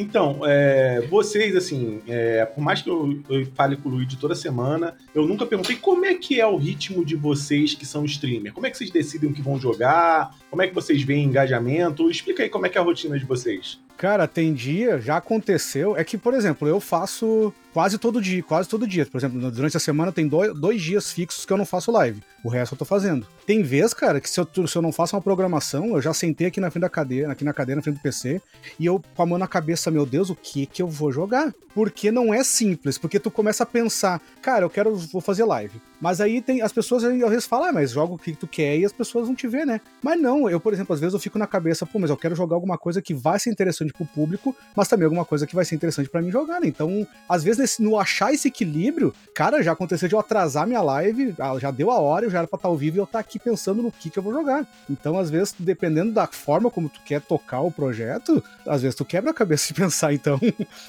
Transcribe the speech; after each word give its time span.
então, 0.00 0.40
é, 0.44 1.02
vocês, 1.10 1.54
assim, 1.54 2.00
é, 2.08 2.44
por 2.46 2.62
mais 2.62 2.80
que 2.80 2.88
eu, 2.88 3.20
eu, 3.28 3.46
fale 3.54 3.76
com 3.76 3.88
o 3.88 3.92
Luigi 3.92 4.16
toda 4.16 4.34
semana, 4.34 4.96
eu 5.14 5.26
nunca 5.26 5.44
perguntei 5.44 5.76
como 5.76 6.06
é 6.06 6.14
que 6.14 6.40
é 6.40 6.46
o 6.46 6.56
ritmo 6.56 7.04
de 7.04 7.16
vocês 7.16 7.74
que 7.74 7.84
são 7.84 8.04
streamer. 8.04 8.52
Como 8.52 8.66
é 8.66 8.70
que 8.70 8.78
vocês 8.78 8.90
decidem 8.90 9.30
o 9.30 9.34
que 9.34 9.42
vão 9.42 9.58
jogar? 9.58 10.34
Como 10.48 10.62
é 10.62 10.66
que 10.66 10.74
vocês 10.74 11.02
veem 11.02 11.24
engajamento? 11.24 12.10
Explica 12.10 12.42
aí 12.42 12.48
como 12.48 12.66
é 12.66 12.68
que 12.68 12.78
é 12.78 12.80
a 12.80 12.84
rotina 12.84 13.18
de 13.18 13.24
vocês. 13.24 13.78
Cara, 13.96 14.26
tem 14.26 14.54
dia, 14.54 14.98
já 14.98 15.18
aconteceu. 15.18 15.94
É 15.96 16.02
que, 16.02 16.16
por 16.16 16.32
exemplo, 16.32 16.66
eu 16.66 16.80
faço 16.80 17.52
quase 17.72 17.98
todo 17.98 18.20
dia, 18.20 18.42
quase 18.42 18.68
todo 18.68 18.86
dia. 18.86 19.06
Por 19.06 19.18
exemplo, 19.18 19.50
durante 19.50 19.76
a 19.76 19.80
semana 19.80 20.12
tem 20.12 20.26
dois, 20.26 20.54
dois 20.58 20.80
dias 20.82 21.12
fixos 21.12 21.44
que 21.44 21.52
eu 21.52 21.56
não 21.56 21.66
faço 21.66 21.90
live. 21.90 22.22
O 22.42 22.48
resto 22.48 22.74
eu 22.74 22.78
tô 22.78 22.84
fazendo. 22.84 23.26
Tem 23.46 23.62
vez, 23.62 23.92
cara, 23.92 24.20
que 24.20 24.28
se 24.28 24.40
eu, 24.40 24.48
se 24.66 24.76
eu 24.76 24.82
não 24.82 24.92
faço 24.92 25.14
uma 25.14 25.22
programação, 25.22 25.88
eu 25.88 26.00
já 26.00 26.14
sentei 26.14 26.46
aqui 26.46 26.60
na 26.60 26.70
frente 26.70 26.82
da 26.82 26.88
cadeira, 26.88 27.30
aqui 27.30 27.44
na 27.44 27.52
cadeira, 27.52 27.76
na 27.76 27.82
frente 27.82 27.96
do 27.96 28.02
PC, 28.02 28.40
e 28.78 28.86
eu 28.86 29.02
com 29.14 29.22
a 29.22 29.26
mão 29.26 29.38
na 29.38 29.46
cabeça, 29.46 29.90
meu 29.90 30.06
Deus, 30.06 30.30
o 30.30 30.34
que 30.34 30.66
que 30.66 30.80
eu 30.80 30.88
vou 30.88 31.12
jogar? 31.12 31.52
Porque 31.74 32.10
não 32.10 32.32
é 32.32 32.42
simples, 32.42 32.98
porque 32.98 33.20
tu 33.20 33.30
começa 33.30 33.62
a 33.62 33.66
pensar, 33.66 34.20
cara, 34.40 34.64
eu 34.64 34.70
quero, 34.70 34.96
vou 34.96 35.20
fazer 35.20 35.44
live. 35.44 35.80
Mas 36.00 36.20
aí 36.20 36.40
tem 36.40 36.62
as 36.62 36.72
pessoas 36.72 37.04
às 37.04 37.12
vezes 37.12 37.44
falam, 37.44 37.68
ah, 37.68 37.72
mas 37.72 37.90
joga 37.90 38.14
o 38.14 38.18
que 38.18 38.32
tu 38.32 38.46
quer 38.46 38.78
e 38.78 38.84
as 38.84 38.92
pessoas 38.92 39.26
vão 39.26 39.34
te 39.34 39.46
ver, 39.46 39.66
né? 39.66 39.80
Mas 40.02 40.20
não, 40.20 40.48
eu, 40.48 40.58
por 40.58 40.72
exemplo, 40.72 40.94
às 40.94 41.00
vezes 41.00 41.12
eu 41.12 41.20
fico 41.20 41.38
na 41.38 41.46
cabeça, 41.46 41.84
pô, 41.84 41.98
mas 41.98 42.10
eu 42.10 42.16
quero 42.16 42.34
jogar 42.34 42.56
alguma 42.56 42.78
coisa 42.78 43.02
que 43.02 43.12
vai 43.12 43.38
ser 43.38 43.50
interessante 43.50 43.92
pro 43.92 44.06
público, 44.06 44.56
mas 44.74 44.88
também 44.88 45.04
alguma 45.04 45.24
coisa 45.24 45.46
que 45.46 45.54
vai 45.54 45.64
ser 45.64 45.74
interessante 45.74 46.08
para 46.08 46.22
mim 46.22 46.30
jogar, 46.30 46.60
né? 46.60 46.66
Então, 46.66 47.06
às 47.28 47.44
vezes, 47.44 47.59
nesse, 47.60 47.82
no 47.82 47.98
achar 47.98 48.32
esse 48.32 48.48
equilíbrio, 48.48 49.14
cara, 49.34 49.62
já 49.62 49.72
aconteceu 49.72 50.08
de 50.08 50.14
eu 50.14 50.18
atrasar 50.18 50.66
minha 50.66 50.82
live, 50.82 51.34
ah, 51.38 51.58
já 51.58 51.70
deu 51.70 51.90
a 51.90 51.98
hora, 51.98 52.26
eu 52.26 52.30
já 52.30 52.38
era 52.38 52.46
pra 52.46 52.56
estar 52.56 52.68
ao 52.68 52.76
vivo 52.76 52.96
e 52.96 53.00
eu 53.00 53.04
estar 53.04 53.18
tá 53.18 53.20
aqui 53.20 53.38
pensando 53.38 53.82
no 53.82 53.92
que, 53.92 54.10
que 54.10 54.18
eu 54.18 54.22
vou 54.22 54.32
jogar. 54.32 54.66
Então, 54.88 55.18
às 55.18 55.30
vezes, 55.30 55.54
dependendo 55.58 56.12
da 56.12 56.26
forma 56.26 56.70
como 56.70 56.88
tu 56.88 57.00
quer 57.04 57.20
tocar 57.20 57.60
o 57.60 57.70
projeto, 57.70 58.42
às 58.66 58.82
vezes 58.82 58.96
tu 58.96 59.04
quebra 59.04 59.30
a 59.30 59.34
cabeça 59.34 59.68
de 59.68 59.74
pensar. 59.80 60.12
Então, 60.12 60.40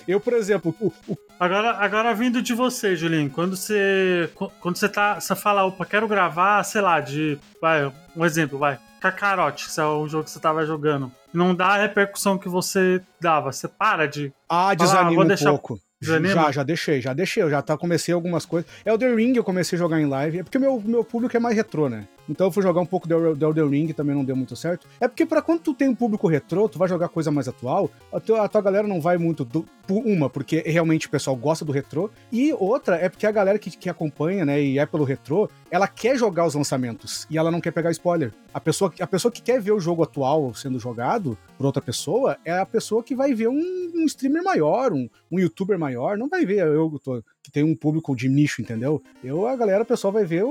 eu, 0.08 0.20
por 0.20 0.34
exemplo, 0.34 0.76
o, 0.80 0.92
o... 1.08 1.18
Agora, 1.40 1.72
agora 1.78 2.14
vindo 2.14 2.42
de 2.42 2.54
você, 2.54 2.96
Julinho, 2.96 3.30
quando 3.30 3.56
você 3.56 4.30
quando 4.60 4.78
você 4.78 4.88
tá, 4.88 5.20
você 5.20 5.36
fala, 5.36 5.66
opa, 5.66 5.86
quero 5.86 6.08
gravar, 6.08 6.64
sei 6.64 6.82
lá, 6.82 7.00
de, 7.00 7.38
vai, 7.62 7.92
um 8.16 8.26
exemplo, 8.26 8.58
vai, 8.58 8.80
Kakarote, 9.00 9.68
que 9.68 9.80
é 9.80 9.84
o 9.84 10.08
jogo 10.08 10.26
que 10.26 10.30
você 10.30 10.40
tava 10.40 10.66
jogando. 10.66 11.12
Não 11.34 11.56
dá 11.56 11.70
a 11.70 11.78
repercussão 11.78 12.38
que 12.38 12.48
você 12.48 13.02
dava, 13.20 13.52
você 13.52 13.68
para 13.68 14.08
de 14.08 14.32
Ah, 14.48 14.76
desanima 14.76 15.24
um 15.24 15.38
pouco. 15.38 15.80
Desanima? 16.02 16.34
Já, 16.34 16.52
já 16.52 16.64
deixei, 16.64 17.00
já 17.00 17.14
deixei. 17.14 17.44
Eu 17.44 17.50
já 17.50 17.62
tá, 17.62 17.78
comecei 17.78 18.14
algumas 18.14 18.46
coisas. 18.46 18.70
Elder 18.84 19.16
Ring 19.16 19.36
eu 19.36 19.44
comecei 19.44 19.78
a 19.78 19.80
jogar 19.80 20.02
em 20.02 20.08
live. 20.08 20.40
É 20.40 20.44
porque 20.44 20.58
meu, 20.58 20.82
meu 20.82 21.04
público 21.04 21.38
é 21.38 21.40
mais 21.40 21.56
retrô, 21.56 21.88
né? 21.88 22.08
Então 22.30 22.48
eu 22.48 22.52
fui 22.52 22.64
jogar 22.64 22.82
um 22.82 22.86
pouco 22.86 23.08
do 23.08 23.46
Elden 23.46 23.70
Ring, 23.70 23.94
também 23.94 24.16
não 24.16 24.24
deu 24.24 24.36
muito 24.36 24.56
certo. 24.56 24.88
É 25.00 25.08
porque 25.08 25.26
para 25.26 25.42
quando 25.42 25.62
tu 25.62 25.74
tem 25.74 25.90
um 25.90 25.96
público 25.96 26.28
retrô, 26.28 26.68
tu 26.70 26.80
vai 26.80 26.88
jogar 26.88 27.10
coisa 27.10 27.32
mais 27.32 27.48
atual, 27.48 27.90
a 28.12 28.20
tua, 28.20 28.44
a 28.44 28.48
tua 28.48 28.62
galera 28.62 28.88
não 28.88 29.02
vai 29.02 29.18
muito. 29.18 29.44
Do, 29.44 29.66
uma, 29.90 30.30
porque 30.30 30.64
realmente 30.66 31.08
o 31.08 31.10
pessoal 31.10 31.36
gosta 31.36 31.66
do 31.66 31.72
retrô, 31.72 32.10
e 32.32 32.54
outra 32.54 32.96
é 32.96 33.10
porque 33.10 33.26
a 33.26 33.32
galera 33.32 33.60
que, 33.60 33.70
que 33.70 33.90
acompanha, 33.90 34.46
né, 34.46 34.62
e 34.62 34.80
é 34.80 34.86
pelo 34.86 35.04
retrô, 35.04 35.50
ela 35.70 35.88
quer 35.88 36.18
jogar 36.18 36.46
os 36.46 36.56
lançamentos 36.56 37.28
e 37.30 37.38
ela 37.38 37.52
não 37.52 37.62
quer 37.62 37.72
pegar 37.72 37.92
spoiler. 37.92 38.34
A 38.54 38.60
pessoa, 38.60 38.94
a 39.00 39.08
pessoa 39.08 39.32
que 39.32 39.42
quer 39.42 39.62
ver 39.62 39.72
o 39.72 39.80
jogo 39.80 40.04
atual 40.04 40.54
sendo 40.54 40.80
jogado 40.80 41.38
por 41.58 41.66
outra 41.66 41.82
pessoa 41.82 42.38
é 42.44 42.52
a 42.52 42.66
pessoa 42.66 43.04
que 43.04 43.16
vai 43.16 43.34
ver 43.34 43.48
um, 43.48 43.92
um 43.96 44.06
streamer 44.06 44.44
maior, 44.44 44.94
um, 44.94 45.10
um 45.32 45.40
youtuber 45.40 45.80
maior, 45.80 46.18
não 46.18 46.28
vai 46.28 46.46
ver 46.46 46.66
eu 46.68 47.00
tô, 47.04 47.24
que 47.44 47.52
tem 47.52 47.64
um 47.64 47.76
público 47.76 48.16
de 48.16 48.30
nicho, 48.30 48.62
entendeu? 48.62 49.02
Eu, 49.24 49.48
a 49.48 49.56
galera, 49.56 49.84
o 49.84 49.86
pessoal 49.86 50.14
vai 50.14 50.26
ver 50.26 50.44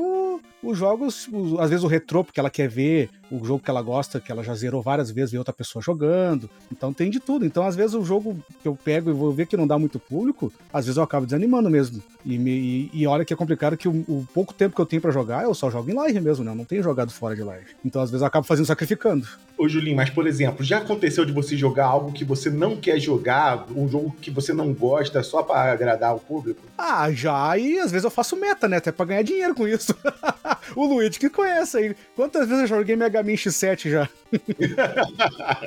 os 0.62 0.76
jogos, 0.76 1.28
os, 1.32 1.58
às 1.58 1.70
vezes 1.70 1.84
o 1.84 1.88
retrô, 1.88 2.22
porque 2.24 2.38
ela 2.38 2.50
quer 2.50 2.68
ver 2.68 3.08
o 3.30 3.44
jogo 3.44 3.62
que 3.62 3.70
ela 3.70 3.80
gosta, 3.80 4.20
que 4.20 4.30
ela 4.30 4.42
já 4.42 4.54
zerou 4.54 4.82
várias 4.82 5.10
vezes, 5.10 5.30
ver 5.30 5.38
outra 5.38 5.52
pessoa 5.52 5.82
jogando. 5.82 6.50
Então 6.70 6.92
tem 6.92 7.10
de 7.10 7.20
tudo. 7.20 7.46
Então, 7.46 7.64
às 7.64 7.76
vezes, 7.76 7.94
o 7.94 8.04
jogo 8.04 8.42
que 8.60 8.68
eu 8.68 8.76
pego 8.76 9.10
e 9.10 9.12
vou 9.12 9.32
ver 9.32 9.46
que 9.46 9.56
não 9.56 9.66
dá 9.66 9.78
muito 9.78 9.98
público, 9.98 10.52
às 10.72 10.86
vezes 10.86 10.96
eu 10.96 11.02
acabo 11.02 11.26
desanimando 11.26 11.70
mesmo. 11.70 12.02
E, 12.24 12.36
me, 12.36 12.50
e, 12.50 12.90
e 12.92 13.06
olha 13.06 13.24
que 13.24 13.32
é 13.32 13.36
complicado 13.36 13.76
que 13.76 13.88
o, 13.88 13.92
o, 14.08 14.26
pouco 14.34 14.52
tempo 14.52 14.74
que 14.74 14.80
eu 14.80 14.86
tenho 14.86 15.00
para 15.00 15.10
jogar, 15.10 15.44
eu 15.44 15.54
só 15.54 15.70
jogo 15.70 15.90
em 15.90 15.94
live 15.94 16.20
mesmo, 16.20 16.44
né? 16.44 16.50
Eu 16.50 16.56
não 16.56 16.64
tenho 16.64 16.82
jogado 16.82 17.10
fora 17.12 17.34
de 17.34 17.42
live. 17.42 17.66
Então, 17.84 18.02
às 18.02 18.10
vezes, 18.10 18.22
eu 18.22 18.26
acabo 18.26 18.46
fazendo 18.46 18.66
sacrificando. 18.66 19.26
Ô, 19.60 19.68
Julinho, 19.68 19.94
mas, 19.94 20.08
por 20.08 20.26
exemplo, 20.26 20.64
já 20.64 20.78
aconteceu 20.78 21.22
de 21.22 21.32
você 21.32 21.54
jogar 21.54 21.84
algo 21.84 22.12
que 22.12 22.24
você 22.24 22.48
não 22.48 22.74
quer 22.74 22.98
jogar, 22.98 23.66
um 23.76 23.86
jogo 23.86 24.16
que 24.18 24.30
você 24.30 24.54
não 24.54 24.72
gosta, 24.72 25.22
só 25.22 25.42
para 25.42 25.70
agradar 25.70 26.16
o 26.16 26.18
público? 26.18 26.62
Ah, 26.78 27.12
já. 27.12 27.58
E 27.58 27.78
às 27.78 27.90
vezes 27.90 28.04
eu 28.04 28.10
faço 28.10 28.36
meta, 28.36 28.66
né? 28.66 28.78
Até 28.78 28.90
pra 28.90 29.04
ganhar 29.04 29.20
dinheiro 29.20 29.54
com 29.54 29.68
isso. 29.68 29.94
o 30.74 30.86
Luigi 30.86 31.18
que 31.18 31.28
conhece 31.28 31.76
aí. 31.76 31.96
Quantas 32.16 32.48
vezes 32.48 32.62
eu 32.62 32.78
joguei 32.78 32.96
Mega 32.96 33.22
Man 33.22 33.32
X7 33.32 33.90
já? 33.90 34.08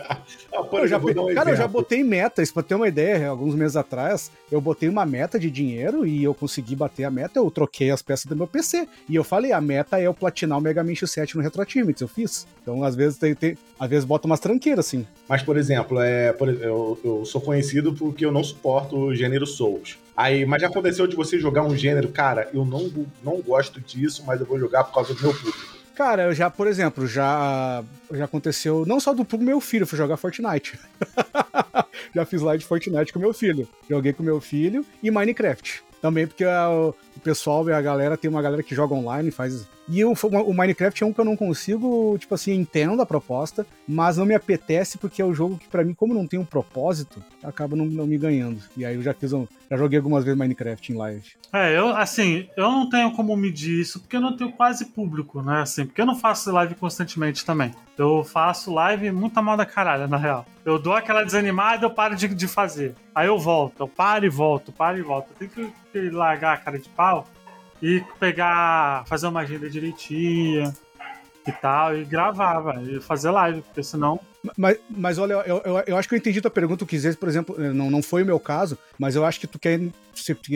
ah, 0.01 0.17
eu 0.71 0.87
já, 0.87 0.97
um 0.97 1.35
cara, 1.35 1.51
eu 1.51 1.55
já 1.55 1.67
botei 1.67 2.03
metas, 2.03 2.49
pra 2.49 2.63
ter 2.63 2.73
uma 2.73 2.87
ideia, 2.87 3.27
alguns 3.27 3.53
meses 3.53 3.75
atrás, 3.75 4.31
eu 4.51 4.59
botei 4.59 4.89
uma 4.89 5.05
meta 5.05 5.37
de 5.37 5.51
dinheiro 5.51 6.03
e 6.03 6.23
eu 6.23 6.33
consegui 6.33 6.75
bater 6.75 7.03
a 7.03 7.11
meta, 7.11 7.37
eu 7.37 7.51
troquei 7.51 7.91
as 7.91 8.01
peças 8.01 8.25
do 8.25 8.35
meu 8.35 8.47
PC. 8.47 8.87
E 9.07 9.15
eu 9.15 9.23
falei, 9.23 9.51
a 9.51 9.61
meta 9.61 9.99
é 9.99 10.07
eu 10.07 10.13
platinar 10.15 10.57
o 10.57 10.61
Mega 10.61 10.83
Man 10.83 10.93
X7 10.93 11.35
no 11.35 11.43
Retro 11.43 11.61
Achievements, 11.61 12.01
eu 12.01 12.07
fiz. 12.07 12.47
Então, 12.61 12.83
às 12.83 12.95
vezes, 12.95 13.19
tem, 13.19 13.35
tem, 13.35 13.55
às 13.83 13.89
vezes 13.89 14.05
bota 14.05 14.25
umas 14.25 14.39
tranqueiras, 14.39 14.87
assim. 14.87 15.05
Mas, 15.27 15.43
por 15.43 15.57
exemplo, 15.57 15.99
é, 15.99 16.31
por, 16.31 16.47
eu, 16.47 16.97
eu 17.03 17.25
sou 17.25 17.41
conhecido 17.41 17.93
porque 17.93 18.25
eu 18.25 18.31
não 18.31 18.43
suporto 18.43 18.95
o 18.97 19.13
gênero 19.13 19.45
Souls. 19.45 19.97
Aí, 20.15 20.45
mas 20.45 20.61
já 20.61 20.69
aconteceu 20.69 21.05
de 21.05 21.15
você 21.15 21.37
jogar 21.37 21.63
um 21.63 21.75
gênero, 21.75 22.07
cara, 22.07 22.49
eu 22.53 22.63
não, 22.63 22.89
não 23.21 23.41
gosto 23.41 23.81
disso, 23.81 24.23
mas 24.25 24.39
eu 24.39 24.45
vou 24.45 24.57
jogar 24.57 24.85
por 24.85 24.93
causa 24.93 25.13
do 25.13 25.21
meu 25.21 25.33
público. 25.33 25.83
Cara, 25.95 26.23
eu 26.23 26.33
já, 26.33 26.49
por 26.49 26.65
exemplo, 26.65 27.05
já, 27.05 27.83
já 28.11 28.25
aconteceu, 28.25 28.85
não 28.85 28.99
só 28.99 29.13
do 29.13 29.27
meu 29.37 29.59
filho, 29.59 29.85
fui 29.85 29.97
jogar 29.97 30.17
Fortnite. 30.17 30.79
já 32.15 32.25
fiz 32.25 32.41
live 32.41 32.61
de 32.61 32.67
Fortnite 32.67 33.11
com 33.11 33.19
meu 33.19 33.33
filho. 33.33 33.67
Joguei 33.89 34.13
com 34.13 34.23
meu 34.23 34.39
filho 34.39 34.85
e 35.03 35.11
Minecraft. 35.11 35.83
Também 36.01 36.25
porque 36.25 36.43
a, 36.45 36.69
o 36.69 36.95
pessoal 37.23 37.67
e 37.69 37.73
a 37.73 37.81
galera, 37.81 38.17
tem 38.17 38.29
uma 38.29 38.41
galera 38.41 38.63
que 38.63 38.73
joga 38.73 38.95
online, 38.95 39.29
faz 39.29 39.67
e 39.87 40.03
o, 40.05 40.13
o, 40.13 40.53
Minecraft 40.53 41.03
é 41.03 41.05
um 41.05 41.11
que 41.11 41.19
eu 41.19 41.25
não 41.25 41.35
consigo, 41.35 42.17
tipo 42.17 42.33
assim, 42.33 42.53
entendo 42.53 43.01
a 43.01 43.05
proposta, 43.05 43.65
mas 43.87 44.17
não 44.17 44.25
me 44.25 44.33
apetece 44.33 44.97
porque 44.97 45.21
é 45.21 45.25
o 45.25 45.29
um 45.29 45.33
jogo 45.33 45.57
que, 45.57 45.67
para 45.67 45.83
mim, 45.83 45.93
como 45.93 46.13
não 46.13 46.25
tem 46.25 46.39
um 46.39 46.45
propósito, 46.45 47.21
acaba 47.43 47.75
não, 47.75 47.85
não, 47.85 48.07
me 48.07 48.17
ganhando. 48.17 48.61
E 48.77 48.85
aí 48.85 48.95
eu 48.95 49.03
já 49.03 49.13
fiz 49.13 49.33
um, 49.33 49.45
já 49.69 49.75
joguei 49.75 49.97
algumas 49.97 50.23
vezes 50.23 50.39
Minecraft 50.39 50.91
em 50.91 50.95
live. 50.95 51.23
É, 51.51 51.77
eu, 51.77 51.89
assim, 51.89 52.47
eu 52.55 52.71
não 52.71 52.89
tenho 52.89 53.11
como 53.11 53.35
medir 53.35 53.81
isso 53.81 53.99
porque 53.99 54.15
eu 54.15 54.21
não 54.21 54.35
tenho 54.35 54.51
quase 54.53 54.85
público, 54.85 55.41
né? 55.41 55.61
Assim, 55.61 55.85
porque 55.85 56.01
eu 56.01 56.05
não 56.05 56.15
faço 56.15 56.51
live 56.51 56.75
constantemente 56.75 57.45
também. 57.45 57.71
Eu 57.97 58.23
faço 58.23 58.73
live 58.73 59.11
muita 59.11 59.41
mal 59.41 59.57
da 59.57 59.65
caralho, 59.65 60.07
na 60.07 60.17
real. 60.17 60.45
Eu 60.65 60.79
dou 60.79 60.93
aquela 60.93 61.23
desanimada, 61.23 61.85
eu 61.85 61.91
paro 61.91 62.15
de, 62.15 62.27
de 62.27 62.47
fazer. 62.47 62.95
Aí 63.13 63.27
eu 63.27 63.37
volto, 63.37 63.81
eu 63.81 63.87
paro 63.87 64.25
e 64.25 64.29
volto, 64.29 64.71
paro 64.71 64.97
e 64.97 65.01
volto. 65.01 65.27
Eu 65.31 65.47
tenho 65.47 65.51
que, 65.51 65.73
que 65.91 66.09
largar 66.09 66.53
a 66.53 66.57
cara 66.57 66.79
de 66.79 66.89
pau 66.89 67.27
e 67.83 68.01
pegar, 68.17 69.05
fazer 69.07 69.27
uma 69.27 69.41
agenda 69.41 69.69
direitinha 69.69 70.73
e 71.45 71.51
tal, 71.51 71.93
e 71.97 72.05
gravar, 72.05 72.81
e 72.81 73.01
fazer 73.01 73.29
live, 73.29 73.61
porque 73.61 73.83
senão 73.83 74.21
mas, 74.57 74.77
mas 74.89 75.17
olha, 75.17 75.33
eu, 75.33 75.61
eu, 75.63 75.83
eu, 75.87 75.97
acho 75.97 76.07
que 76.07 76.15
eu 76.15 76.17
entendi 76.17 76.41
tua 76.41 76.51
pergunta. 76.51 76.79
Tu 76.79 76.85
quiser, 76.85 77.15
por 77.15 77.29
exemplo, 77.29 77.55
não, 77.73 77.89
não 77.89 78.03
foi 78.03 78.23
o 78.23 78.25
meu 78.25 78.39
caso, 78.39 78.77
mas 78.99 79.15
eu 79.15 79.23
acho 79.25 79.39
que 79.39 79.47
tu 79.47 79.57
quer 79.57 79.79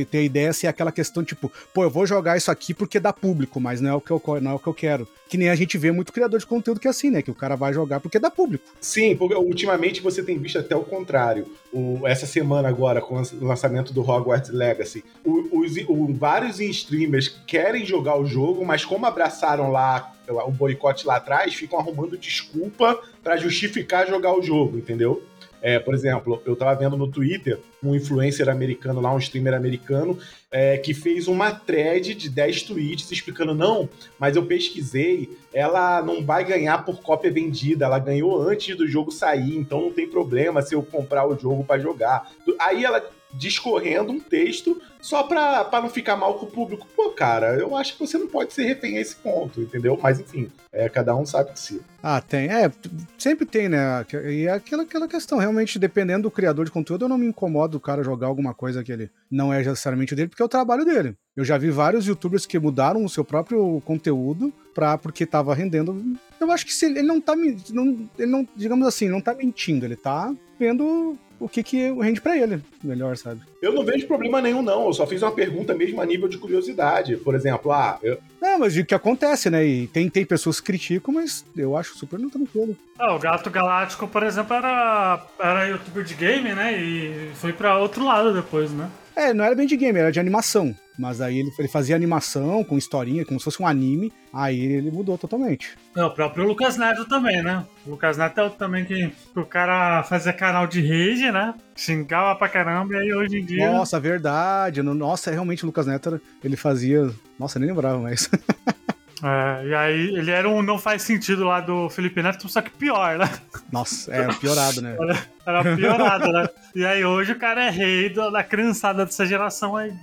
ter 0.09 0.17
a 0.17 0.21
ideia 0.21 0.53
se 0.53 0.67
é 0.67 0.69
aquela 0.69 0.91
questão 0.91 1.23
tipo, 1.23 1.51
pô, 1.73 1.83
eu 1.83 1.89
vou 1.89 2.05
jogar 2.05 2.37
isso 2.37 2.51
aqui 2.51 2.73
porque 2.73 2.99
dá 2.99 3.13
público, 3.13 3.59
mas 3.59 3.81
não 3.81 3.89
é 3.89 3.93
o 3.93 4.01
que 4.01 4.11
eu, 4.11 4.21
não 4.41 4.51
é 4.51 4.53
o 4.53 4.59
que 4.59 4.67
eu 4.67 4.73
quero. 4.73 5.07
Que 5.29 5.37
nem 5.37 5.49
a 5.49 5.55
gente 5.55 5.77
vê 5.77 5.91
muito 5.91 6.13
criador 6.13 6.39
de 6.39 6.45
conteúdo 6.45 6.79
que 6.79 6.87
é 6.87 6.91
assim, 6.91 7.09
né? 7.09 7.21
Que 7.21 7.31
o 7.31 7.35
cara 7.35 7.55
vai 7.55 7.73
jogar 7.73 7.99
porque 7.99 8.19
dá 8.19 8.29
público. 8.29 8.65
Sim, 8.79 9.15
porque 9.15 9.35
ultimamente 9.35 10.01
você 10.01 10.21
tem 10.21 10.37
visto 10.37 10.59
até 10.59 10.75
o 10.75 10.83
contrário. 10.83 11.47
O, 11.71 12.01
essa 12.05 12.25
semana 12.25 12.67
agora, 12.67 13.01
com 13.01 13.21
o 13.21 13.45
lançamento 13.45 13.93
do 13.93 14.01
Hogwarts 14.01 14.49
Legacy, 14.49 15.03
o, 15.23 15.59
os, 15.59 15.75
o, 15.87 16.13
vários 16.13 16.59
streamers 16.59 17.29
querem 17.45 17.85
jogar 17.85 18.17
o 18.17 18.25
jogo, 18.25 18.65
mas 18.65 18.85
como 18.85 19.05
abraçaram 19.05 19.71
lá 19.71 20.13
o 20.29 20.51
boicote 20.51 21.05
lá 21.05 21.17
atrás, 21.17 21.53
ficam 21.53 21.79
arrumando 21.79 22.17
desculpa 22.17 22.99
para 23.23 23.37
justificar 23.37 24.07
jogar 24.07 24.37
o 24.37 24.41
jogo, 24.41 24.77
entendeu? 24.77 25.23
É, 25.61 25.79
por 25.79 25.93
exemplo, 25.93 26.41
eu 26.45 26.55
tava 26.55 26.75
vendo 26.75 26.95
no 26.95 27.07
Twitter 27.07 27.59
um 27.83 27.95
influencer 27.95 28.47
americano 28.47 29.01
lá, 29.01 29.13
um 29.13 29.17
streamer 29.17 29.53
americano, 29.53 30.17
é, 30.51 30.77
que 30.77 30.93
fez 30.93 31.27
uma 31.27 31.51
thread 31.51 32.13
de 32.13 32.29
10 32.29 32.63
tweets 32.63 33.11
explicando: 33.11 33.53
não, 33.53 33.89
mas 34.19 34.35
eu 34.35 34.45
pesquisei, 34.45 35.29
ela 35.53 36.01
não 36.01 36.23
vai 36.23 36.43
ganhar 36.43 36.85
por 36.85 37.01
cópia 37.01 37.31
vendida, 37.31 37.85
ela 37.85 37.99
ganhou 37.99 38.39
antes 38.39 38.75
do 38.77 38.87
jogo 38.87 39.11
sair, 39.11 39.57
então 39.57 39.81
não 39.81 39.91
tem 39.91 40.07
problema 40.07 40.61
se 40.61 40.75
eu 40.75 40.83
comprar 40.83 41.27
o 41.27 41.37
jogo 41.37 41.63
para 41.63 41.81
jogar. 41.81 42.31
Aí 42.59 42.85
ela 42.85 43.03
discorrendo 43.37 44.11
um 44.11 44.19
texto 44.19 44.81
só 44.99 45.23
pra, 45.23 45.63
pra 45.63 45.81
não 45.81 45.89
ficar 45.89 46.17
mal 46.17 46.33
com 46.35 46.45
o 46.45 46.49
público. 46.49 46.87
Pô, 46.95 47.11
cara, 47.11 47.55
eu 47.55 47.75
acho 47.75 47.93
que 47.93 47.99
você 47.99 48.17
não 48.17 48.27
pode 48.27 48.53
ser 48.53 48.63
refém 48.63 48.97
a 48.97 49.01
esse 49.01 49.15
ponto, 49.15 49.61
entendeu? 49.61 49.97
Mas 50.01 50.19
enfim, 50.19 50.51
é, 50.71 50.89
cada 50.89 51.15
um 51.15 51.25
sabe 51.25 51.53
de 51.53 51.59
si. 51.59 51.81
Ah, 52.01 52.19
tem. 52.19 52.47
É, 52.49 52.71
sempre 53.17 53.45
tem, 53.45 53.69
né? 53.69 54.05
E 54.25 54.47
é 54.47 54.51
aquela, 54.51 54.83
aquela 54.83 55.07
questão, 55.07 55.37
realmente, 55.37 55.79
dependendo 55.79 56.23
do 56.23 56.31
criador 56.31 56.65
de 56.65 56.71
conteúdo, 56.71 57.05
eu 57.05 57.09
não 57.09 57.17
me 57.17 57.27
incomodo 57.27 57.77
o 57.77 57.81
cara 57.81 58.03
jogar 58.03 58.27
alguma 58.27 58.53
coisa 58.53 58.83
que 58.83 58.91
ele 58.91 59.09
não 59.29 59.53
é 59.53 59.59
necessariamente 59.59 60.15
dele, 60.15 60.29
porque 60.29 60.41
é 60.41 60.45
o 60.45 60.49
trabalho 60.49 60.83
dele. 60.83 61.15
Eu 61.35 61.45
já 61.45 61.57
vi 61.57 61.69
vários 61.69 62.07
youtubers 62.07 62.45
que 62.45 62.57
mudaram 62.57 63.05
o 63.05 63.09
seu 63.09 63.23
próprio 63.23 63.81
conteúdo 63.85 64.51
pra, 64.73 64.97
porque 64.97 65.25
tava 65.25 65.53
rendendo. 65.53 66.17
Eu 66.39 66.51
acho 66.51 66.65
que 66.65 66.73
se 66.73 66.85
ele 66.85 67.03
não 67.03 67.21
tá. 67.21 67.35
Não, 67.35 68.09
ele 68.17 68.31
não, 68.31 68.47
digamos 68.55 68.87
assim, 68.87 69.07
não 69.07 69.21
tá 69.21 69.33
mentindo, 69.33 69.85
ele 69.85 69.95
tá 69.95 70.33
vendo 70.59 71.17
o 71.39 71.47
que 71.47 71.63
que 71.63 71.91
rende 71.93 72.21
para 72.21 72.37
ele 72.37 72.61
melhor, 72.83 73.15
sabe? 73.17 73.41
Eu 73.61 73.73
não 73.73 73.83
vejo 73.83 74.07
problema 74.07 74.41
nenhum, 74.41 74.61
não. 74.61 74.87
Eu 74.87 74.93
só 74.93 75.05
fiz 75.05 75.21
uma 75.21 75.31
pergunta 75.31 75.73
mesmo 75.73 76.01
a 76.01 76.05
nível 76.05 76.27
de 76.27 76.37
curiosidade. 76.37 77.17
Por 77.17 77.35
exemplo, 77.35 77.71
ah. 77.71 77.99
Eu... 78.01 78.17
Não, 78.41 78.59
mas 78.59 78.75
o 78.75 78.85
que 78.85 78.95
acontece, 78.95 79.49
né? 79.49 79.65
E 79.65 79.87
tem, 79.87 80.09
tem 80.09 80.25
pessoas 80.25 80.59
que 80.59 80.67
criticam, 80.67 81.13
mas 81.13 81.45
eu 81.55 81.75
acho 81.75 81.97
super 81.97 82.19
não 82.19 82.29
tranquilo. 82.29 82.75
Ah, 82.97 83.15
o 83.15 83.19
Gato 83.19 83.49
Galáctico, 83.49 84.07
por 84.07 84.23
exemplo, 84.23 84.55
era, 84.55 85.25
era 85.39 85.67
youtuber 85.67 86.03
de 86.03 86.13
game, 86.15 86.53
né? 86.53 86.79
E 86.79 87.31
foi 87.35 87.53
para 87.53 87.77
outro 87.77 88.03
lado 88.03 88.33
depois, 88.33 88.71
né? 88.71 88.89
É, 89.17 89.33
não 89.33 89.43
era 89.43 89.55
bem 89.55 89.65
de 89.65 89.75
game, 89.75 89.97
era 89.97 90.11
de 90.11 90.19
animação. 90.19 90.75
Mas 90.97 91.21
aí 91.21 91.39
ele, 91.39 91.49
ele 91.57 91.67
fazia 91.67 91.95
animação 91.95 92.63
com 92.63 92.77
historinha, 92.77 93.25
como 93.25 93.39
se 93.39 93.45
fosse 93.45 93.59
um 93.59 93.65
anime. 93.65 94.13
Aí 94.31 94.59
ele 94.59 94.91
mudou 94.91 95.17
totalmente. 95.17 95.75
É, 95.95 96.03
o 96.03 96.11
próprio 96.11 96.45
Lucas 96.45 96.77
Neto 96.77 97.03
também, 97.05 97.41
né? 97.41 97.65
O 97.85 97.91
Lucas 97.91 98.15
Neto 98.15 98.39
é 98.39 98.43
o 98.43 98.51
também 98.51 98.85
que, 98.85 99.09
que 99.33 99.39
o 99.39 99.45
cara 99.45 100.03
fazia 100.03 100.31
canal 100.31 100.67
de 100.67 100.81
rage, 100.81 101.31
né? 101.31 101.55
Xingava 101.75 102.37
pra 102.37 102.47
caramba, 102.47 102.93
e 102.93 102.97
aí 102.97 103.13
hoje 103.13 103.39
em 103.39 103.45
dia. 103.45 103.71
Nossa, 103.71 103.99
verdade. 103.99 104.83
Nossa, 104.83 105.31
realmente 105.31 105.63
o 105.63 105.67
Lucas 105.67 105.87
Neto 105.87 106.21
ele 106.43 106.55
fazia. 106.55 107.09
Nossa, 107.39 107.57
nem 107.57 107.69
lembrava 107.69 107.97
mais. 107.97 108.29
É, 109.23 109.67
e 109.67 109.73
aí 109.73 110.15
ele 110.15 110.31
era 110.31 110.47
um 110.47 110.61
não 110.61 110.77
faz 110.77 111.01
sentido 111.01 111.43
lá 111.43 111.59
do 111.59 111.89
Felipe 111.89 112.21
Neto, 112.21 112.47
só 112.47 112.61
que 112.61 112.69
pior, 112.69 113.17
né? 113.17 113.29
Nossa, 113.71 114.13
é 114.13 114.27
piorado, 114.35 114.81
né? 114.81 114.95
Era, 114.99 115.25
era 115.45 115.75
piorado, 115.75 116.31
né? 116.31 116.47
E 116.75 116.85
aí 116.85 117.03
hoje 117.03 117.31
o 117.31 117.39
cara 117.39 117.65
é 117.65 117.69
rei 117.69 118.09
da 118.09 118.43
criançada 118.43 119.05
dessa 119.05 119.25
geração 119.25 119.75
aí. 119.75 119.93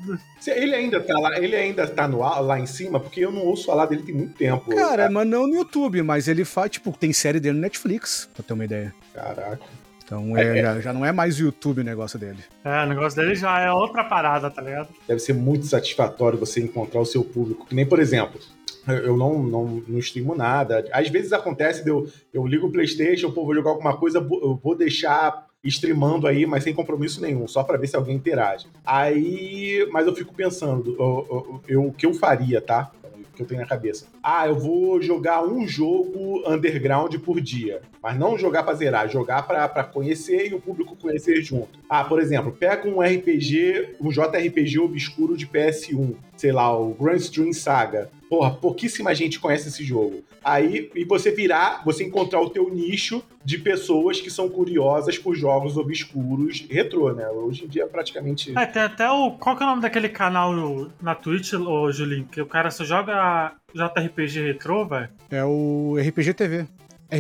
Ele 0.47 0.75
ainda 0.75 1.01
tá 1.01 1.19
lá, 1.19 1.39
ele 1.39 1.55
ainda 1.55 1.87
tá 1.87 2.09
no, 2.09 2.19
lá 2.19 2.59
em 2.59 2.67
cima, 2.67 2.99
porque 2.99 3.21
eu 3.21 3.31
não 3.31 3.43
ouço 3.43 3.67
falar 3.67 3.87
dele 3.87 4.03
tem 4.03 4.15
muito 4.15 4.35
tempo. 4.35 4.75
Cara, 4.75 5.09
mas 5.09 5.27
não 5.27 5.47
no 5.47 5.55
YouTube, 5.55 6.03
mas 6.03 6.27
ele 6.27 6.45
faz, 6.45 6.73
tipo, 6.73 6.93
tem 6.93 7.13
série 7.13 7.39
dele 7.39 7.55
no 7.55 7.61
Netflix, 7.61 8.29
pra 8.35 8.43
ter 8.43 8.53
uma 8.53 8.65
ideia. 8.65 8.95
Caraca. 9.15 9.85
Então 10.05 10.37
é, 10.37 10.59
é, 10.59 10.63
já, 10.63 10.81
já, 10.81 10.93
não 10.93 11.05
é 11.05 11.13
mais 11.13 11.39
YouTube 11.39 11.81
o 11.81 11.85
negócio 11.85 12.19
dele. 12.19 12.45
É, 12.63 12.83
o 12.83 12.87
negócio 12.87 13.19
dele 13.19 13.35
já 13.35 13.59
é 13.61 13.71
outra 13.73 14.05
parada, 14.05 14.51
tá 14.51 14.61
ligado? 14.61 14.89
Deve 15.09 15.21
ser 15.21 15.33
muito 15.33 15.65
satisfatório 15.67 16.39
você 16.39 16.61
encontrar 16.61 17.01
o 17.01 17.07
seu 17.07 17.25
público. 17.25 17.67
Que 17.67 17.75
nem, 17.75 17.87
por 17.87 17.99
exemplo, 17.99 18.39
eu 18.87 19.17
não, 19.17 19.43
não, 19.43 19.83
não 19.87 19.99
streamo 19.99 20.35
nada. 20.35 20.87
Às 20.93 21.09
vezes 21.09 21.33
acontece 21.33 21.87
eu, 21.89 22.09
eu 22.33 22.47
ligo 22.47 22.67
o 22.67 22.73
PlayStation, 22.73 23.31
pô, 23.31 23.45
vou 23.45 23.55
jogar 23.55 23.71
alguma 23.71 23.97
coisa, 23.97 24.19
eu 24.19 24.61
vou 24.63 24.77
deixar 24.77 25.47
streamando 25.63 26.27
aí, 26.27 26.45
mas 26.45 26.63
sem 26.63 26.75
compromisso 26.75 27.21
nenhum, 27.23 27.49
só 27.49 27.63
para 27.63 27.79
ver 27.79 27.87
se 27.87 27.97
alguém 27.97 28.17
interage. 28.17 28.67
Aí, 28.85 29.89
mas 29.91 30.07
eu 30.07 30.15
fico 30.15 30.35
pensando, 30.35 30.95
eu, 30.99 31.63
eu, 31.67 31.87
o 31.87 31.93
que 31.93 32.05
eu 32.05 32.13
faria, 32.13 32.61
tá? 32.61 32.93
que 33.35 33.43
eu 33.43 33.47
tenho 33.47 33.61
na 33.61 33.67
cabeça. 33.67 34.07
Ah, 34.23 34.47
eu 34.47 34.55
vou 34.55 35.03
jogar 35.03 35.45
um 35.45 35.67
jogo 35.67 36.43
underground 36.47 37.15
por 37.19 37.41
dia. 37.41 37.83
Mas 38.03 38.19
não 38.19 38.39
jogar 38.39 38.63
pra 38.63 38.75
zerar, 38.75 39.11
jogar 39.11 39.47
pra, 39.47 39.69
pra 39.69 39.85
conhecer 39.85 40.51
e 40.51 40.55
o 40.55 40.61
público 40.61 40.97
conhecer 40.97 41.43
junto. 41.43 41.79
Ah, 41.89 42.05
por 42.05 42.21
exemplo, 42.21 42.53
pega 42.53 42.89
um 42.89 43.01
RPG, 43.01 43.97
um 44.01 44.11
JRPG 44.11 44.79
obscuro 44.79 45.37
de 45.37 45.47
PS1. 45.47 46.15
Sei 46.37 46.53
lá, 46.53 46.77
o 46.79 46.95
Grand 46.95 47.17
Stream 47.17 47.53
Saga. 47.53 48.11
Porra, 48.29 48.51
pouquíssima 48.51 49.15
gente 49.15 49.39
conhece 49.39 49.69
esse 49.69 49.85
jogo. 49.85 50.25
Aí, 50.43 50.91
e 50.95 51.05
você 51.05 51.31
virar, 51.31 51.83
você 51.85 52.05
encontrar 52.05 52.41
o 52.41 52.51
teu 52.51 52.69
nicho 52.73 53.23
de 53.45 53.59
pessoas 53.59 54.21
que 54.21 54.31
são 54.31 54.49
curiosas 54.49 55.19
por 55.19 55.35
jogos 55.35 55.77
obscuros 55.77 56.67
retrô, 56.71 57.13
né? 57.13 57.29
Hoje 57.29 57.65
em 57.65 57.69
dia 57.69 57.85
é 57.85 57.87
praticamente. 57.87 58.57
É, 58.57 58.67
tem 58.67 58.83
até 58.83 59.11
o. 59.11 59.33
Qual 59.33 59.57
que 59.57 59.63
é 59.63 59.67
o 59.67 59.71
nome 59.71 59.83
daquele 59.83 60.09
canal 60.09 60.53
na 61.01 61.15
Twitch, 61.15 61.53
ô 61.55 61.91
Julinho? 61.93 62.27
Que 62.31 62.41
o 62.41 62.47
cara 62.47 62.71
só 62.71 62.85
joga 62.85 63.53
JRPG 63.75 64.41
retrô, 64.47 64.87
velho? 64.87 65.09
É 65.31 65.45
o 65.45 65.97
RPG 65.99 66.35
TV. 66.35 66.67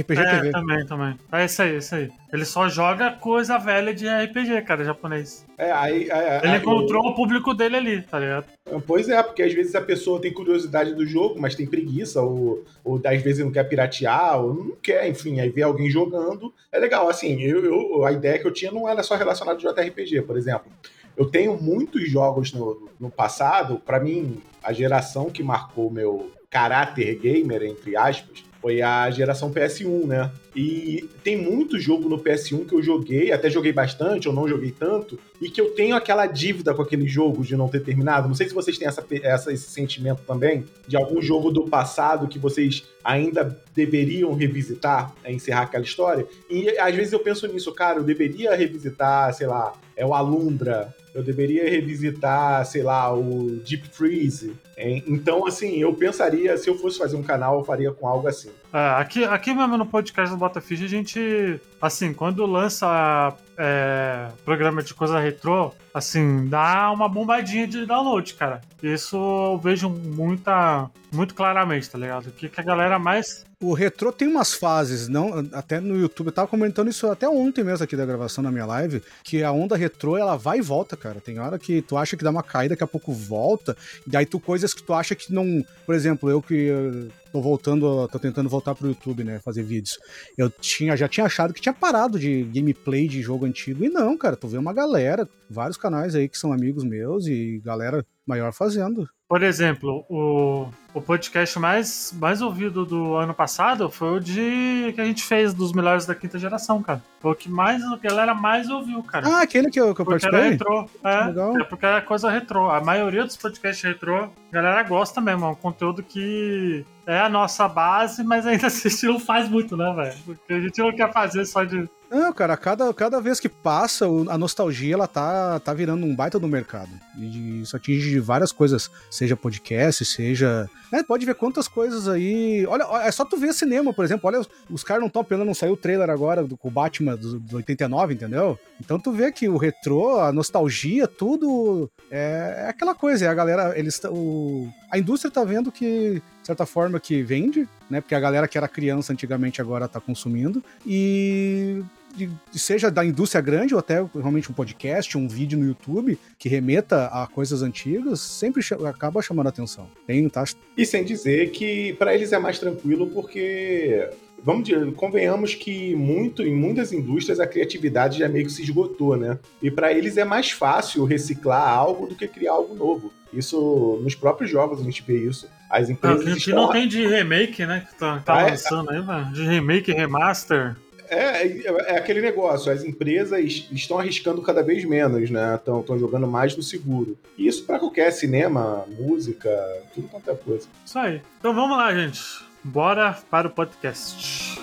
RPG 0.00 0.20
é, 0.20 0.30
TV. 0.36 0.50
também, 0.50 0.86
também. 0.86 1.18
É 1.32 1.44
isso 1.44 1.62
aí, 1.62 1.76
isso 1.76 1.94
aí. 1.94 2.10
Ele 2.32 2.44
só 2.44 2.68
joga 2.68 3.12
coisa 3.12 3.58
velha 3.58 3.94
de 3.94 4.08
RPG, 4.08 4.62
cara, 4.62 4.84
japonês. 4.84 5.46
É, 5.56 5.70
aí. 5.70 6.08
É, 6.10 6.40
ele 6.44 6.56
encontrou 6.56 7.06
o 7.06 7.14
público 7.14 7.54
dele 7.54 7.76
ali, 7.76 8.02
tá 8.02 8.18
ligado? 8.18 8.46
Pois 8.86 9.08
é, 9.08 9.22
porque 9.22 9.42
às 9.42 9.52
vezes 9.52 9.74
a 9.74 9.80
pessoa 9.80 10.20
tem 10.20 10.32
curiosidade 10.32 10.94
do 10.94 11.06
jogo, 11.06 11.40
mas 11.40 11.54
tem 11.54 11.66
preguiça, 11.66 12.20
ou, 12.20 12.64
ou 12.82 13.00
às 13.04 13.22
vezes 13.22 13.44
não 13.44 13.52
quer 13.52 13.64
piratear, 13.64 14.40
ou 14.40 14.54
não 14.54 14.76
quer, 14.82 15.08
enfim, 15.08 15.40
aí 15.40 15.50
vê 15.50 15.62
alguém 15.62 15.88
jogando. 15.88 16.52
É 16.72 16.78
legal, 16.78 17.08
assim, 17.08 17.40
eu, 17.40 17.64
eu, 17.64 18.04
a 18.04 18.12
ideia 18.12 18.38
que 18.38 18.46
eu 18.46 18.52
tinha 18.52 18.72
não 18.72 18.88
era 18.88 19.02
só 19.02 19.14
relacionada 19.14 19.58
ao 19.58 19.74
JRPG, 19.74 20.22
por 20.22 20.36
exemplo. 20.36 20.72
Eu 21.16 21.26
tenho 21.26 21.56
muitos 21.60 22.10
jogos 22.10 22.52
no, 22.52 22.88
no 22.98 23.10
passado, 23.10 23.80
para 23.84 24.00
mim, 24.00 24.42
a 24.62 24.72
geração 24.72 25.30
que 25.30 25.42
marcou 25.42 25.90
meu 25.90 26.32
caráter 26.50 27.16
gamer, 27.16 27.62
entre 27.62 27.96
aspas, 27.96 28.44
foi 28.64 28.80
a 28.80 29.10
geração 29.10 29.52
PS1, 29.52 30.06
né? 30.06 30.30
E 30.56 31.06
tem 31.22 31.36
muito 31.36 31.78
jogo 31.78 32.08
no 32.08 32.18
PS1 32.18 32.64
que 32.64 32.74
eu 32.74 32.82
joguei, 32.82 33.30
até 33.30 33.50
joguei 33.50 33.74
bastante, 33.74 34.26
ou 34.26 34.32
não 34.32 34.48
joguei 34.48 34.70
tanto, 34.70 35.18
e 35.38 35.50
que 35.50 35.60
eu 35.60 35.74
tenho 35.74 35.94
aquela 35.94 36.26
dívida 36.26 36.72
com 36.72 36.80
aquele 36.80 37.06
jogo 37.06 37.44
de 37.44 37.58
não 37.58 37.68
ter 37.68 37.80
terminado. 37.80 38.26
Não 38.26 38.34
sei 38.34 38.48
se 38.48 38.54
vocês 38.54 38.78
têm 38.78 38.88
essa, 38.88 39.04
essa, 39.22 39.52
esse 39.52 39.68
sentimento 39.68 40.22
também, 40.26 40.64
de 40.88 40.96
algum 40.96 41.20
jogo 41.20 41.50
do 41.50 41.64
passado 41.64 42.26
que 42.26 42.38
vocês 42.38 42.84
ainda 43.04 43.54
deveriam 43.74 44.32
revisitar, 44.32 45.14
é, 45.22 45.30
encerrar 45.30 45.64
aquela 45.64 45.84
história. 45.84 46.26
E 46.48 46.70
às 46.78 46.94
vezes 46.94 47.12
eu 47.12 47.20
penso 47.20 47.46
nisso, 47.46 47.70
cara, 47.74 47.98
eu 47.98 48.02
deveria 48.02 48.56
revisitar, 48.56 49.34
sei 49.34 49.46
lá, 49.46 49.74
é 49.94 50.06
o 50.06 50.14
Alundra, 50.14 50.94
eu 51.14 51.22
deveria 51.22 51.70
revisitar, 51.70 52.66
sei 52.66 52.82
lá, 52.82 53.14
o 53.14 53.60
Deep 53.64 53.88
Freeze. 53.88 54.56
Hein? 54.76 55.04
Então, 55.06 55.46
assim, 55.46 55.76
eu 55.76 55.94
pensaria, 55.94 56.56
se 56.58 56.68
eu 56.68 56.76
fosse 56.76 56.98
fazer 56.98 57.16
um 57.16 57.22
canal, 57.22 57.58
eu 57.58 57.64
faria 57.64 57.92
com 57.92 58.08
algo 58.08 58.26
assim. 58.26 58.50
É, 58.72 59.00
aqui, 59.00 59.22
aqui 59.24 59.54
mesmo 59.54 59.78
no 59.78 59.86
podcast 59.86 60.34
do 60.34 60.38
Botafish, 60.38 60.82
a 60.82 60.88
gente, 60.88 61.60
assim, 61.80 62.12
quando 62.12 62.44
lança 62.44 63.32
é, 63.56 64.28
programa 64.44 64.82
de 64.82 64.94
coisa 64.94 65.18
retrô, 65.18 65.72
assim, 65.92 66.48
dá 66.48 66.90
uma 66.90 67.08
bombadinha 67.08 67.66
de 67.66 67.86
download, 67.86 68.34
cara. 68.34 68.60
Isso 68.82 69.16
eu 69.16 69.58
vejo 69.58 69.88
muita, 69.88 70.90
muito 71.12 71.34
claramente, 71.34 71.88
tá 71.88 71.98
ligado? 71.98 72.26
O 72.26 72.32
que, 72.32 72.48
que 72.48 72.60
a 72.60 72.64
galera 72.64 72.98
mais. 72.98 73.44
O 73.60 73.72
retrô 73.72 74.12
tem 74.12 74.28
umas 74.28 74.52
fases, 74.52 75.08
não, 75.08 75.46
até 75.52 75.80
no 75.80 75.96
YouTube, 75.96 76.26
eu 76.26 76.32
tava 76.32 76.48
comentando 76.48 76.90
isso 76.90 77.06
até 77.06 77.28
ontem 77.28 77.64
mesmo 77.64 77.84
aqui 77.84 77.96
da 77.96 78.04
gravação 78.04 78.42
na 78.42 78.50
minha 78.50 78.66
live, 78.66 79.02
que 79.22 79.42
a 79.42 79.52
onda 79.52 79.76
retrô 79.76 80.18
ela 80.18 80.36
vai 80.36 80.58
e 80.58 80.62
volta, 80.62 80.96
cara. 80.96 81.20
Tem 81.20 81.38
hora 81.38 81.58
que 81.58 81.80
tu 81.80 81.96
acha 81.96 82.16
que 82.16 82.24
dá 82.24 82.30
uma 82.30 82.42
caída, 82.42 82.74
daqui 82.74 82.84
a 82.84 82.88
pouco 82.88 83.12
volta, 83.12 83.76
e 84.06 84.10
daí 84.10 84.26
tu 84.26 84.38
coisas 84.38 84.74
que 84.74 84.82
tu 84.82 84.92
acha 84.92 85.14
que 85.14 85.32
não. 85.32 85.64
Por 85.86 85.94
exemplo, 85.94 86.28
eu 86.28 86.42
que 86.42 87.08
tô 87.34 87.40
voltando, 87.40 88.06
tô 88.06 88.18
tentando 88.20 88.48
voltar 88.48 88.76
pro 88.76 88.86
YouTube, 88.86 89.24
né, 89.24 89.40
fazer 89.44 89.64
vídeos. 89.64 89.98
Eu 90.38 90.48
tinha, 90.48 90.96
já 90.96 91.08
tinha 91.08 91.26
achado 91.26 91.52
que 91.52 91.60
tinha 91.60 91.72
parado 91.72 92.16
de 92.16 92.44
gameplay 92.44 93.08
de 93.08 93.20
jogo 93.20 93.43
antigo, 93.44 93.84
e 93.84 93.88
não, 93.88 94.16
cara, 94.16 94.36
tu 94.36 94.48
vê 94.48 94.58
uma 94.58 94.72
galera, 94.72 95.28
vários 95.48 95.76
canais 95.76 96.14
aí 96.14 96.28
que 96.28 96.38
são 96.38 96.52
amigos 96.52 96.84
meus 96.84 97.26
e 97.26 97.60
galera 97.64 98.04
maior 98.26 98.52
fazendo. 98.52 99.08
Por 99.34 99.42
exemplo, 99.42 100.06
o, 100.08 100.68
o 100.94 101.02
podcast 101.02 101.58
mais, 101.58 102.14
mais 102.16 102.40
ouvido 102.40 102.86
do 102.86 103.16
ano 103.16 103.34
passado 103.34 103.90
foi 103.90 104.18
o 104.18 104.20
de 104.20 104.92
que 104.94 105.00
a 105.00 105.04
gente 105.04 105.24
fez 105.24 105.52
dos 105.52 105.72
melhores 105.72 106.06
da 106.06 106.14
quinta 106.14 106.38
geração, 106.38 106.80
cara. 106.80 107.02
Foi 107.18 107.32
o 107.32 107.34
que 107.34 107.50
mais 107.50 107.82
a 107.82 107.96
galera 107.96 108.32
mais 108.32 108.70
ouviu, 108.70 109.02
cara. 109.02 109.26
Ah, 109.26 109.42
aquele 109.42 109.72
que 109.72 109.80
eu, 109.80 109.92
que 109.92 110.00
eu 110.02 110.04
porque 110.04 110.20
participei? 110.20 110.40
Era 110.40 110.50
retrô. 110.50 110.88
É, 111.02 111.62
é, 111.62 111.64
porque 111.64 111.84
é 111.84 112.00
coisa 112.00 112.30
retrô. 112.30 112.70
A 112.70 112.80
maioria 112.80 113.24
dos 113.24 113.36
podcasts 113.36 113.82
retrô, 113.82 114.22
a 114.22 114.30
galera 114.52 114.84
gosta 114.84 115.20
mesmo. 115.20 115.46
É 115.46 115.48
um 115.48 115.54
conteúdo 115.56 116.00
que 116.00 116.86
é 117.04 117.18
a 117.18 117.28
nossa 117.28 117.66
base, 117.66 118.22
mas 118.22 118.46
ainda 118.46 118.68
assim 118.68 119.08
não 119.08 119.18
faz 119.18 119.48
muito, 119.48 119.76
né, 119.76 119.92
velho? 119.96 120.16
Porque 120.24 120.52
a 120.52 120.60
gente 120.60 120.78
não 120.78 120.92
quer 120.92 121.12
fazer 121.12 121.44
só 121.44 121.64
de 121.64 121.88
não, 122.14 122.32
cara, 122.32 122.56
cada, 122.56 122.94
cada 122.94 123.20
vez 123.20 123.40
que 123.40 123.48
passa, 123.48 124.06
a 124.28 124.38
nostalgia 124.38 124.94
ela 124.94 125.08
tá, 125.08 125.58
tá 125.58 125.74
virando 125.74 126.06
um 126.06 126.14
baita 126.14 126.38
do 126.38 126.46
mercado. 126.46 126.90
E 127.18 127.62
isso 127.62 127.76
atinge 127.76 128.20
várias 128.20 128.52
coisas, 128.52 128.88
seja 129.24 129.36
podcast, 129.36 130.04
seja. 130.04 130.68
É, 130.92 131.02
pode 131.02 131.24
ver 131.24 131.34
quantas 131.34 131.66
coisas 131.66 132.06
aí. 132.06 132.66
Olha, 132.66 132.84
é 133.02 133.10
só 133.10 133.24
tu 133.24 133.36
ver 133.36 133.52
cinema, 133.54 133.92
por 133.92 134.04
exemplo. 134.04 134.28
Olha, 134.28 134.40
os, 134.70 134.84
caras 134.84 135.00
não 135.00 135.08
estão 135.08 135.22
apelando, 135.22 135.46
não 135.46 135.54
saiu 135.54 135.72
o 135.72 135.76
trailer 135.76 136.10
agora 136.10 136.44
do, 136.44 136.58
Batman 136.64 137.16
do, 137.16 137.40
do 137.40 137.56
89, 137.56 138.14
entendeu? 138.14 138.58
Então 138.80 138.98
tu 138.98 139.10
vê 139.12 139.32
que 139.32 139.48
o 139.48 139.56
retrô, 139.56 140.20
a 140.20 140.32
nostalgia, 140.32 141.08
tudo 141.08 141.90
é, 142.10 142.64
é 142.66 142.68
aquela 142.68 142.94
coisa. 142.94 143.24
É 143.24 143.28
a 143.28 143.34
galera, 143.34 143.78
eles 143.78 144.00
o, 144.04 144.68
a 144.90 144.98
indústria 144.98 145.30
tá 145.30 145.42
vendo 145.42 145.72
que 145.72 146.22
de 146.40 146.46
certa 146.46 146.66
forma 146.66 147.00
que 147.00 147.22
vende, 147.22 147.66
né? 147.88 148.00
Porque 148.00 148.14
a 148.14 148.20
galera 148.20 148.46
que 148.46 148.58
era 148.58 148.68
criança 148.68 149.12
antigamente 149.12 149.62
agora 149.62 149.88
tá 149.88 149.98
consumindo 149.98 150.62
e 150.86 151.82
de, 152.14 152.30
seja 152.52 152.90
da 152.90 153.04
indústria 153.04 153.40
grande 153.40 153.74
ou 153.74 153.80
até 153.80 154.04
realmente 154.14 154.50
um 154.50 154.54
podcast, 154.54 155.16
um 155.18 155.28
vídeo 155.28 155.58
no 155.58 155.66
YouTube 155.66 156.18
que 156.38 156.48
remeta 156.48 157.06
a 157.06 157.26
coisas 157.26 157.62
antigas, 157.62 158.20
sempre 158.20 158.62
ch 158.62 158.72
acaba 158.72 159.22
chamando 159.22 159.46
a 159.46 159.50
atenção. 159.50 159.88
Tem, 160.06 160.28
tá? 160.28 160.44
E 160.76 160.86
sem 160.86 161.04
dizer 161.04 161.50
que 161.50 161.92
para 161.94 162.14
eles 162.14 162.32
é 162.32 162.38
mais 162.38 162.58
tranquilo 162.58 163.08
porque 163.08 164.08
vamos 164.44 164.68
dizer, 164.68 164.92
convenhamos 164.92 165.54
que 165.54 165.96
muito 165.96 166.42
em 166.42 166.54
muitas 166.54 166.92
indústrias 166.92 167.40
a 167.40 167.46
criatividade 167.46 168.18
já 168.18 168.28
meio 168.28 168.44
que 168.44 168.52
se 168.52 168.62
esgotou, 168.62 169.16
né? 169.16 169.38
E 169.62 169.70
para 169.70 169.92
eles 169.92 170.18
é 170.18 170.24
mais 170.24 170.50
fácil 170.50 171.04
reciclar 171.04 171.66
algo 171.66 172.06
do 172.06 172.14
que 172.14 172.28
criar 172.28 172.52
algo 172.52 172.74
novo. 172.74 173.10
Isso 173.32 173.98
nos 174.02 174.14
próprios 174.14 174.50
jogos 174.50 174.80
a 174.80 174.84
gente 174.84 175.02
vê 175.02 175.16
isso. 175.16 175.48
As 175.68 175.88
empresas. 175.88 176.24
Ah, 176.24 176.30
a 176.30 176.32
gente 176.32 176.50
não 176.52 176.70
tem 176.70 176.86
de 176.86 177.04
remake, 177.06 177.66
né? 177.66 177.84
Que 177.88 177.98
tá, 177.98 178.20
tá 178.20 178.34
ah, 178.34 178.46
lançando 178.46 178.92
é, 178.92 178.96
aí, 178.96 179.02
velho. 179.02 179.32
De 179.32 179.42
remake, 179.44 179.92
remaster. 179.92 180.76
É, 181.08 181.46
é, 181.46 181.62
é, 181.66 181.98
aquele 181.98 182.20
negócio, 182.20 182.72
as 182.72 182.84
empresas 182.84 183.66
estão 183.70 183.98
arriscando 183.98 184.40
cada 184.42 184.62
vez 184.62 184.84
menos, 184.84 185.30
né? 185.30 185.56
Estão 185.56 185.98
jogando 185.98 186.26
mais 186.26 186.56
no 186.56 186.62
seguro. 186.62 187.16
E 187.36 187.46
isso 187.46 187.64
para 187.64 187.78
qualquer 187.78 188.10
cinema, 188.12 188.84
música, 188.98 189.50
tudo 189.94 190.08
quanto 190.08 190.30
é 190.30 190.34
coisa. 190.34 190.66
Isso 190.84 190.98
aí. 190.98 191.20
Então 191.38 191.54
vamos 191.54 191.76
lá, 191.76 191.94
gente. 191.94 192.20
Bora 192.62 193.18
para 193.30 193.48
o 193.48 193.50
podcast. 193.50 194.60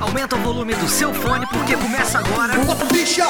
Aumenta 0.00 0.36
o 0.36 0.38
volume 0.38 0.74
do 0.74 0.88
seu 0.88 1.12
fone 1.12 1.46
porque 1.48 1.76
começa 1.76 2.18
agora. 2.18 2.54
Bicha! 2.92 3.24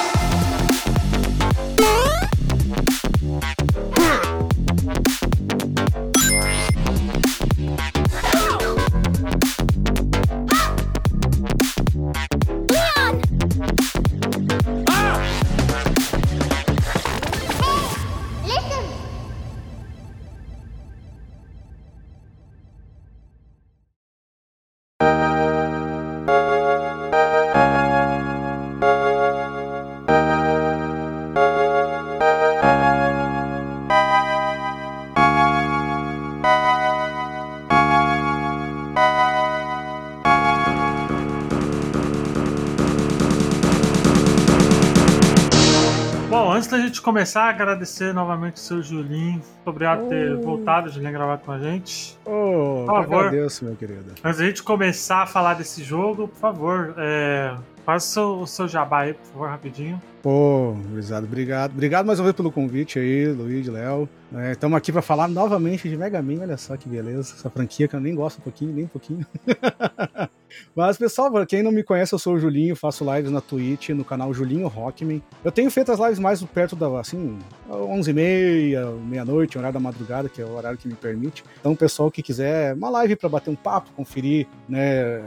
Começar, 47.07 47.49
agradecer 47.49 48.13
novamente 48.13 48.57
o 48.57 48.59
seu 48.59 48.83
Julinho. 48.83 49.41
Obrigado 49.65 50.01
por 50.01 50.09
ter 50.09 50.33
oh. 50.33 50.43
voltado, 50.43 50.91
Julinho, 50.91 51.09
a 51.09 51.13
gravar 51.13 51.39
com 51.39 51.53
a 51.53 51.59
gente. 51.61 52.19
Oh, 52.25 52.83
por 52.85 52.87
favor. 52.87 53.27
Agradeço, 53.27 53.65
meu 53.65 53.77
querido. 53.77 54.13
Antes 54.25 54.41
da 54.41 54.45
gente 54.45 54.63
começar 54.65 55.23
a 55.23 55.27
falar 55.27 55.55
desse 55.55 55.85
jogo, 55.85 56.27
por 56.27 56.39
favor, 56.39 56.95
é, 56.99 57.55
Faz 57.87 58.17
o 58.17 58.45
seu, 58.47 58.67
jabá 58.67 59.03
aí, 59.03 59.15
por 59.15 59.25
favor, 59.27 59.49
rapidinho. 59.49 60.03
Pô, 60.21 60.77
Luizado, 60.91 61.25
obrigado. 61.25 61.71
Obrigado 61.71 62.05
mais 62.05 62.19
uma 62.19 62.25
vez 62.25 62.35
pelo 62.35 62.51
convite 62.51 62.99
aí, 62.99 63.29
Luiz, 63.29 63.69
Léo. 63.69 64.09
Estamos 64.51 64.75
é, 64.75 64.79
aqui 64.79 64.91
para 64.91 65.03
falar 65.03 65.29
novamente 65.29 65.89
de 65.89 65.97
Mega 65.97 66.21
Man, 66.21 66.41
olha 66.41 66.57
só 66.57 66.77
que 66.77 66.89
beleza. 66.89 67.35
Essa 67.39 67.49
franquia 67.49 67.87
que 67.87 67.95
eu 67.95 68.01
nem 68.01 68.17
gosto 68.17 68.39
um 68.39 68.43
pouquinho, 68.43 68.73
nem 68.73 68.87
um 68.87 68.89
pouquinho. 68.89 69.25
Mas, 70.75 70.97
pessoal, 70.97 71.31
quem 71.47 71.63
não 71.63 71.73
me 71.73 71.83
conhece, 71.83 72.13
eu 72.15 72.19
sou 72.19 72.35
o 72.35 72.39
Julinho, 72.39 72.77
faço 72.77 73.05
lives 73.15 73.31
na 73.31 73.41
Twitch, 73.41 73.91
no 73.91 74.05
canal 74.05 74.33
Julinho 74.33 74.69
Rockman. 74.69 75.23
Eu 75.45 75.53
tenho 75.53 75.71
feito 75.71 75.93
as 75.93 75.99
lives 75.99 76.19
mais 76.19 76.43
perto 76.43 76.77
da, 76.77 76.87
assim, 77.01 77.39
11h30, 77.71 78.99
meia-noite, 79.01 79.59
horário 79.59 79.75
da 79.75 79.81
madrugada, 79.81 80.29
que 80.29 80.41
é 80.41 80.45
o 80.45 80.55
horário 80.55 80.79
que 80.79 80.89
me 80.89 80.95
permite. 80.95 81.45
Então, 81.61 81.73
o 81.73 81.77
pessoal 81.77 82.11
que 82.11 82.23
quiser 82.23 82.75
uma 82.75 82.91
live 82.91 83.17
para 83.17 83.29
bater 83.29 83.51
um 83.51 83.57
papo, 83.57 83.91
conferir, 83.93 84.47
né, 84.69 85.23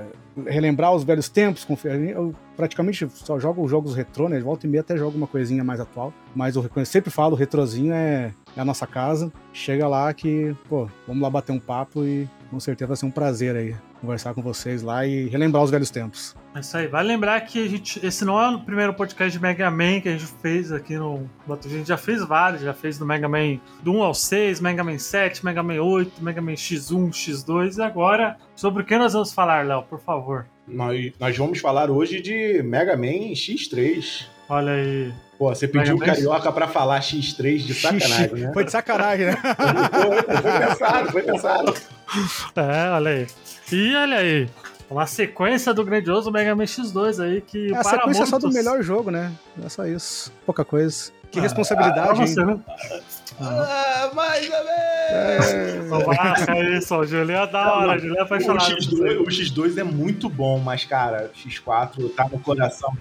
relembrar 0.46 0.94
os 0.94 1.04
velhos 1.04 1.30
tempos, 1.30 1.66
conferir, 1.66 2.16
praticamente 2.60 3.08
só 3.14 3.40
jogo 3.40 3.66
jogos 3.70 3.96
retrô, 3.96 4.28
né? 4.28 4.38
Volta 4.42 4.68
e 4.68 4.70
meia 4.70 4.82
até 4.82 4.98
jogo 4.98 5.18
uma 5.18 5.28
coisinha 5.28 5.64
mais 5.64 5.80
atual. 5.80 6.14
Mas 6.36 6.58
eu 6.58 6.70
sempre 6.84 7.10
falo, 7.10 7.34
o 7.34 7.38
retrozinho 7.38 7.94
é, 7.94 8.34
é 8.58 8.60
a 8.60 8.66
nossa 8.66 8.86
casa. 8.86 9.32
Chega 9.54 9.88
lá 9.88 10.14
que, 10.14 10.54
pô, 10.68 10.90
vamos 11.08 11.24
lá 11.24 11.30
bater 11.30 11.54
um 11.54 11.60
papo 11.60 12.04
e 12.04 12.28
com 12.52 12.60
certeza 12.60 12.90
vai 12.90 12.98
ser 12.98 13.06
um 13.06 13.12
prazer 13.12 13.56
aí 13.56 13.76
conversar 14.02 14.34
com 14.34 14.42
vocês 14.42 14.82
lá 14.82 15.06
e 15.06 15.28
relembrar 15.28 15.64
os 15.64 15.72
velhos 15.72 15.90
tempos. 15.90 16.36
É 16.54 16.60
isso 16.60 16.76
aí. 16.76 16.88
Vale 16.88 17.08
lembrar 17.08 17.40
que 17.42 17.64
a 17.64 17.70
gente, 17.70 18.06
esse 18.06 18.26
não 18.26 18.38
é 18.38 18.50
o 18.50 18.60
primeiro 18.60 18.94
podcast 18.94 19.32
de 19.32 19.42
Mega 19.42 19.72
Man 19.72 20.02
que 20.02 20.10
a 20.10 20.12
gente 20.12 20.26
fez 20.42 20.72
aqui 20.72 20.98
no. 20.98 21.30
A 21.48 21.68
gente 21.68 21.88
já 21.88 21.98
fez 21.98 22.26
vários, 22.26 22.62
já 22.62 22.74
fez 22.74 22.98
do 22.98 23.06
Mega 23.06 23.30
Man 23.30 23.58
do 23.82 23.94
1 23.94 24.04
ao 24.04 24.14
6, 24.14 24.60
Mega 24.60 24.84
Man 24.84 24.98
7, 24.98 25.46
Mega 25.46 25.64
Man 25.64 25.82
8, 25.82 26.22
Mega 26.22 26.42
Man 26.42 26.54
X1, 26.54 27.10
X2. 27.10 27.78
E 27.78 27.82
agora, 27.82 28.38
sobre 28.54 28.84
o 28.84 28.86
que 28.86 28.98
nós 28.98 29.14
vamos 29.14 29.32
falar, 29.32 29.66
Léo, 29.66 29.84
por 29.84 30.00
favor? 30.00 30.46
Nós, 30.70 31.12
nós 31.20 31.38
vamos 31.38 31.60
falar 31.60 31.90
hoje 31.90 32.22
de 32.22 32.62
Mega 32.64 32.96
Man 32.96 33.34
X3. 33.34 34.26
Olha 34.48 34.74
aí. 34.74 35.14
Pô, 35.38 35.50
você 35.50 35.68
pediu 35.68 35.96
o 35.96 36.00
Carioca 36.00 36.52
pra 36.52 36.68
falar 36.68 37.00
X3 37.00 37.60
de 37.60 37.74
sacanagem, 37.74 38.34
né? 38.34 38.52
Foi 38.54 38.66
de 38.66 38.72
sacanagem, 38.72 39.26
né? 39.28 39.38
foi, 39.40 40.42
foi 40.42 40.68
pensado, 40.68 41.12
foi 41.12 41.22
pensado. 41.22 41.74
É, 42.56 42.90
olha 42.92 43.12
aí. 43.12 43.28
E 43.72 43.96
olha 43.96 44.18
aí, 44.18 44.50
uma 44.90 45.06
sequência 45.06 45.74
do 45.74 45.86
grandioso 45.86 46.32
Mega 46.32 46.56
Man 46.56 46.64
X2 46.64 47.24
aí 47.24 47.42
que. 47.42 47.72
É 47.74 47.78
a 47.78 47.84
sequência 47.84 48.26
muitos... 48.26 48.30
só 48.30 48.40
do 48.40 48.52
melhor 48.52 48.82
jogo, 48.82 49.12
né? 49.12 49.32
É 49.64 49.70
só 49.70 49.86
isso. 49.86 50.32
Pouca 50.46 50.66
coisa. 50.66 51.12
Que 51.32 51.40
ah, 51.40 51.44
responsabilidade. 51.44 52.10
Ah, 52.10 52.14
você, 52.14 52.44
né? 52.44 52.60
Ah, 53.42 54.12
mais 54.14 54.46
ou 54.46 54.66
menos! 54.66 55.48
É, 56.50 56.52
é 56.52 56.78
isso, 56.78 56.96
o 56.96 57.06
Juliano 57.06 57.48
é 57.48 57.52
da 57.52 57.74
hora, 57.74 57.96
o 57.96 58.00
Juliano 58.00 58.20
é 58.20 58.22
apaixonado. 58.22 58.72
O 58.72 58.78
X2, 58.78 59.20
o 59.22 59.26
X2 59.26 59.78
é 59.78 59.84
muito 59.84 60.30
bom, 60.30 60.60
mas, 60.60 60.86
cara, 60.86 61.32
X4 61.36 62.14
tá 62.16 62.28
no 62.30 62.40
coração. 62.40 62.96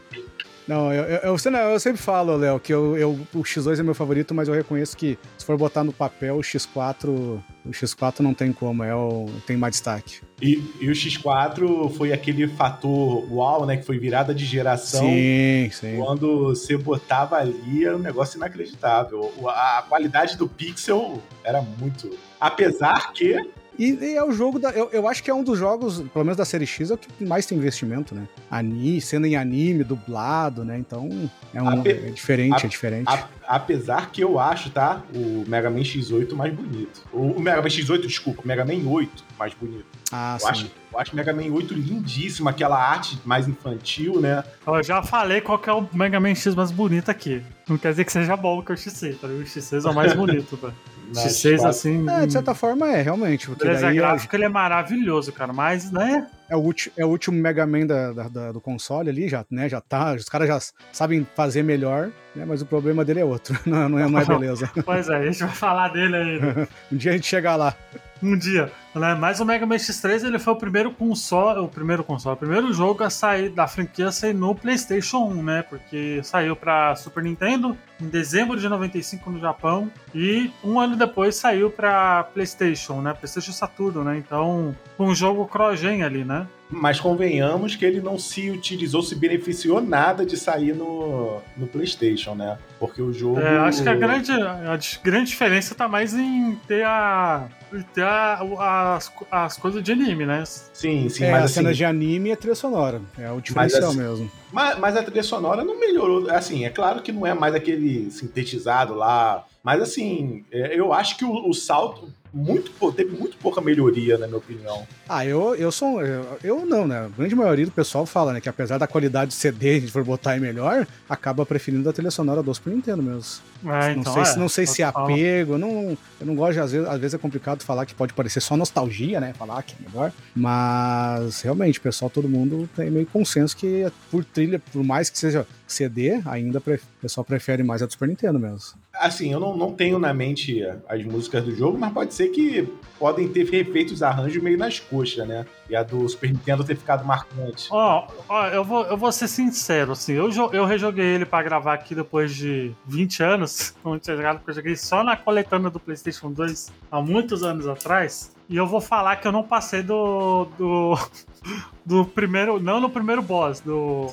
Não, 0.68 0.92
eu, 0.92 1.04
eu, 1.04 1.18
eu, 1.22 1.56
eu 1.56 1.80
sempre 1.80 2.00
falo, 2.00 2.36
Léo, 2.36 2.60
que 2.60 2.74
eu, 2.74 2.94
eu, 2.98 3.12
o 3.32 3.38
X2 3.38 3.80
é 3.80 3.82
meu 3.82 3.94
favorito, 3.94 4.34
mas 4.34 4.48
eu 4.48 4.54
reconheço 4.54 4.94
que 4.94 5.18
se 5.38 5.46
for 5.46 5.56
botar 5.56 5.82
no 5.82 5.94
papel, 5.94 6.36
o 6.36 6.40
X4, 6.40 7.08
o 7.08 7.42
X4 7.70 8.20
não 8.20 8.34
tem 8.34 8.52
como, 8.52 8.84
é 8.84 8.94
o, 8.94 9.30
tem 9.46 9.56
mais 9.56 9.72
destaque. 9.72 10.20
E, 10.42 10.62
e 10.78 10.90
o 10.90 10.92
X4 10.92 11.90
foi 11.96 12.12
aquele 12.12 12.46
fator 12.48 13.26
uau, 13.32 13.64
né? 13.64 13.78
Que 13.78 13.86
foi 13.86 13.98
virada 13.98 14.34
de 14.34 14.44
geração. 14.44 15.00
Sim, 15.00 15.70
sim. 15.72 15.96
Quando 15.96 16.44
você 16.44 16.76
botava 16.76 17.36
ali, 17.36 17.86
era 17.86 17.96
um 17.96 18.00
negócio 18.00 18.36
inacreditável. 18.36 19.32
A, 19.46 19.78
a 19.78 19.82
qualidade 19.82 20.36
do 20.36 20.46
pixel 20.46 21.22
era 21.42 21.62
muito. 21.62 22.10
Apesar 22.38 23.12
que 23.14 23.50
e, 23.78 23.92
e, 23.92 24.16
é 24.16 24.24
o 24.24 24.32
jogo 24.32 24.58
da. 24.58 24.70
Eu, 24.70 24.90
eu 24.92 25.08
acho 25.08 25.22
que 25.22 25.30
é 25.30 25.34
um 25.34 25.44
dos 25.44 25.58
jogos, 25.58 26.00
pelo 26.12 26.24
menos 26.24 26.36
da 26.36 26.44
série 26.44 26.66
X, 26.66 26.90
é 26.90 26.94
o 26.94 26.98
que 26.98 27.24
mais 27.24 27.46
tem 27.46 27.56
investimento, 27.56 28.14
né? 28.14 28.26
Ani, 28.50 29.00
sendo 29.00 29.26
em 29.26 29.36
anime, 29.36 29.84
dublado, 29.84 30.64
né? 30.64 30.76
Então 30.78 31.08
é, 31.54 31.62
um, 31.62 31.68
Ape, 31.68 31.90
é 31.90 32.10
diferente, 32.10 32.64
a, 32.64 32.66
é 32.66 32.68
diferente. 32.68 33.08
A, 33.08 33.28
apesar 33.48 34.10
que 34.10 34.22
eu 34.22 34.38
acho, 34.38 34.68
tá? 34.68 35.02
O 35.14 35.44
Mega 35.48 35.70
Man 35.70 35.80
X8 35.80 36.34
mais 36.34 36.52
bonito. 36.54 37.02
O, 37.12 37.40
Mega 37.40 37.62
Man 37.62 37.68
X8, 37.68 38.02
desculpa, 38.02 38.42
o 38.44 38.46
Mega 38.46 38.64
Man 38.64 38.86
8 38.86 39.24
mais 39.38 39.54
bonito. 39.54 39.86
Ah, 40.12 40.36
eu 40.38 40.40
sim. 40.40 40.50
Acho, 40.50 40.70
eu 40.92 40.98
acho 40.98 41.12
o 41.14 41.16
Mega 41.16 41.32
Man 41.32 41.50
8 41.50 41.72
lindíssimo, 41.72 42.48
aquela 42.48 42.78
arte 42.78 43.18
mais 43.24 43.48
infantil, 43.48 44.20
né? 44.20 44.44
Eu 44.66 44.82
já 44.82 45.02
falei 45.02 45.40
qual 45.40 45.58
que 45.58 45.70
é 45.70 45.72
o 45.72 45.88
Mega 45.92 46.20
Man 46.20 46.34
X 46.34 46.54
mais 46.54 46.70
bonito 46.70 47.10
aqui. 47.10 47.42
Não 47.66 47.78
quer 47.78 47.90
dizer 47.90 48.04
que 48.04 48.12
seja 48.12 48.36
bom 48.36 48.62
que 48.62 48.72
o 48.72 48.74
X6, 48.74 49.18
tá? 49.18 49.26
O 49.26 49.42
X6 49.42 49.86
é 49.86 49.90
o 49.90 49.94
mais 49.94 50.12
bonito, 50.12 50.56
tá? 50.58 50.70
X6, 51.14 51.64
assim. 51.64 52.06
É, 52.08 52.26
de 52.26 52.32
certa 52.34 52.54
forma 52.54 52.86
é, 52.86 53.00
realmente. 53.00 53.46
Porque 53.46 53.66
daí 53.66 53.96
gráfico 53.96 54.36
ele 54.36 54.44
é 54.44 54.48
maravilhoso, 54.48 55.32
cara, 55.32 55.54
mas, 55.54 55.90
né? 55.90 56.26
É 56.48 56.56
o, 56.56 56.74
é 56.96 57.04
o 57.04 57.08
último 57.08 57.40
Mega 57.40 57.66
Man 57.66 57.86
da, 57.86 58.12
da, 58.12 58.28
da, 58.28 58.52
do 58.52 58.60
console 58.60 59.10
ali, 59.10 59.28
já, 59.28 59.44
né? 59.50 59.68
Já 59.68 59.80
tá. 59.80 60.14
Os 60.14 60.28
caras 60.28 60.48
já 60.48 60.58
sabem 60.92 61.26
fazer 61.36 61.62
melhor, 61.62 62.10
né? 62.34 62.44
Mas 62.46 62.62
o 62.62 62.66
problema 62.66 63.04
dele 63.04 63.20
é 63.20 63.24
outro. 63.24 63.58
Não, 63.66 63.88
não, 63.88 63.98
é, 63.98 64.08
não 64.08 64.18
é 64.18 64.24
beleza. 64.26 64.70
pois 64.84 65.08
é, 65.08 65.16
a 65.16 65.24
gente 65.26 65.40
vai 65.40 65.48
falar 65.50 65.88
dele 65.88 66.16
aí. 66.16 66.40
um 66.90 66.96
dia 66.96 67.12
a 67.12 67.14
gente 67.14 67.26
chega 67.26 67.54
lá. 67.54 67.76
Um 68.22 68.36
dia. 68.36 68.72
Né? 68.94 69.14
Mas 69.14 69.40
o 69.40 69.44
Mega 69.44 69.64
Man 69.64 69.76
X3 69.76 70.24
ele 70.24 70.38
foi 70.38 70.52
o 70.52 70.56
primeiro 70.56 70.90
console, 70.90 71.60
o 71.60 71.68
primeiro 71.68 72.02
console, 72.02 72.34
o 72.34 72.38
primeiro 72.38 72.72
jogo 72.72 73.04
a 73.04 73.10
sair 73.10 73.48
da 73.50 73.66
franquia 73.66 74.08
a 74.08 74.12
sair 74.12 74.34
no 74.34 74.54
PlayStation 74.54 75.18
1, 75.18 75.42
né? 75.42 75.62
Porque 75.62 76.20
saiu 76.22 76.56
para 76.56 76.96
Super 76.96 77.22
Nintendo 77.22 77.76
em 78.00 78.08
dezembro 78.08 78.58
de 78.58 78.68
95 78.68 79.30
no 79.30 79.40
Japão 79.40 79.90
e 80.14 80.50
um 80.64 80.80
ano 80.80 80.96
depois 80.96 81.36
saiu 81.36 81.70
para 81.70 82.24
PlayStation, 82.24 83.00
né? 83.00 83.12
PlayStation 83.14 83.52
Saturno, 83.52 84.02
né? 84.02 84.16
Então, 84.16 84.74
um 84.98 85.14
jogo 85.14 85.46
cross-gen 85.46 86.02
ali, 86.02 86.24
né? 86.24 86.46
Mas 86.70 87.00
convenhamos 87.00 87.76
que 87.76 87.84
ele 87.84 88.00
não 88.00 88.18
se 88.18 88.50
utilizou, 88.50 89.00
se 89.00 89.14
beneficiou 89.14 89.80
nada 89.80 90.26
de 90.26 90.36
sair 90.36 90.74
no, 90.74 91.40
no 91.56 91.66
PlayStation, 91.66 92.34
né? 92.34 92.58
Porque 92.78 93.00
o 93.00 93.10
jogo. 93.10 93.40
É, 93.40 93.58
acho 93.58 93.82
que 93.82 93.88
a 93.88 93.94
grande, 93.94 94.32
a 94.32 94.78
grande 95.02 95.30
diferença 95.30 95.74
tá 95.74 95.88
mais 95.88 96.14
em 96.14 96.54
ter 96.66 96.84
a. 96.84 97.48
ter 97.94 98.02
a, 98.02 98.96
as, 98.96 99.12
as 99.30 99.56
coisas 99.56 99.82
de 99.82 99.92
anime, 99.92 100.26
né? 100.26 100.44
Sim, 100.46 101.08
sim. 101.08 101.24
É, 101.24 101.30
mas 101.30 101.42
a 101.42 101.44
assim, 101.44 101.54
cena 101.54 101.74
de 101.74 101.84
anime 101.84 102.30
é 102.30 102.36
trilha 102.36 102.54
sonora. 102.54 103.00
É 103.18 103.30
o 103.30 103.40
diferencial 103.40 103.82
mas, 103.82 103.90
assim, 103.90 103.98
mesmo. 103.98 104.30
Mas, 104.52 104.78
mas 104.78 104.96
a 104.96 105.02
trilha 105.02 105.22
sonora 105.22 105.64
não 105.64 105.78
melhorou. 105.78 106.30
Assim, 106.30 106.64
é 106.64 106.70
claro 106.70 107.02
que 107.02 107.12
não 107.12 107.26
é 107.26 107.34
mais 107.34 107.54
aquele 107.54 108.10
sintetizado 108.10 108.94
lá. 108.94 109.44
Mas 109.62 109.82
assim, 109.82 110.44
é, 110.50 110.78
eu 110.78 110.92
acho 110.92 111.16
que 111.16 111.24
o, 111.24 111.48
o 111.48 111.52
salto 111.52 112.12
muito, 112.32 112.92
teve 112.92 113.16
muito 113.16 113.36
pouca 113.38 113.60
melhoria, 113.60 114.18
na 114.18 114.26
minha 114.26 114.38
opinião. 114.38 114.86
Ah, 115.08 115.24
eu, 115.24 115.54
eu 115.54 115.72
sou. 115.72 116.02
Eu, 116.02 116.38
eu, 116.42 116.66
não, 116.66 116.86
né? 116.86 117.06
A 117.06 117.08
grande 117.08 117.34
maioria 117.34 117.64
do 117.64 117.72
pessoal 117.72 118.04
fala, 118.04 118.32
né? 118.32 118.40
Que 118.40 118.48
apesar 118.48 118.78
da 118.78 118.86
qualidade 118.86 119.30
de 119.30 119.36
CD, 119.36 119.76
a 119.76 119.80
gente 119.80 119.92
for 119.92 120.04
botar 120.04 120.32
aí 120.32 120.40
melhor, 120.40 120.86
acaba 121.08 121.44
preferindo 121.46 121.88
a 121.88 121.92
trilha 121.92 122.10
sonora 122.10 122.42
do 122.42 122.54
Super 122.54 122.74
Nintendo 122.74 123.02
mesmo. 123.02 123.42
É, 123.64 123.94
não 123.94 124.00
então, 124.00 124.12
sei, 124.12 124.22
é, 124.22 124.24
se, 124.24 124.38
não 124.38 124.48
sei 124.48 124.66
se 124.66 124.82
é 124.82 124.84
apego, 124.84 125.54
eu 125.54 125.58
não, 125.58 125.98
eu 126.20 126.26
não 126.26 126.34
gosto 126.34 126.54
de, 126.54 126.60
às 126.60 126.72
vezes, 126.72 126.88
às 126.88 127.00
vezes 127.00 127.14
é 127.14 127.18
complicado 127.18 127.62
falar 127.62 127.86
que 127.86 127.94
pode 127.94 128.12
parecer 128.12 128.40
só 128.40 128.56
nostalgia, 128.56 129.20
né? 129.20 129.32
Falar 129.32 129.62
que 129.62 129.74
é 129.74 129.88
melhor. 129.88 130.12
Mas 130.34 131.40
realmente, 131.42 131.80
pessoal, 131.80 132.10
todo 132.10 132.28
mundo 132.28 132.68
tem 132.76 132.90
meio 132.90 133.06
consenso 133.06 133.56
que 133.56 133.90
por 134.10 134.24
trilha, 134.24 134.60
por 134.72 134.84
mais 134.84 135.10
que 135.10 135.18
seja 135.18 135.46
CD, 135.66 136.20
ainda 136.24 136.58
o 136.58 136.78
pessoal 137.00 137.24
prefere 137.24 137.62
mais 137.62 137.82
a 137.82 137.86
do 137.86 137.92
Super 137.92 138.08
Nintendo 138.08 138.38
mesmo. 138.38 138.78
Assim, 138.98 139.32
eu 139.32 139.40
não, 139.40 139.56
não 139.56 139.72
tenho 139.72 139.98
na 139.98 140.12
mente 140.12 140.62
as 140.88 141.04
músicas 141.04 141.44
do 141.44 141.54
jogo, 141.54 141.78
mas 141.78 141.92
pode 141.92 142.14
ser 142.14 142.28
que 142.28 142.68
podem 142.98 143.28
ter 143.28 143.48
refeito 143.48 143.94
os 143.94 144.02
arranjos 144.02 144.42
meio 144.42 144.58
nas 144.58 144.80
coxas, 144.80 145.26
né? 145.26 145.46
E 145.68 145.76
a 145.76 145.82
do 145.82 146.08
Super 146.08 146.32
Nintendo 146.32 146.64
ter 146.64 146.76
ficado 146.76 147.04
marcante. 147.04 147.68
Ó, 147.70 148.06
oh, 148.08 148.22
oh, 148.28 148.46
eu, 148.46 148.64
vou, 148.64 148.84
eu 148.86 148.96
vou 148.96 149.12
ser 149.12 149.28
sincero, 149.28 149.92
assim, 149.92 150.14
eu, 150.14 150.30
eu 150.52 150.64
rejoguei 150.64 151.04
ele 151.04 151.24
para 151.24 151.44
gravar 151.44 151.74
aqui 151.74 151.94
depois 151.94 152.34
de 152.34 152.72
20 152.86 153.22
anos, 153.22 153.74
como 153.82 153.98
tinha 153.98 154.16
jogado, 154.16 154.38
porque 154.38 154.50
eu 154.50 154.54
joguei 154.54 154.76
só 154.76 155.04
na 155.04 155.16
coletânea 155.16 155.70
do 155.70 155.78
PlayStation 155.78 156.32
2 156.32 156.72
há 156.90 157.00
muitos 157.00 157.42
anos 157.42 157.66
atrás. 157.66 158.32
E 158.48 158.56
eu 158.56 158.66
vou 158.66 158.80
falar 158.80 159.16
que 159.16 159.28
eu 159.28 159.32
não 159.32 159.42
passei 159.42 159.82
do. 159.82 160.46
do, 160.56 160.98
do 161.84 162.04
primeiro. 162.06 162.58
Não 162.58 162.80
no 162.80 162.88
primeiro 162.88 163.20
boss, 163.20 163.60
do. 163.60 164.10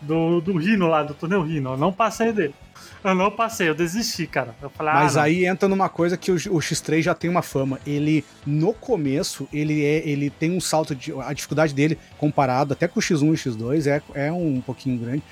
Do, 0.00 0.40
do 0.40 0.56
Rino 0.56 0.86
lá, 0.86 1.02
do 1.02 1.14
túnel 1.14 1.42
Rino. 1.42 1.72
Eu 1.72 1.76
não 1.76 1.92
passei 1.92 2.32
dele. 2.32 2.54
Eu 3.02 3.14
não 3.14 3.30
passei, 3.30 3.68
eu 3.68 3.74
desisti, 3.74 4.26
cara. 4.26 4.54
Eu 4.60 4.70
falei, 4.70 4.92
Mas 4.92 5.16
ah, 5.16 5.22
aí 5.22 5.46
entra 5.46 5.68
numa 5.68 5.88
coisa 5.88 6.16
que 6.16 6.30
o, 6.30 6.34
o, 6.34 6.58
X3 6.58 7.02
já 7.02 7.14
tem 7.14 7.30
uma 7.30 7.42
fama. 7.42 7.78
Ele, 7.86 8.24
no 8.44 8.72
começo, 8.72 9.48
ele 9.52 9.84
é, 9.84 10.08
ele 10.08 10.30
tem 10.30 10.50
um 10.50 10.60
salto 10.60 10.94
de. 10.94 11.12
A 11.20 11.32
dificuldade 11.32 11.74
dele, 11.74 11.98
comparado 12.16 12.72
até 12.72 12.88
com 12.88 12.98
o 12.98 13.02
X1 13.02 13.26
e 13.26 13.30
o 13.30 13.34
X2, 13.34 13.86
é, 13.86 14.26
é 14.26 14.32
um 14.32 14.60
pouquinho 14.60 14.98
grande. 14.98 15.22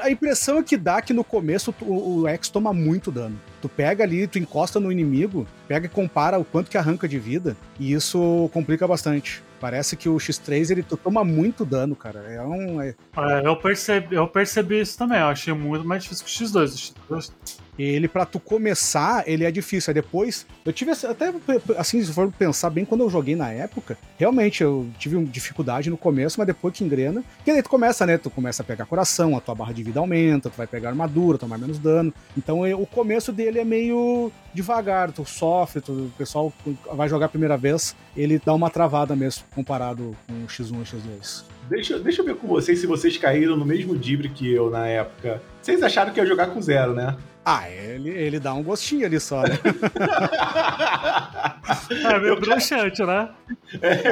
A 0.00 0.10
impressão 0.10 0.58
é 0.58 0.62
que 0.62 0.76
dá 0.76 1.00
que 1.00 1.12
no 1.12 1.22
começo 1.22 1.74
o, 1.82 2.20
o 2.20 2.28
X 2.28 2.48
toma 2.48 2.72
muito 2.72 3.12
dano. 3.12 3.38
Tu 3.62 3.68
pega 3.68 4.02
ali, 4.02 4.26
tu 4.26 4.38
encosta 4.38 4.80
no 4.80 4.90
inimigo, 4.90 5.46
pega 5.66 5.86
e 5.86 5.88
compara 5.88 6.38
o 6.38 6.44
quanto 6.44 6.70
que 6.70 6.78
arranca 6.78 7.08
de 7.08 7.18
vida, 7.18 7.56
e 7.78 7.92
isso 7.92 8.50
complica 8.52 8.86
bastante. 8.86 9.42
Parece 9.60 9.96
que 9.96 10.08
o 10.08 10.16
X3 10.16 10.70
ele 10.70 10.82
toma 10.82 11.24
muito 11.24 11.64
dano, 11.64 11.96
cara. 11.96 12.20
É 12.20 12.42
um. 12.42 12.80
É... 12.80 12.94
É, 13.16 13.46
eu, 13.46 13.56
percebi, 13.56 14.14
eu 14.14 14.28
percebi 14.28 14.80
isso 14.80 14.96
também. 14.96 15.18
Eu 15.18 15.26
achei 15.26 15.52
muito 15.52 15.86
mais 15.86 16.02
difícil 16.02 16.24
que 16.24 16.30
o 16.30 16.46
X2. 16.46 16.94
O 17.10 17.16
X2 17.16 17.32
ele, 17.78 18.08
para 18.08 18.26
tu 18.26 18.40
começar, 18.40 19.22
ele 19.26 19.44
é 19.44 19.50
difícil. 19.50 19.90
Aí 19.90 19.94
depois, 19.94 20.46
eu 20.64 20.72
tive 20.72 20.90
até, 20.90 21.32
assim, 21.76 22.02
se 22.02 22.12
for 22.12 22.30
pensar 22.32 22.70
bem, 22.70 22.84
quando 22.84 23.02
eu 23.02 23.10
joguei 23.10 23.36
na 23.36 23.50
época, 23.50 23.96
realmente 24.18 24.62
eu 24.62 24.88
tive 24.98 25.22
dificuldade 25.24 25.90
no 25.90 25.96
começo, 25.96 26.38
mas 26.38 26.46
depois 26.46 26.74
que 26.74 26.84
engrena, 26.84 27.22
que 27.44 27.50
aí 27.50 27.62
tu 27.62 27.70
começa, 27.70 28.04
né? 28.04 28.18
Tu 28.18 28.30
começa 28.30 28.62
a 28.62 28.66
pegar 28.66 28.86
coração, 28.86 29.36
a 29.36 29.40
tua 29.40 29.54
barra 29.54 29.72
de 29.72 29.82
vida 29.82 30.00
aumenta, 30.00 30.50
tu 30.50 30.56
vai 30.56 30.66
pegar 30.66 30.88
armadura, 30.88 31.38
tomar 31.38 31.58
menos 31.58 31.78
dano. 31.78 32.12
Então 32.36 32.60
o 32.72 32.86
começo 32.86 33.32
dele 33.32 33.58
é 33.58 33.64
meio 33.64 34.32
devagar, 34.52 35.12
tu 35.12 35.24
sofre, 35.24 35.80
tu, 35.80 35.92
o 35.92 36.12
pessoal 36.16 36.52
vai 36.92 37.08
jogar 37.08 37.26
a 37.26 37.28
primeira 37.28 37.56
vez, 37.56 37.94
ele 38.16 38.40
dá 38.44 38.52
uma 38.52 38.70
travada 38.70 39.14
mesmo, 39.14 39.44
comparado 39.54 40.16
com 40.26 40.32
o 40.32 40.46
X1 40.46 40.74
e 40.74 40.78
o 40.78 40.84
X2. 40.84 41.44
Deixa, 41.68 41.98
deixa 41.98 42.22
eu 42.22 42.24
ver 42.24 42.34
com 42.36 42.48
vocês 42.48 42.78
se 42.78 42.86
vocês 42.86 43.16
caíram 43.18 43.56
no 43.56 43.64
mesmo 43.64 43.96
dibre 43.96 44.30
que 44.30 44.50
eu 44.50 44.70
na 44.70 44.86
época. 44.86 45.42
Vocês 45.60 45.82
acharam 45.82 46.12
que 46.12 46.20
ia 46.20 46.24
jogar 46.24 46.46
com 46.46 46.62
zero, 46.62 46.94
né? 46.94 47.14
Ah, 47.50 47.66
ele, 47.70 48.10
ele 48.10 48.38
dá 48.38 48.52
um 48.52 48.62
gostinho 48.62 49.06
ali 49.06 49.18
só, 49.18 49.40
né? 49.40 49.58
é 52.04 52.18
meio 52.18 52.38
bruxante, 52.38 53.02
né? 53.02 53.30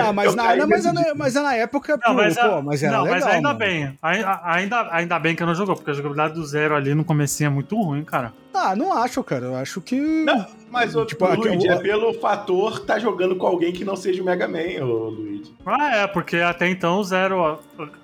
Ah, 0.02 0.10
mas, 0.10 0.34
na, 0.34 0.56
não, 0.56 0.66
mas, 0.66 0.86
é, 0.86 1.14
mas 1.14 1.36
é 1.36 1.42
na 1.42 1.54
época, 1.54 2.00
não, 2.02 2.14
mas, 2.14 2.34
pô, 2.34 2.62
mas 2.62 2.82
era 2.82 2.96
não, 2.96 3.04
legal, 3.04 3.20
mas 3.20 3.26
ainda 3.26 3.48
mano. 3.48 3.58
bem. 3.58 3.98
Ainda, 4.00 4.88
ainda 4.90 5.18
bem 5.18 5.36
que 5.36 5.42
eu 5.42 5.46
não 5.46 5.54
jogou, 5.54 5.76
porque 5.76 5.90
a 5.90 5.92
jogabilidade 5.92 6.32
do 6.32 6.46
zero 6.46 6.74
ali 6.74 6.94
no 6.94 7.04
comecinho 7.04 7.48
é 7.48 7.50
muito 7.50 7.78
ruim, 7.78 8.04
cara. 8.04 8.32
Ah, 8.54 8.74
não 8.74 8.96
acho, 8.96 9.22
cara. 9.22 9.44
Eu 9.44 9.56
acho 9.56 9.82
que. 9.82 10.00
Não, 10.00 10.46
mas 10.70 10.96
o 10.96 11.04
tipo, 11.04 11.26
Luigi, 11.26 11.68
é 11.68 11.76
pelo 11.76 12.14
fator 12.14 12.86
tá 12.86 12.98
jogando 12.98 13.36
com 13.36 13.46
alguém 13.46 13.70
que 13.70 13.84
não 13.84 13.96
seja 13.96 14.22
o 14.22 14.24
Mega 14.24 14.48
Man, 14.48 14.82
o 14.82 15.10
Luigi. 15.10 15.54
Ah, 15.66 15.94
é, 15.94 16.06
porque 16.06 16.38
até 16.38 16.70
então 16.70 17.00
o 17.00 17.04
zero, 17.04 17.58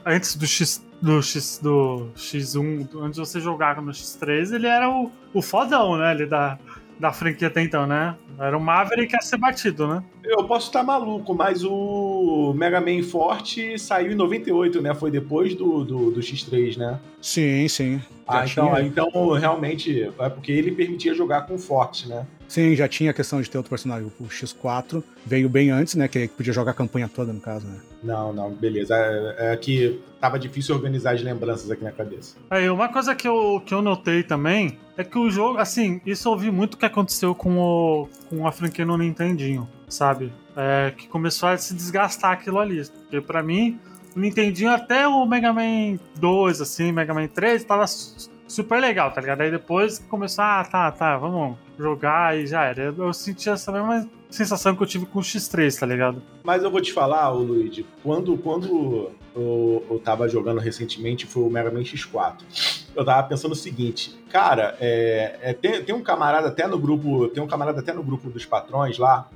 antes 0.05 0.37
do 0.37 0.47
X 0.47 0.85
do, 1.03 1.21
X, 1.21 1.59
do 1.61 2.09
X1, 2.17 2.89
antes 3.01 3.21
de 3.21 3.27
você 3.27 3.41
jogar 3.41 3.83
no 3.83 3.91
X3, 3.91 4.55
ele 4.55 4.69
era 4.69 4.89
o, 4.89 5.11
o 5.35 5.43
fodão, 5.43 5.99
né? 5.99 6.13
Ele 6.13 6.27
da, 6.27 6.57
da 6.99 7.13
franquia 7.13 7.49
até 7.49 7.61
então, 7.61 7.87
né? 7.87 8.15
Era 8.39 8.57
o 8.57 8.61
Maverick 8.61 9.15
a 9.17 9.21
ser 9.21 9.37
batido, 9.37 9.89
né? 9.89 10.03
Eu 10.23 10.45
posso 10.45 10.69
estar 10.69 10.85
maluco, 10.85 11.35
mas 11.35 11.65
o 11.65 12.55
Mega 12.57 12.81
Man 12.81 13.03
Forte 13.03 13.79
saiu 13.79 14.13
em 14.13 14.15
98, 14.15 14.81
né? 14.81 14.95
Foi 14.95 15.11
depois 15.11 15.55
do, 15.55 15.85
do, 15.85 16.11
do 16.13 16.21
X3, 16.21 16.77
né? 16.77 17.01
Sim, 17.21 17.67
sim. 17.69 18.01
Ah, 18.39 18.45
então, 18.47 18.79
então 18.81 19.33
realmente 19.33 20.11
é 20.19 20.29
porque 20.29 20.53
ele 20.53 20.73
permitia 20.73 21.15
jogar 21.15 21.43
com 21.43 21.59
Forte, 21.59 22.09
né? 22.09 22.27
Sim, 22.53 22.77
já 22.77 22.87
tinha 22.87 23.13
a 23.13 23.15
questão 23.15 23.41
de 23.41 23.49
ter 23.49 23.57
outro 23.57 23.71
personagem. 23.71 24.13
O 24.21 24.25
X4 24.25 25.03
veio 25.25 25.49
bem 25.49 25.71
antes, 25.71 25.95
né? 25.95 26.07
Que 26.07 26.29
podia 26.29 26.53
jogar 26.53 26.73
a 26.73 26.75
campanha 26.75 27.09
toda, 27.09 27.33
no 27.33 27.41
caso, 27.41 27.67
né? 27.67 27.81
Não, 28.03 28.31
não, 28.31 28.51
beleza. 28.51 28.95
É, 28.95 29.55
é 29.55 29.57
que 29.57 29.99
tava 30.21 30.39
difícil 30.39 30.75
organizar 30.75 31.15
as 31.15 31.23
lembranças 31.23 31.71
aqui 31.71 31.83
na 31.83 31.93
cabeça. 31.93 32.37
Aí, 32.51 32.69
uma 32.69 32.91
coisa 32.91 33.15
que 33.15 33.27
eu, 33.27 33.63
que 33.65 33.73
eu 33.73 33.81
notei 33.81 34.23
também 34.23 34.79
é 34.99 35.03
que 35.03 35.17
o 35.17 35.31
jogo, 35.31 35.59
assim, 35.59 36.03
isso 36.05 36.29
eu 36.29 36.37
vi 36.37 36.51
muito 36.51 36.77
que 36.77 36.85
aconteceu 36.85 37.35
com, 37.35 37.57
o, 37.59 38.09
com 38.29 38.47
a 38.47 38.53
franquia 38.53 38.85
no 38.85 38.99
Nintendinho, 38.99 39.67
sabe? 39.89 40.31
É, 40.55 40.93
que 40.95 41.09
começou 41.09 41.49
a 41.49 41.57
se 41.57 41.73
desgastar 41.73 42.33
aquilo 42.33 42.59
ali. 42.59 42.87
Porque 42.87 43.23
pra 43.23 43.43
mim, 43.43 43.81
Nintendinho 44.15 44.71
até 44.71 45.07
o 45.07 45.25
Mega 45.27 45.53
Man 45.53 45.99
2, 46.17 46.61
assim, 46.61 46.93
Mega 46.93 47.15
Man 47.15 47.29
3, 47.29 47.65
tava 47.65 47.87
super 48.53 48.81
legal, 48.81 49.11
tá 49.11 49.21
ligado? 49.21 49.41
Aí 49.41 49.51
depois 49.51 49.99
começou, 49.99 50.45
ah, 50.45 50.65
tá, 50.65 50.91
tá, 50.93 51.17
vamos 51.17 51.57
jogar 51.79 52.37
e 52.37 52.47
já 52.47 52.65
era. 52.65 52.95
Eu, 52.97 53.13
senti 53.13 53.49
essa 53.49 53.73
mesma 53.73 54.09
sensação 54.31 54.77
que 54.77 54.83
eu 54.83 54.87
tive 54.87 55.07
com 55.07 55.19
o 55.19 55.23
X3, 55.23 55.79
tá 55.79 55.87
ligado? 55.87 56.23
Mas 56.45 56.63
eu 56.63 56.71
vou 56.71 56.81
te 56.81 56.93
falar, 56.93 57.33
o 57.33 57.43
Luigi, 57.43 57.87
quando, 58.03 58.37
quando 58.37 59.11
eu, 59.35 59.85
eu 59.91 59.99
tava 59.99 60.29
jogando 60.29 60.59
recentemente 60.59 61.27
foi 61.27 61.43
o 61.43 61.51
Mega 61.51 61.71
Man 61.71 61.81
X4. 61.81 62.37
Eu 62.95 63.05
tava 63.05 63.27
pensando 63.27 63.53
o 63.53 63.57
seguinte, 63.57 64.15
cara, 64.31 64.77
é, 64.79 65.39
é, 65.41 65.53
tem, 65.55 65.83
tem 65.83 65.95
um 65.95 66.03
camarada 66.03 66.49
até 66.49 66.67
no 66.67 66.79
grupo, 66.79 67.29
tem 67.29 67.43
um 67.43 67.47
camarada 67.47 67.81
até 67.81 67.93
no 67.93 68.03
grupo 68.03 68.29
dos 68.29 68.45
patrões 68.45 68.99
lá, 68.99 69.29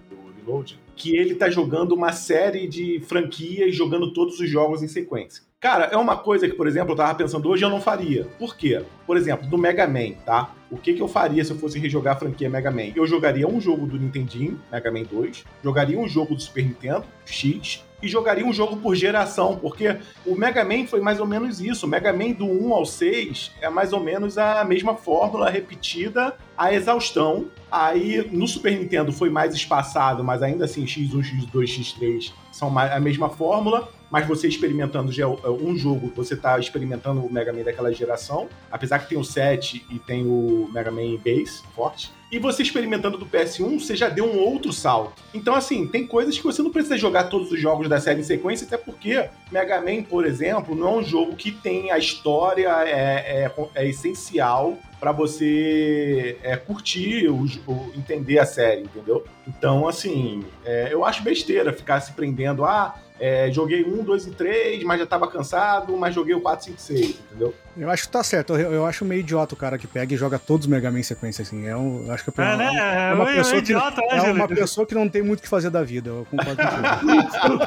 que 0.95 1.17
ele 1.17 1.35
tá 1.35 1.51
jogando 1.51 1.93
uma 1.93 2.13
série 2.13 2.67
de 2.67 3.01
franquias, 3.01 3.75
jogando 3.75 4.13
todos 4.13 4.41
os 4.41 4.49
jogos 4.49 4.83
em 4.83 4.89
sequência. 4.89 5.43
Cara, 5.61 5.87
é 5.87 5.97
uma 5.97 6.17
coisa 6.17 6.49
que, 6.49 6.55
por 6.55 6.67
exemplo, 6.67 6.93
eu 6.93 6.97
tava 6.97 7.15
pensando 7.15 7.49
hoje 7.49 7.65
eu 7.65 7.71
não 7.71 7.81
faria. 7.81 8.25
Por 8.39 8.57
quê? 8.57 8.83
Por 9.07 9.17
exemplo, 9.17 9.49
do 9.49 9.59
Mega 9.59 9.87
Man, 9.87 10.13
tá? 10.25 10.55
O 10.71 10.77
que, 10.77 10.95
que 10.95 11.01
eu 11.01 11.09
faria 11.09 11.45
se 11.45 11.51
eu 11.51 11.59
fosse 11.59 11.79
rejogar 11.79 12.17
a 12.17 12.19
franquia 12.19 12.51
Mega 12.51 12.71
Man? 12.71 12.93
Eu 12.95 13.07
jogaria 13.07 13.49
um 13.49 13.61
jogo 13.61 13.87
do 13.87 13.99
Nintendinho, 13.99 14.61
Mega 14.71 14.91
Man 14.91 15.05
2, 15.05 15.45
jogaria 15.63 15.99
um 15.99 16.09
jogo 16.09 16.35
do 16.35 16.41
Super 16.41 16.65
Nintendo, 16.65 17.05
X, 17.25 17.85
e 18.03 18.09
jogaria 18.09 18.45
um 18.45 18.53
jogo 18.53 18.77
por 18.77 18.95
geração, 18.95 19.57
porque 19.57 19.97
o 20.25 20.35
Mega 20.35 20.65
Man 20.65 20.87
foi 20.87 21.01
mais 21.01 21.19
ou 21.21 21.27
menos 21.27 21.61
isso. 21.61 21.87
O 21.87 21.89
Mega 21.89 22.13
Man 22.13 22.33
do 22.33 22.47
1 22.47 22.75
ao 22.75 22.85
6 22.85 23.53
é 23.61 23.71
mais 23.71 23.93
ou 23.93 24.01
menos 24.01 24.37
a 24.39 24.65
mesma 24.65 24.95
fórmula 24.95 25.49
repetida 25.51 26.37
à 26.57 26.73
exaustão. 26.73 27.47
Aí 27.71 28.29
no 28.31 28.47
Super 28.47 28.79
Nintendo 28.79 29.13
foi 29.13 29.31
mais 29.31 29.55
espaçado, 29.55 30.23
mas 30.23 30.43
ainda 30.43 30.65
assim 30.65 30.85
X1, 30.85 31.11
X2, 31.11 31.65
X3 31.65 32.33
são 32.53 32.77
a 32.79 33.01
mesma 33.01 33.29
fórmula 33.29 33.89
mas 34.11 34.27
você 34.27 34.49
experimentando 34.49 35.11
já 35.13 35.25
é 35.25 35.49
um 35.49 35.77
jogo, 35.77 36.13
você 36.15 36.35
está 36.35 36.59
experimentando 36.59 37.21
o 37.25 37.33
Mega 37.33 37.53
Man 37.53 37.63
daquela 37.63 37.93
geração, 37.93 38.49
apesar 38.71 39.01
que 39.01 39.09
tem 39.09 39.19
o 39.19 39.25
7 39.25 39.87
e 39.91 39.99
tem 39.99 40.27
o 40.27 40.69
Mega 40.73 40.91
Man 40.91 41.17
Base 41.17 41.63
forte. 41.75 42.11
E 42.31 42.41
você 42.41 42.63
experimentando 42.63 43.17
do 43.17 43.25
PS1, 43.25 43.79
você 43.79 43.95
já 43.95 44.09
deu 44.09 44.25
um 44.25 44.41
outro 44.41 44.73
salto. 44.73 45.23
Então, 45.33 45.55
assim, 45.55 45.87
tem 45.87 46.05
coisas 46.05 46.37
que 46.37 46.43
você 46.43 46.61
não 46.61 46.73
precisa 46.73 46.99
jogar 46.99 47.25
todos 47.25 47.53
os 47.53 47.61
jogos 47.61 47.89
da 47.89 48.01
série 48.01 48.21
em 48.21 48.25
sequência, 48.25 48.67
até 48.67 48.77
porque 48.77 49.29
Mega 49.51 49.81
Man, 49.81 50.03
por 50.03 50.27
exemplo, 50.27 50.75
não 50.75 50.89
é 50.89 50.99
um 50.99 51.05
jogo 51.05 51.37
que 51.37 51.53
tem 51.53 51.93
a 51.93 51.99
história 51.99 52.69
é, 52.85 53.45
é, 53.45 53.53
é 53.77 53.89
essencial 53.89 54.77
para 54.99 55.13
você 55.13 56.37
é, 56.43 56.57
curtir, 56.57 57.29
o, 57.29 57.45
o, 57.67 57.93
entender 57.95 58.41
a 58.41 58.47
série, 58.47 58.83
entendeu? 58.83 59.25
Então, 59.47 59.87
assim, 59.87 60.45
é, 60.65 60.89
eu 60.91 61.05
acho 61.05 61.23
besteira 61.23 61.73
ficar 61.73 62.01
se 62.01 62.13
prendendo, 62.13 62.65
ah, 62.65 62.95
é, 63.19 63.51
joguei 63.51 63.83
um, 63.83 64.05
dois 64.05 64.27
e 64.27 64.31
três, 64.31 64.83
mas 64.85 65.01
já 65.01 65.07
tava 65.07 65.27
cansado, 65.29 65.97
mas 65.97 66.15
joguei 66.15 66.35
o 66.35 66.41
4, 66.41 66.67
5, 66.67 66.81
6, 66.81 67.01
entendeu? 67.11 67.55
Eu 67.77 67.91
acho 67.91 68.05
que 68.05 68.09
tá 68.11 68.23
certo. 68.23 68.55
Eu, 68.55 68.73
eu 68.73 68.87
acho 68.87 69.05
meio 69.05 69.21
idiota 69.21 69.55
o 69.55 69.57
cara 69.57 69.79
que 69.79 69.87
pega 69.87 70.15
e 70.15 70.17
joga 70.17 70.39
todos 70.39 70.67
os 70.67 70.71
Mega 70.71 70.91
Man 70.91 71.01
em 71.01 71.03
sequência, 71.03 71.43
assim. 71.43 71.67
É 71.67 71.77
um, 71.77 72.11
acho 72.11 72.25
que 72.25 72.41
é, 72.41 72.45
é, 72.45 72.57
né? 72.57 73.11
é 73.11 73.15
uma, 73.15 73.27
pessoa, 73.27 73.55
que, 73.55 73.59
idiota, 73.59 74.01
né, 74.01 74.17
é 74.17 74.33
uma 74.33 74.49
pessoa 74.49 74.87
que 74.87 74.95
não 74.95 75.09
tem 75.09 75.23
muito 75.23 75.41
o 75.41 75.43
que 75.43 75.49
fazer 75.49 75.71
da 75.71 75.83
vida. 75.83 76.11
Eu 76.11 76.27
concordo 76.31 76.57
contigo. 76.57 77.63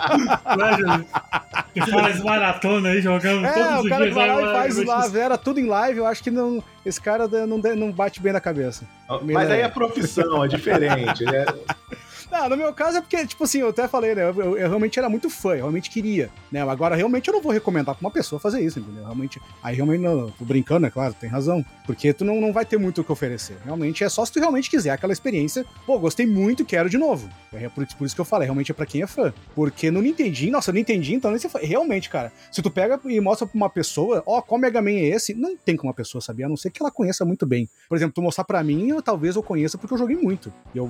que 1.73 1.91
faz 1.91 2.23
maratona 2.23 2.89
aí 2.89 3.01
jogando 3.01 3.45
é, 3.45 3.53
todos 3.53 3.85
os 3.85 3.97
dias. 3.97 4.13
Vai 4.13 4.27
lá 4.27 4.41
e 4.41 4.45
faz 4.53 4.85
lá, 4.85 5.07
vera 5.07 5.37
tudo 5.37 5.59
em 5.59 5.65
live. 5.65 5.99
Eu 5.99 6.05
acho 6.05 6.23
que 6.23 6.31
não, 6.31 6.63
esse 6.85 7.01
cara 7.01 7.27
não, 7.27 7.57
não 7.57 7.91
bate 7.91 8.21
bem 8.21 8.33
na 8.33 8.41
cabeça. 8.41 8.85
Mas 9.23 9.49
aí 9.49 9.61
é 9.61 9.67
profissão, 9.67 10.43
é 10.43 10.47
diferente. 10.47 11.23
né? 11.25 11.45
Ah, 12.31 12.47
no 12.47 12.55
meu 12.55 12.71
caso 12.73 12.97
é 12.97 13.01
porque, 13.01 13.25
tipo 13.25 13.43
assim, 13.43 13.59
eu 13.59 13.69
até 13.69 13.87
falei, 13.87 14.13
né? 14.13 14.23
Eu, 14.23 14.57
eu, 14.57 14.67
realmente 14.67 14.99
era 14.99 15.09
muito 15.09 15.29
fã, 15.29 15.51
eu 15.51 15.57
realmente 15.57 15.89
queria, 15.89 16.29
né? 16.51 16.61
Agora, 16.61 16.95
realmente, 16.95 17.27
eu 17.27 17.33
não 17.33 17.41
vou 17.41 17.51
recomendar 17.51 17.95
pra 17.95 18.05
uma 18.05 18.11
pessoa 18.11 18.39
fazer 18.39 18.61
isso, 18.61 18.79
entendeu? 18.79 19.03
Realmente, 19.03 19.41
aí 19.63 19.75
realmente, 19.75 20.01
não, 20.01 20.29
tô 20.31 20.45
brincando, 20.45 20.85
é 20.85 20.89
claro, 20.89 21.13
tem 21.13 21.29
razão. 21.29 21.65
Porque 21.85 22.13
tu 22.13 22.23
não, 22.23 22.39
não 22.39 22.53
vai 22.53 22.65
ter 22.65 22.77
muito 22.77 23.01
o 23.01 23.03
que 23.03 23.11
oferecer. 23.11 23.57
Realmente, 23.65 24.03
é 24.03 24.09
só 24.09 24.23
se 24.23 24.31
tu 24.31 24.39
realmente 24.39 24.69
quiser 24.69 24.91
aquela 24.91 25.11
experiência. 25.11 25.65
Pô, 25.85 25.97
gostei 25.97 26.27
muito, 26.27 26.63
quero 26.63 26.87
de 26.87 26.97
novo. 26.97 27.27
É 27.51 27.67
por, 27.67 27.85
por 27.87 28.05
isso 28.05 28.13
que 28.13 28.21
eu 28.21 28.25
falei, 28.25 28.45
realmente 28.45 28.71
é 28.71 28.75
pra 28.75 28.85
quem 28.85 29.01
é 29.01 29.07
fã. 29.07 29.33
Porque 29.55 29.89
no 29.89 30.01
Nintendinho, 30.01 30.51
nossa, 30.51 30.71
no 30.71 30.77
Nintendinho, 30.77 31.17
então, 31.17 31.31
nem 31.31 31.39
se 31.39 31.49
realmente, 31.63 32.09
cara, 32.09 32.31
se 32.51 32.61
tu 32.61 32.69
pega 32.69 32.99
e 33.05 33.19
mostra 33.19 33.47
pra 33.47 33.55
uma 33.55 33.69
pessoa, 33.69 34.21
ó, 34.25 34.37
oh, 34.37 34.41
qual 34.41 34.61
Mega 34.61 34.81
Man 34.81 34.91
é 34.91 35.07
esse? 35.07 35.33
Não 35.33 35.57
tem 35.57 35.75
como 35.75 35.89
uma 35.89 35.95
pessoa 35.95 36.21
saber, 36.21 36.43
a 36.43 36.49
não 36.49 36.55
ser 36.55 36.69
que 36.69 36.81
ela 36.81 36.91
conheça 36.91 37.25
muito 37.25 37.45
bem. 37.45 37.67
Por 37.87 37.95
exemplo, 37.95 38.13
tu 38.13 38.21
mostrar 38.21 38.43
pra 38.43 38.63
mim, 38.63 38.89
eu, 38.89 39.01
talvez 39.01 39.35
eu 39.35 39.41
conheça 39.41 39.77
porque 39.77 39.93
eu 39.93 39.97
joguei 39.97 40.15
muito. 40.15 40.53
E 40.75 40.77
eu 40.77 40.89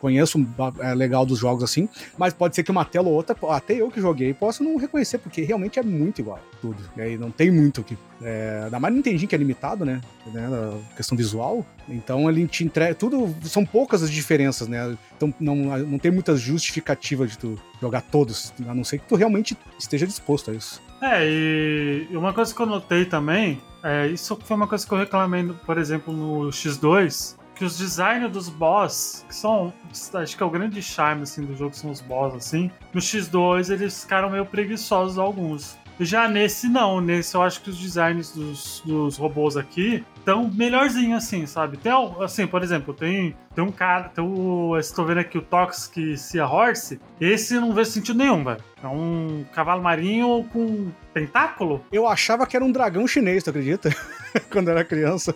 conheço 0.00 0.38
é, 0.78 0.94
legal 0.94 1.26
dos 1.26 1.38
jogos 1.38 1.64
assim, 1.64 1.88
mas 2.16 2.32
pode 2.32 2.54
ser 2.54 2.62
que 2.62 2.70
uma 2.70 2.84
tela 2.84 3.08
ou 3.08 3.14
outra, 3.14 3.36
até 3.50 3.74
eu 3.74 3.90
que 3.90 4.00
joguei, 4.00 4.32
possa 4.32 4.62
não 4.62 4.76
reconhecer, 4.76 5.18
porque 5.18 5.42
realmente 5.42 5.78
é 5.78 5.82
muito 5.82 6.20
igual 6.20 6.40
tudo. 6.60 6.76
E 6.96 7.00
aí 7.00 7.18
não 7.18 7.30
tem 7.30 7.50
muito 7.50 7.82
que. 7.82 7.96
É, 8.22 8.62
ainda 8.64 8.78
mais 8.78 8.92
no 8.92 8.98
Nintendo 8.98 9.26
que 9.26 9.34
é 9.34 9.38
limitado, 9.38 9.84
né? 9.84 10.00
né 10.26 10.48
questão 10.96 11.16
visual. 11.16 11.64
Então 11.88 12.28
ele 12.28 12.46
te 12.46 12.64
entrega. 12.64 12.94
Tudo. 12.94 13.34
São 13.44 13.64
poucas 13.64 14.02
as 14.02 14.10
diferenças, 14.10 14.68
né? 14.68 14.96
Então 15.16 15.32
não, 15.40 15.56
não 15.56 15.98
tem 15.98 16.10
muita 16.10 16.36
justificativa 16.36 17.26
de 17.26 17.38
tu 17.38 17.58
jogar 17.80 18.02
todos, 18.02 18.52
a 18.66 18.74
não 18.74 18.84
ser 18.84 18.98
que 18.98 19.06
tu 19.06 19.16
realmente 19.16 19.56
esteja 19.78 20.06
disposto 20.06 20.50
a 20.50 20.54
isso. 20.54 20.82
É, 21.00 21.26
e 21.26 22.08
uma 22.12 22.32
coisa 22.34 22.54
que 22.54 22.60
eu 22.60 22.66
notei 22.66 23.06
também, 23.06 23.60
é, 23.82 24.06
isso 24.08 24.38
foi 24.44 24.56
uma 24.56 24.66
coisa 24.66 24.86
que 24.86 24.92
eu 24.92 24.98
reclamei, 24.98 25.50
por 25.64 25.78
exemplo, 25.78 26.12
no 26.12 26.50
X2, 26.50 27.36
que 27.60 27.64
os 27.66 27.76
designs 27.76 28.32
dos 28.32 28.48
boss, 28.48 29.22
que 29.28 29.34
são, 29.34 29.70
acho 30.14 30.34
que 30.34 30.42
é 30.42 30.46
o 30.46 30.48
grande 30.48 30.80
charme 30.82 31.24
assim 31.24 31.44
do 31.44 31.54
jogo 31.54 31.76
são 31.76 31.90
os 31.90 32.00
boss 32.00 32.34
assim. 32.34 32.70
No 32.94 33.02
X2 33.02 33.68
eles 33.70 34.02
ficaram 34.02 34.30
meio 34.30 34.46
preguiçosos 34.46 35.18
alguns. 35.18 35.76
Já 36.00 36.26
nesse 36.26 36.70
não, 36.70 37.02
nesse 37.02 37.34
eu 37.34 37.42
acho 37.42 37.60
que 37.60 37.68
os 37.68 37.76
designs 37.76 38.32
dos, 38.32 38.82
dos 38.86 39.18
robôs 39.18 39.58
aqui 39.58 40.02
estão 40.16 40.50
melhorzinho 40.50 41.14
assim, 41.14 41.44
sabe? 41.44 41.76
Tem 41.76 41.92
assim, 42.22 42.46
por 42.46 42.62
exemplo, 42.62 42.94
tem 42.94 43.36
tem 43.52 43.64
um 43.64 43.72
cara, 43.72 44.08
tem 44.08 44.22
o, 44.22 44.78
estou 44.78 45.04
vendo 45.04 45.18
aqui 45.18 45.36
o 45.36 45.42
Toxic 45.42 46.16
Sea 46.16 46.46
Horse, 46.46 47.00
esse 47.20 47.54
não 47.54 47.74
vê 47.74 47.84
sentido 47.84 48.16
nenhum, 48.18 48.44
velho. 48.44 48.62
É 48.82 48.86
um 48.86 49.44
cavalo 49.52 49.82
marinho 49.82 50.44
com 50.52 50.90
tentáculo? 51.12 51.84
Eu 51.92 52.06
achava 52.06 52.46
que 52.46 52.56
era 52.56 52.64
um 52.64 52.70
dragão 52.72 53.06
chinês, 53.06 53.42
tu 53.42 53.50
acredita? 53.50 53.90
Quando 54.50 54.70
era 54.70 54.84
criança. 54.84 55.34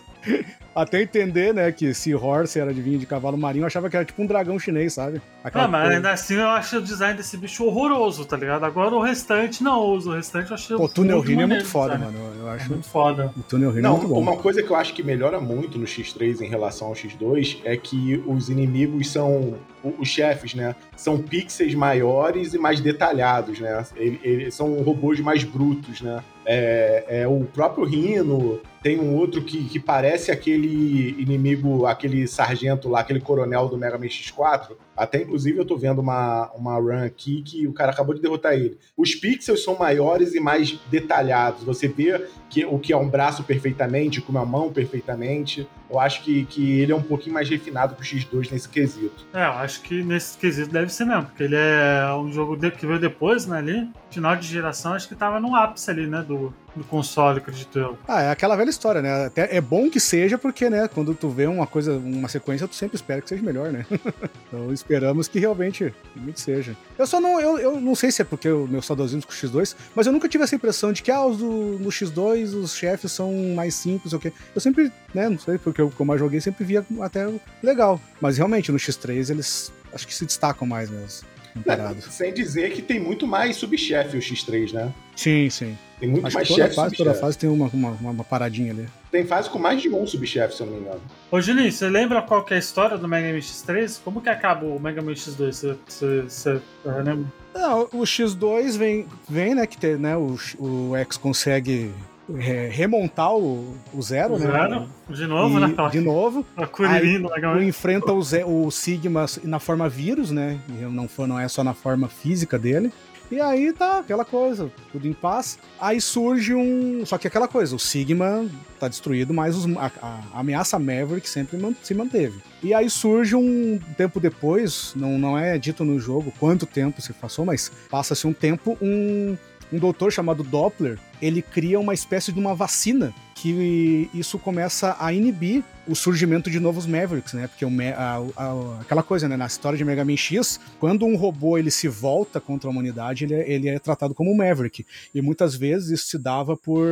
Até 0.73 1.01
entender, 1.01 1.53
né, 1.53 1.71
que 1.71 1.93
Seahorse 1.93 2.59
era 2.59 2.73
de 2.73 2.81
vinho 2.81 2.99
de 2.99 3.05
cavalo 3.05 3.37
marinho, 3.37 3.63
eu 3.63 3.67
achava 3.67 3.89
que 3.89 3.95
era 3.95 4.03
tipo 4.03 4.21
um 4.21 4.25
dragão 4.25 4.59
chinês, 4.59 4.93
sabe? 4.93 5.21
Aquela 5.41 5.65
ah, 5.65 5.67
mas 5.69 5.89
ainda 5.89 6.11
assim 6.11 6.35
eu 6.35 6.49
acho 6.49 6.77
o 6.77 6.81
design 6.81 7.15
desse 7.15 7.37
bicho 7.37 7.63
horroroso, 7.63 8.25
tá 8.25 8.35
ligado? 8.35 8.65
Agora 8.65 8.93
o 8.93 9.01
restante 9.01 9.63
não 9.63 9.79
uso, 9.79 10.11
o 10.11 10.15
restante 10.15 10.49
eu 10.49 10.55
achei. 10.55 10.75
Pô, 10.75 10.83
o 10.83 10.89
Tunnel 10.89 11.21
Rino 11.21 11.43
é 11.43 11.45
muito 11.45 11.65
foda, 11.65 11.93
sabe? 11.93 12.03
mano. 12.03 12.17
Eu 12.37 12.49
acho 12.49 12.65
é 12.65 12.69
muito 12.69 12.89
foda. 12.89 13.33
O 13.37 13.43
Tunnel 13.43 13.71
Rino 13.71 13.87
é 13.87 13.91
muito 13.91 14.07
bom. 14.07 14.19
Uma 14.19 14.35
coisa 14.35 14.61
que 14.61 14.69
eu 14.69 14.75
acho 14.75 14.93
que 14.93 15.01
melhora 15.01 15.39
muito 15.39 15.77
no 15.77 15.85
X3 15.85 16.41
em 16.41 16.49
relação 16.49 16.89
ao 16.89 16.93
X2 16.93 17.59
é 17.63 17.77
que 17.77 18.14
os 18.25 18.49
inimigos 18.49 19.09
são. 19.09 19.55
Os 19.99 20.07
chefes, 20.07 20.55
né? 20.55 20.75
São 20.95 21.19
pixels 21.19 21.75
maiores 21.75 22.55
e 22.55 22.57
mais 22.57 22.79
detalhados, 22.79 23.59
né? 23.59 23.85
Eles, 23.95 24.55
são 24.55 24.81
robôs 24.81 25.19
mais 25.19 25.43
brutos, 25.43 26.01
né? 26.01 26.23
É, 26.45 27.21
é, 27.21 27.27
o 27.27 27.45
próprio 27.45 27.85
Rino, 27.85 28.61
tem 28.85 28.99
um 28.99 29.15
outro 29.15 29.41
que, 29.41 29.63
que 29.63 29.79
parece 29.79 30.29
aquele 30.29 31.19
inimigo, 31.19 31.87
aquele 31.87 32.27
sargento 32.27 32.87
lá, 32.87 32.99
aquele 32.99 33.19
coronel 33.19 33.67
do 33.67 33.75
Mega 33.75 33.97
Man 33.97 34.05
X4. 34.05 34.73
Até 34.95 35.23
inclusive 35.23 35.57
eu 35.57 35.65
tô 35.65 35.75
vendo 35.75 36.01
uma, 36.01 36.51
uma 36.53 36.75
run 36.75 37.03
aqui 37.03 37.41
que 37.41 37.67
o 37.67 37.73
cara 37.73 37.91
acabou 37.91 38.13
de 38.13 38.21
derrotar 38.21 38.53
ele. 38.53 38.77
Os 38.95 39.15
pixels 39.15 39.63
são 39.63 39.75
maiores 39.75 40.35
e 40.35 40.39
mais 40.39 40.79
detalhados. 40.91 41.63
Você 41.63 41.87
vê 41.87 42.27
que, 42.47 42.63
o 42.63 42.77
que 42.77 42.93
é 42.93 42.97
um 42.97 43.09
braço 43.09 43.43
perfeitamente, 43.43 44.21
com 44.21 44.31
uma 44.31 44.45
mão 44.45 44.71
perfeitamente. 44.71 45.67
Eu 45.89 45.99
acho 45.99 46.23
que, 46.23 46.45
que 46.45 46.79
ele 46.79 46.91
é 46.91 46.95
um 46.95 47.01
pouquinho 47.01 47.33
mais 47.33 47.49
refinado 47.49 47.95
que 47.95 48.01
o 48.01 48.05
X2 48.05 48.51
nesse 48.51 48.69
quesito. 48.69 49.25
É, 49.33 49.45
eu 49.45 49.51
acho 49.53 49.81
que 49.81 50.03
nesse 50.03 50.37
quesito 50.37 50.71
deve 50.71 50.93
ser 50.93 51.05
mesmo, 51.05 51.25
porque 51.25 51.43
ele 51.43 51.55
é 51.55 52.13
um 52.15 52.31
jogo 52.31 52.55
que 52.71 52.85
veio 52.85 52.99
depois, 52.99 53.45
né, 53.45 53.57
ali, 53.57 53.89
final 54.09 54.35
de 54.35 54.47
geração, 54.47 54.93
acho 54.93 55.07
que 55.07 55.15
tava 55.15 55.39
no 55.39 55.55
ápice 55.55 55.91
ali, 55.91 56.07
né, 56.07 56.23
do, 56.23 56.34
do 56.75 56.83
console, 56.83 57.39
acredito 57.39 57.79
eu. 57.79 57.97
Ah, 58.07 58.21
é 58.21 58.29
aquela 58.29 58.55
velha 58.55 58.69
história, 58.69 59.01
né? 59.01 59.25
Até 59.25 59.55
é 59.55 59.61
bom 59.61 59.89
que 59.89 59.99
seja, 59.99 60.37
porque, 60.37 60.69
né, 60.69 60.87
quando 60.87 61.13
tu 61.13 61.29
vê 61.29 61.47
uma 61.47 61.65
coisa, 61.65 61.93
uma 61.93 62.27
sequência, 62.27 62.67
tu 62.67 62.75
sempre 62.75 62.95
espera 62.95 63.21
que 63.21 63.29
seja 63.29 63.41
melhor, 63.41 63.71
né? 63.71 63.85
então 64.47 64.73
esperamos 64.73 65.27
que 65.27 65.39
realmente, 65.39 65.93
realmente 66.13 66.41
seja. 66.41 66.75
Eu 66.97 67.07
só 67.07 67.21
não, 67.21 67.39
eu, 67.39 67.57
eu 67.57 67.79
não 67.79 67.95
sei 67.95 68.11
se 68.11 68.21
é 68.21 68.25
porque 68.25 68.49
o 68.49 68.67
meu 68.67 68.81
saudosismo 68.81 69.23
com 69.25 69.31
o 69.31 69.35
X2, 69.35 69.75
mas 69.95 70.05
eu 70.05 70.13
nunca 70.13 70.27
tive 70.27 70.43
essa 70.43 70.55
impressão 70.55 70.91
de 70.91 71.01
que, 71.01 71.11
ah, 71.11 71.25
os 71.25 71.37
do, 71.37 71.79
no 71.79 71.89
X2 71.89 72.53
os 72.55 72.75
chefes 72.75 73.11
são 73.11 73.31
mais 73.55 73.73
simples, 73.75 74.13
ou 74.13 74.19
o 74.19 74.21
quê. 74.21 74.33
Eu 74.53 74.61
sempre, 74.61 74.91
né, 75.13 75.29
não 75.29 75.39
sei, 75.39 75.57
porque 75.57 75.81
eu, 75.81 75.91
como 75.91 76.13
eu 76.13 76.17
joguei, 76.17 76.41
sempre 76.41 76.65
via 76.65 76.85
até 76.99 77.27
legal. 77.63 77.99
Mas 78.19 78.37
realmente, 78.37 78.71
no 78.71 78.77
X3 78.77 79.29
eles 79.29 79.71
acho 79.93 80.05
que 80.05 80.13
se 80.13 80.25
destacam 80.25 80.67
mais 80.67 80.89
mesmo. 80.89 81.34
Comparado. 81.55 82.01
sem 82.11 82.33
dizer 82.33 82.71
que 82.73 82.81
tem 82.81 82.99
muito 82.99 83.25
mais 83.25 83.55
subchefe 83.55 84.17
o 84.17 84.19
X3, 84.19 84.73
né? 84.73 84.93
Sim, 85.15 85.49
sim. 85.49 85.77
Tem 85.99 86.09
muito 86.09 86.27
Acho 86.27 86.35
mais 86.35 86.47
toda 86.47 86.69
fase, 86.69 86.95
toda 86.95 87.13
fase 87.13 87.37
tem 87.37 87.49
uma, 87.49 87.67
uma, 87.67 87.91
uma, 87.91 88.23
paradinha 88.23 88.71
ali. 88.71 88.85
Tem 89.09 89.25
fase 89.25 89.49
com 89.49 89.57
mais 89.57 89.81
de 89.81 89.89
um 89.89 90.05
subchefe, 90.05 90.55
se 90.55 90.61
eu 90.61 90.67
não 90.67 90.73
me 90.73 90.81
engano. 90.81 91.01
Ô, 91.31 91.39
Juninho, 91.39 91.71
você 91.71 91.89
lembra 91.89 92.21
qual 92.21 92.43
que 92.43 92.53
é 92.53 92.57
a 92.57 92.59
história 92.59 92.97
do 92.97 93.07
Mega 93.07 93.31
Man 93.31 93.39
X3? 93.39 94.01
Como 94.03 94.21
que 94.21 94.27
acaba 94.27 94.65
o 94.65 94.77
Mega 94.77 95.01
Man 95.01 95.13
X2? 95.13 95.37
Você, 95.37 95.77
você, 95.87 96.21
você 96.23 96.61
lembra? 96.85 97.25
Não, 97.53 97.83
o 97.83 98.01
X2 98.01 98.77
vem, 98.77 99.07
vem 99.29 99.55
né, 99.55 99.65
que 99.65 99.77
tem, 99.77 99.95
né, 99.95 100.17
o, 100.17 100.37
o 100.59 100.97
X 100.97 101.15
consegue 101.15 101.93
é, 102.37 102.69
remontar 102.71 103.33
o, 103.35 103.75
o 103.93 104.01
zero, 104.01 104.37
né? 104.37 104.47
Zero, 104.47 104.89
de 105.09 105.27
novo, 105.27 105.57
e, 105.57 105.61
né? 105.61 105.89
De 105.91 105.99
novo. 105.99 106.45
Aí, 106.89 107.67
enfrenta 107.67 108.11
o, 108.11 108.19
o 108.65 108.71
Sigma 108.71 109.25
na 109.43 109.59
forma 109.59 109.87
vírus, 109.87 110.31
né? 110.31 110.59
Não, 110.67 111.07
não 111.27 111.39
é 111.39 111.47
só 111.47 111.63
na 111.63 111.73
forma 111.73 112.07
física 112.07 112.57
dele. 112.57 112.91
E 113.31 113.41
aí 113.41 113.73
tá 113.73 113.99
aquela 113.99 114.23
coisa, 114.23 114.71
tudo 114.91 115.07
em 115.07 115.13
paz. 115.13 115.57
Aí 115.79 115.99
surge 115.99 116.53
um. 116.53 117.03
Só 117.05 117.17
que 117.17 117.27
aquela 117.27 117.47
coisa, 117.47 117.75
o 117.75 117.79
Sigma 117.79 118.45
tá 118.79 118.87
destruído, 118.87 119.33
mas 119.33 119.55
os, 119.55 119.65
a, 119.77 119.91
a, 120.01 120.39
ameaça 120.39 120.77
Maverick 120.77 121.27
sempre 121.27 121.59
se 121.81 121.93
manteve. 121.93 122.39
E 122.61 122.73
aí 122.73 122.89
surge 122.89 123.35
um 123.35 123.79
tempo 123.97 124.19
depois, 124.19 124.93
não, 124.95 125.17
não 125.17 125.37
é 125.37 125.57
dito 125.57 125.83
no 125.83 125.99
jogo 125.99 126.31
quanto 126.39 126.65
tempo 126.65 127.01
se 127.01 127.13
passou, 127.13 127.45
mas 127.45 127.71
passa-se 127.89 128.27
um 128.27 128.33
tempo, 128.33 128.77
um, 128.81 129.35
um 129.75 129.79
doutor 129.79 130.11
chamado 130.11 130.43
Doppler, 130.43 130.97
ele 131.21 131.41
cria 131.41 131.79
uma 131.79 131.93
espécie 131.93 132.31
de 132.31 132.39
uma 132.39 132.55
vacina 132.55 133.13
que 133.35 134.09
isso 134.13 134.39
começa 134.39 134.95
a 134.99 135.11
inibir 135.11 135.63
o 135.87 135.95
surgimento 135.95 136.49
de 136.49 136.59
novos 136.59 136.85
Mavericks, 136.85 137.33
né? 137.33 137.47
Porque 137.47 137.65
o, 137.65 137.69
a, 137.95 138.43
a, 138.43 138.81
aquela 138.81 139.03
coisa, 139.03 139.27
né? 139.27 139.37
Na 139.37 139.45
história 139.45 139.77
de 139.77 139.85
Mega 139.85 140.03
Man 140.03 140.17
X, 140.17 140.59
quando 140.79 141.05
um 141.05 141.15
robô 141.15 141.57
ele 141.57 141.71
se 141.71 141.87
volta 141.87 142.39
contra 142.39 142.69
a 142.69 142.71
humanidade, 142.71 143.25
ele 143.25 143.33
é, 143.33 143.51
ele 143.51 143.69
é 143.69 143.79
tratado 143.79 144.13
como 144.13 144.31
um 144.31 144.35
Maverick. 144.35 144.85
E 145.13 145.21
muitas 145.21 145.55
vezes 145.55 145.89
isso 145.89 146.07
se 146.07 146.17
dava 146.17 146.55
por 146.55 146.85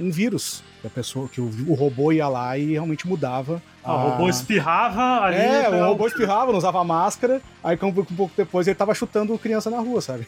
um 0.00 0.10
vírus. 0.10 0.62
A 0.84 0.88
pessoa 0.88 1.28
que 1.28 1.40
o, 1.40 1.50
o 1.66 1.74
robô 1.74 2.12
ia 2.12 2.28
lá 2.28 2.56
e 2.56 2.72
realmente 2.72 3.06
mudava 3.06 3.62
ah, 3.88 3.94
o 3.94 4.10
robô 4.10 4.28
espirrava 4.28 5.24
ali. 5.24 5.36
É, 5.36 5.68
o 5.70 5.86
robô 5.86 6.06
espirrava, 6.06 6.52
não 6.52 6.58
usava 6.58 6.84
máscara. 6.84 7.40
Aí, 7.64 7.78
um 7.82 7.92
pouco 7.92 8.30
depois, 8.36 8.66
ele 8.66 8.74
tava 8.74 8.94
chutando 8.94 9.38
criança 9.38 9.70
na 9.70 9.80
rua, 9.80 10.02
sabe? 10.02 10.26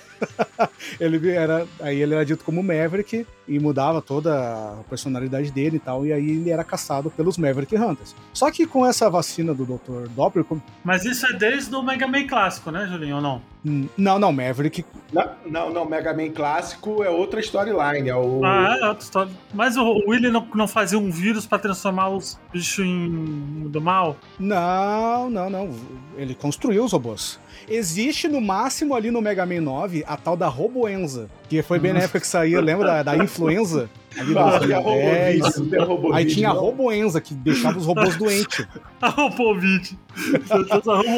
ele 0.98 1.30
era, 1.30 1.66
aí 1.80 2.00
ele 2.00 2.14
era 2.14 2.24
dito 2.24 2.42
como 2.42 2.62
Maverick 2.62 3.26
e 3.46 3.58
mudava 3.58 4.00
toda 4.00 4.34
a 4.34 4.82
personalidade 4.88 5.50
dele 5.50 5.76
e 5.76 5.80
tal. 5.80 6.06
E 6.06 6.12
aí 6.12 6.30
ele 6.30 6.50
era 6.50 6.64
caçado 6.64 7.10
pelos 7.10 7.36
Maverick 7.36 7.76
Hunters. 7.76 7.99
Só 8.32 8.50
que 8.50 8.66
com 8.66 8.86
essa 8.86 9.08
vacina 9.10 9.52
do 9.54 9.64
Dr. 9.64 10.08
Doppler. 10.10 10.44
Mas 10.84 11.04
isso 11.04 11.26
é 11.26 11.32
desde 11.32 11.74
o 11.74 11.82
Mega 11.82 12.06
Man 12.06 12.26
clássico, 12.26 12.70
né, 12.70 12.86
Julinho? 12.86 13.16
Ou 13.16 13.22
não? 13.22 13.42
Hum, 13.64 13.88
não, 13.96 14.18
não, 14.18 14.32
Maverick. 14.32 14.84
Não, 15.12 15.30
não, 15.46 15.70
não 15.70 15.84
Mega 15.84 16.14
Man 16.14 16.30
clássico 16.30 17.02
é 17.02 17.10
outra 17.10 17.40
storyline. 17.40 18.08
É 18.08 18.16
o... 18.16 18.44
Ah, 18.44 18.76
é 18.80 18.88
outra 18.88 19.04
história. 19.04 19.32
Mas 19.52 19.76
o 19.76 20.02
Willy 20.08 20.30
não, 20.30 20.46
não 20.54 20.66
fazia 20.66 20.98
um 20.98 21.10
vírus 21.10 21.46
para 21.46 21.58
transformar 21.58 22.08
os 22.08 22.38
bichos 22.52 22.84
em 22.84 23.68
do 23.68 23.80
mal? 23.80 24.16
Não, 24.38 25.28
não, 25.28 25.50
não. 25.50 25.70
Ele 26.16 26.34
construiu 26.34 26.84
os 26.84 26.92
robôs. 26.92 27.38
Existe 27.68 28.28
no 28.28 28.40
máximo 28.40 28.94
ali 28.94 29.10
no 29.10 29.20
Mega 29.20 29.44
Man 29.46 29.60
9 29.60 30.04
a 30.06 30.16
tal 30.16 30.36
da 30.36 30.48
Roboenza, 30.48 31.28
que 31.48 31.62
foi 31.62 31.78
bem 31.78 31.92
na 31.92 32.00
época 32.00 32.20
que 32.20 32.26
saía, 32.26 32.60
lembra 32.60 33.02
da, 33.02 33.14
da 33.14 33.24
influenza? 33.24 33.88
aí, 34.16 35.40
aí 36.12 36.26
tinha 36.26 36.48
a 36.48 36.52
Roboenza, 36.52 37.20
que 37.20 37.32
deixava 37.32 37.78
os 37.78 37.86
robôs 37.86 38.16
doentes. 38.16 38.66
a 39.00 39.08
Robovid. 39.08 39.98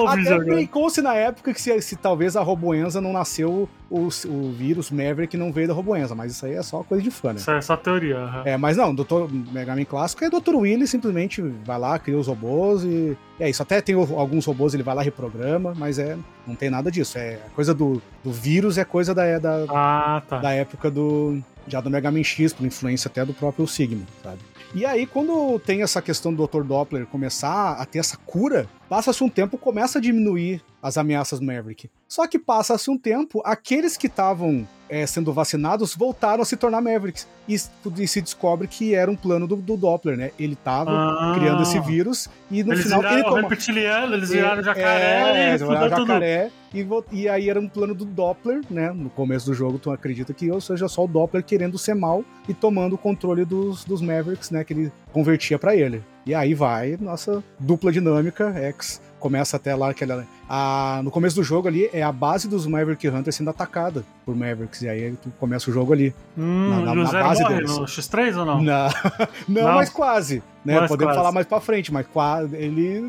Até 0.09 0.39
brincou-se 0.39 1.01
na 1.01 1.15
época 1.15 1.53
que 1.53 1.61
se, 1.61 1.81
se, 1.81 1.97
talvez 1.97 2.37
a 2.37 2.43
Roboenza 2.43 3.01
não 3.01 3.13
nasceu 3.13 3.69
o, 3.91 4.09
o 4.27 4.53
vírus 4.53 4.91
Maverick 4.91 5.37
não 5.37 5.53
veio 5.53 5.69
da 5.69 5.75
Roboenza, 5.75 6.15
mas 6.15 6.33
isso 6.33 6.47
aí 6.47 6.55
é 6.55 6.63
só 6.63 6.83
coisa 6.83 7.03
de 7.03 7.11
fã, 7.11 7.33
né? 7.33 7.37
Isso 7.37 7.51
é 7.51 7.61
só 7.61 7.77
teoria. 7.77 8.19
Uhum. 8.19 8.43
É, 8.45 8.57
mas 8.57 8.77
não, 8.77 8.95
Dr. 8.95 9.29
Mega 9.53 9.77
Man 9.77 9.85
clássico 9.85 10.25
é 10.25 10.31
Dr. 10.31 10.55
Willy 10.55 10.87
simplesmente 10.87 11.43
vai 11.65 11.79
lá, 11.79 11.99
cria 11.99 12.19
os 12.19 12.27
robôs 12.27 12.85
e, 12.85 13.17
e 13.39 13.43
é 13.43 13.51
isso. 13.51 13.63
Até 13.63 13.81
tem 13.81 13.95
alguns 13.95 14.47
robôs, 14.47 14.73
ele 14.73 14.83
vai 14.83 14.95
lá, 14.95 15.03
reprograma, 15.03 15.75
mas 15.77 15.99
é, 15.99 16.17
não 16.47 16.55
tem 16.55 16.71
nada 16.71 16.91
disso. 16.91 17.19
É 17.19 17.39
coisa 17.55 17.75
do, 17.75 18.01
do 18.25 18.33
vírus, 18.33 18.79
é 18.79 18.85
coisa 18.85 19.15
da, 19.15 19.39
da, 19.39 19.67
ah, 19.69 20.23
tá. 20.27 20.39
da 20.39 20.53
época 20.53 20.91
do, 20.91 21.39
já 21.67 21.81
do 21.81 21.91
Mega 21.91 22.11
Man 22.11 22.25
X, 22.25 22.53
por 22.53 22.67
influência 22.67 23.09
até 23.09 23.25
do 23.25 23.35
próprio 23.35 23.67
Sigma, 23.67 24.05
sabe? 24.23 24.39
E 24.75 24.87
aí, 24.87 25.07
quando 25.07 25.59
tem 25.59 25.83
essa 25.83 26.01
questão 26.01 26.33
do 26.33 26.47
Dr. 26.47 26.63
Doppler 26.63 27.05
começar 27.07 27.73
a 27.73 27.85
ter 27.85 27.99
essa 27.99 28.17
cura, 28.17 28.67
passa-se 28.93 29.25
um 29.25 29.29
tempo, 29.31 29.57
começa 29.57 29.99
a 29.99 30.03
diminuir 30.03 30.63
as 30.83 30.99
ameaças 30.99 31.41
Maverick. 31.41 31.89
Só 32.07 32.27
que 32.27 32.39
passa-se 32.39 32.91
um 32.91 32.99
tempo, 32.99 33.41
aqueles 33.43 33.97
que 33.97 34.07
estavam 34.07 34.69
é, 34.87 35.07
sendo 35.07 35.33
vacinados 35.33 35.95
voltaram 35.95 36.43
a 36.43 36.45
se 36.45 36.59
tornar 36.59 36.83
Mavericks. 36.83 37.27
E, 37.49 37.55
e, 37.55 38.07
se 38.07 38.21
descobre 38.21 38.69
que 38.69 38.95
era 38.95 39.11
um 39.11 39.17
plano 39.17 39.47
do, 39.47 39.57
do 39.57 39.79
Doppler, 39.79 40.19
né? 40.19 40.31
Ele 40.39 40.53
estava 40.53 40.91
ah. 40.91 41.33
criando 41.35 41.63
esse 41.63 41.81
vírus 41.81 42.29
e 42.51 42.63
no 42.63 42.75
eles 42.75 42.83
final. 42.83 43.01
Viraram 43.01 43.19
ele 43.19 43.25
toma... 43.27 43.49
reptiliano, 43.49 44.15
eles 44.15 44.29
viraram 44.29 44.63
jacaré. 44.63 45.39
É, 45.39 45.49
eles 45.49 45.63
viraram 45.63 45.97
jacaré. 45.97 46.51
E, 46.75 46.87
e, 47.13 47.29
aí 47.31 47.49
era 47.49 47.59
um 47.59 47.69
plano 47.69 47.95
do 47.95 48.05
Doppler, 48.05 48.61
né? 48.69 48.93
No 48.93 49.09
começo 49.09 49.47
do 49.47 49.55
jogo, 49.55 49.79
tu 49.79 49.91
acredita 49.91 50.35
que 50.35 50.51
ou 50.51 50.61
seja 50.61 50.87
só 50.87 51.03
o 51.03 51.09
Doppler 51.09 51.43
querendo 51.43 51.79
ser 51.79 51.95
mal 51.95 52.23
e 52.47 52.53
tomando 52.53 52.93
o 52.93 52.99
controle 52.99 53.47
dos, 53.47 53.85
dos 53.85 54.03
Mavericks, 54.03 54.51
né? 54.51 54.63
Que 54.63 54.75
ele 54.75 54.93
convertia 55.15 55.59
para 55.59 55.75
ele. 55.75 56.05
E 56.25 56.35
aí 56.35 56.55
vai 56.55 56.97
nossa 57.01 57.43
dupla 57.59 57.91
dinâmica, 57.93 58.53
X 58.55 59.01
começa 59.23 59.57
até 59.57 59.73
lá 59.77 59.95
que 59.95 60.03
ela, 60.03 60.27
a, 60.49 61.01
no 61.05 61.11
começo 61.13 61.37
do 61.37 61.45
jogo 61.45 61.69
ali 61.69 61.89
é 61.93 62.03
a 62.03 62.11
base 62.11 62.49
dos 62.49 62.67
Maverick 62.67 63.09
Hunters 63.09 63.37
sendo 63.37 63.51
atacada 63.51 64.05
por 64.27 64.35
Mavericks 64.35 64.83
e 64.83 64.89
aí 64.89 65.15
tu 65.23 65.33
começa 65.39 65.71
o 65.71 65.73
jogo 65.73 65.93
ali 65.93 66.13
hum, 66.37 66.71
na, 66.71 66.93
na, 66.93 66.95
na 67.05 67.23
base 67.23 67.45
deles. 67.47 67.71
no 67.71 67.85
X3 67.85 68.37
ou 68.37 68.45
não? 68.45 68.61
não, 68.61 68.89
não, 69.49 69.63
não. 69.63 69.75
mas 69.75 69.91
quase, 69.91 70.43
né? 70.65 70.77
Mais 70.77 70.89
Podemos 70.89 71.11
quase. 71.11 71.19
falar 71.19 71.33
mais 71.33 71.47
para 71.47 71.61
frente, 71.61 71.93
mas 71.93 72.05
quase, 72.09 72.57
ele 72.57 73.09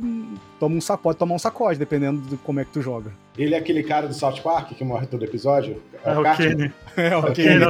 toma 0.60 0.76
um 0.76 0.82
sacode, 0.82 1.17
toma 1.17 1.34
um 1.34 1.39
sacode 1.39 1.80
dependendo 1.80 2.21
de 2.21 2.38
como 2.38 2.60
é 2.60 2.65
que 2.65 2.71
tu 2.71 2.82
joga. 2.82 3.12
Ele 3.36 3.56
é 3.56 3.58
aquele 3.58 3.82
cara 3.82 4.08
do 4.08 4.13
South 4.13 4.39
Park 4.43 4.73
que 4.73 4.84
morre 4.84 5.08
todo 5.08 5.26
episódio? 5.26 5.82
É, 6.06 6.12
é 6.13 6.17
o 6.19 6.36
Kenny. 6.36 6.73
É 6.95 7.17
o 7.17 7.34
Kenny. 7.34 7.63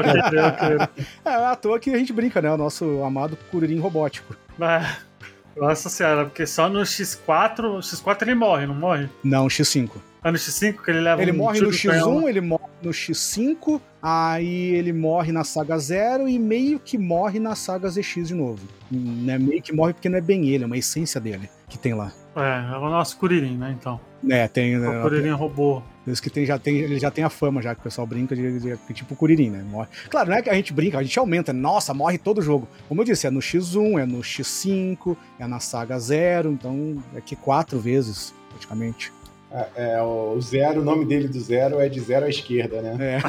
É, 1.24 1.30
é, 1.32 1.46
à 1.46 1.56
toa 1.56 1.80
que 1.80 1.90
a 1.90 1.98
gente 1.98 2.12
brinca, 2.12 2.42
né? 2.42 2.52
O 2.52 2.58
nosso 2.58 3.02
amado 3.04 3.38
Curirim 3.50 3.80
robótico. 3.80 4.36
É. 4.60 5.13
Nossa 5.56 5.90
senhora, 5.90 6.26
porque 6.26 6.46
só 6.46 6.68
no 6.68 6.82
X4, 6.82 7.62
no 7.62 7.80
X4 7.80 8.22
ele 8.24 8.36
morre, 8.36 8.66
não 8.66 8.76
morre? 8.76 9.10
Não, 9.24 9.48
X5. 9.48 9.92
Ah, 10.24 10.32
no 10.32 10.38
X5 10.38 10.78
que 10.84 10.90
ele 10.90 11.02
leva 11.02 11.22
Ele 11.22 11.32
um 11.32 11.36
morre 11.36 11.60
no 11.60 11.70
X1, 11.70 12.30
ele 12.30 12.40
morre 12.40 12.64
no 12.82 12.92
X5, 12.92 13.82
aí 14.02 14.74
ele 14.74 14.94
morre 14.94 15.34
na 15.34 15.44
saga 15.44 15.78
0 15.78 16.30
e 16.30 16.40
meio 16.40 16.80
que 16.80 16.98
morre 16.98 17.40
na 17.40 17.56
saga 17.56 17.90
ZX 17.90 18.30
de 18.30 18.34
novo. 18.34 18.66
Né? 18.90 19.38
Meio 19.38 19.62
que 19.62 19.74
morre 19.74 19.94
porque 19.94 20.08
não 20.08 20.18
é 20.18 20.22
bem 20.22 20.48
ele, 20.48 20.64
é 20.64 20.68
uma 20.68 20.78
essência 20.78 21.20
dele 21.20 21.50
que 21.68 21.78
tem 21.78 21.94
lá. 21.94 22.12
É, 22.36 22.74
é 22.74 22.78
o 22.78 22.90
nosso 22.90 23.18
Kuririn, 23.18 23.58
né, 23.58 23.76
então. 23.78 24.00
É, 24.30 24.48
tem. 24.48 24.78
O 24.78 25.02
Kuririn 25.02 25.32
robô. 25.32 25.84
Isso 26.06 26.22
que 26.22 26.30
tem, 26.30 26.46
já 26.46 26.60
tem, 26.60 26.78
ele 26.78 27.00
já 27.00 27.10
tem 27.10 27.24
a 27.24 27.30
fama, 27.30 27.62
já 27.62 27.74
que 27.74 27.82
o 27.82 27.84
pessoal 27.84 28.06
brinca 28.06 28.36
de, 28.36 28.60
de, 28.60 28.76
de 28.76 28.94
tipo 28.94 29.16
Kuririn, 29.16 29.50
né? 29.50 29.64
Morre. 29.64 29.88
Claro, 30.10 30.30
não 30.30 30.38
é 30.38 30.42
que 30.42 30.50
a 30.50 30.54
gente 30.54 30.74
brinca, 30.74 30.98
a 30.98 31.04
gente 31.04 31.18
aumenta. 31.18 31.54
Nossa, 31.54 31.94
morre 31.94 32.18
todo 32.18 32.42
jogo. 32.42 32.68
Como 32.90 33.02
eu 33.02 33.06
disse, 33.06 33.26
é 33.26 33.30
no 33.30 33.40
X1, 33.40 34.02
é 34.02 34.06
no 34.06 34.20
X5, 34.20 35.16
é 35.40 35.48
na 35.48 35.60
saga 35.60 35.98
0, 35.98 36.52
então 36.52 37.02
é 37.16 37.22
que 37.22 37.36
quatro 37.36 37.80
vezes, 37.80 38.34
praticamente. 38.50 39.12
É, 39.56 39.68
é, 39.76 40.02
o 40.02 40.42
zero, 40.42 40.82
o 40.82 40.84
nome 40.84 41.06
dele 41.06 41.28
do 41.28 41.40
zero 41.40 41.80
é 41.80 41.88
de 41.88 42.00
zero 42.00 42.26
à 42.26 42.30
esquerda, 42.30 42.82
né? 42.82 42.98
É, 43.00 43.20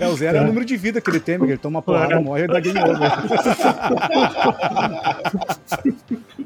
é 0.02 0.08
o 0.08 0.16
zero 0.16 0.38
é. 0.38 0.40
é. 0.40 0.42
o 0.42 0.46
número 0.46 0.64
de 0.64 0.78
vida 0.78 0.98
que 0.98 1.10
ele 1.10 1.20
tem, 1.20 1.36
porque 1.36 1.52
ele 1.52 1.58
toma 1.60 1.76
uma 1.76 1.82
porrada, 1.82 2.18
morre 2.22 2.44
e 2.44 2.46
dá 2.46 2.58
game 2.58 2.78
over. 2.80 3.10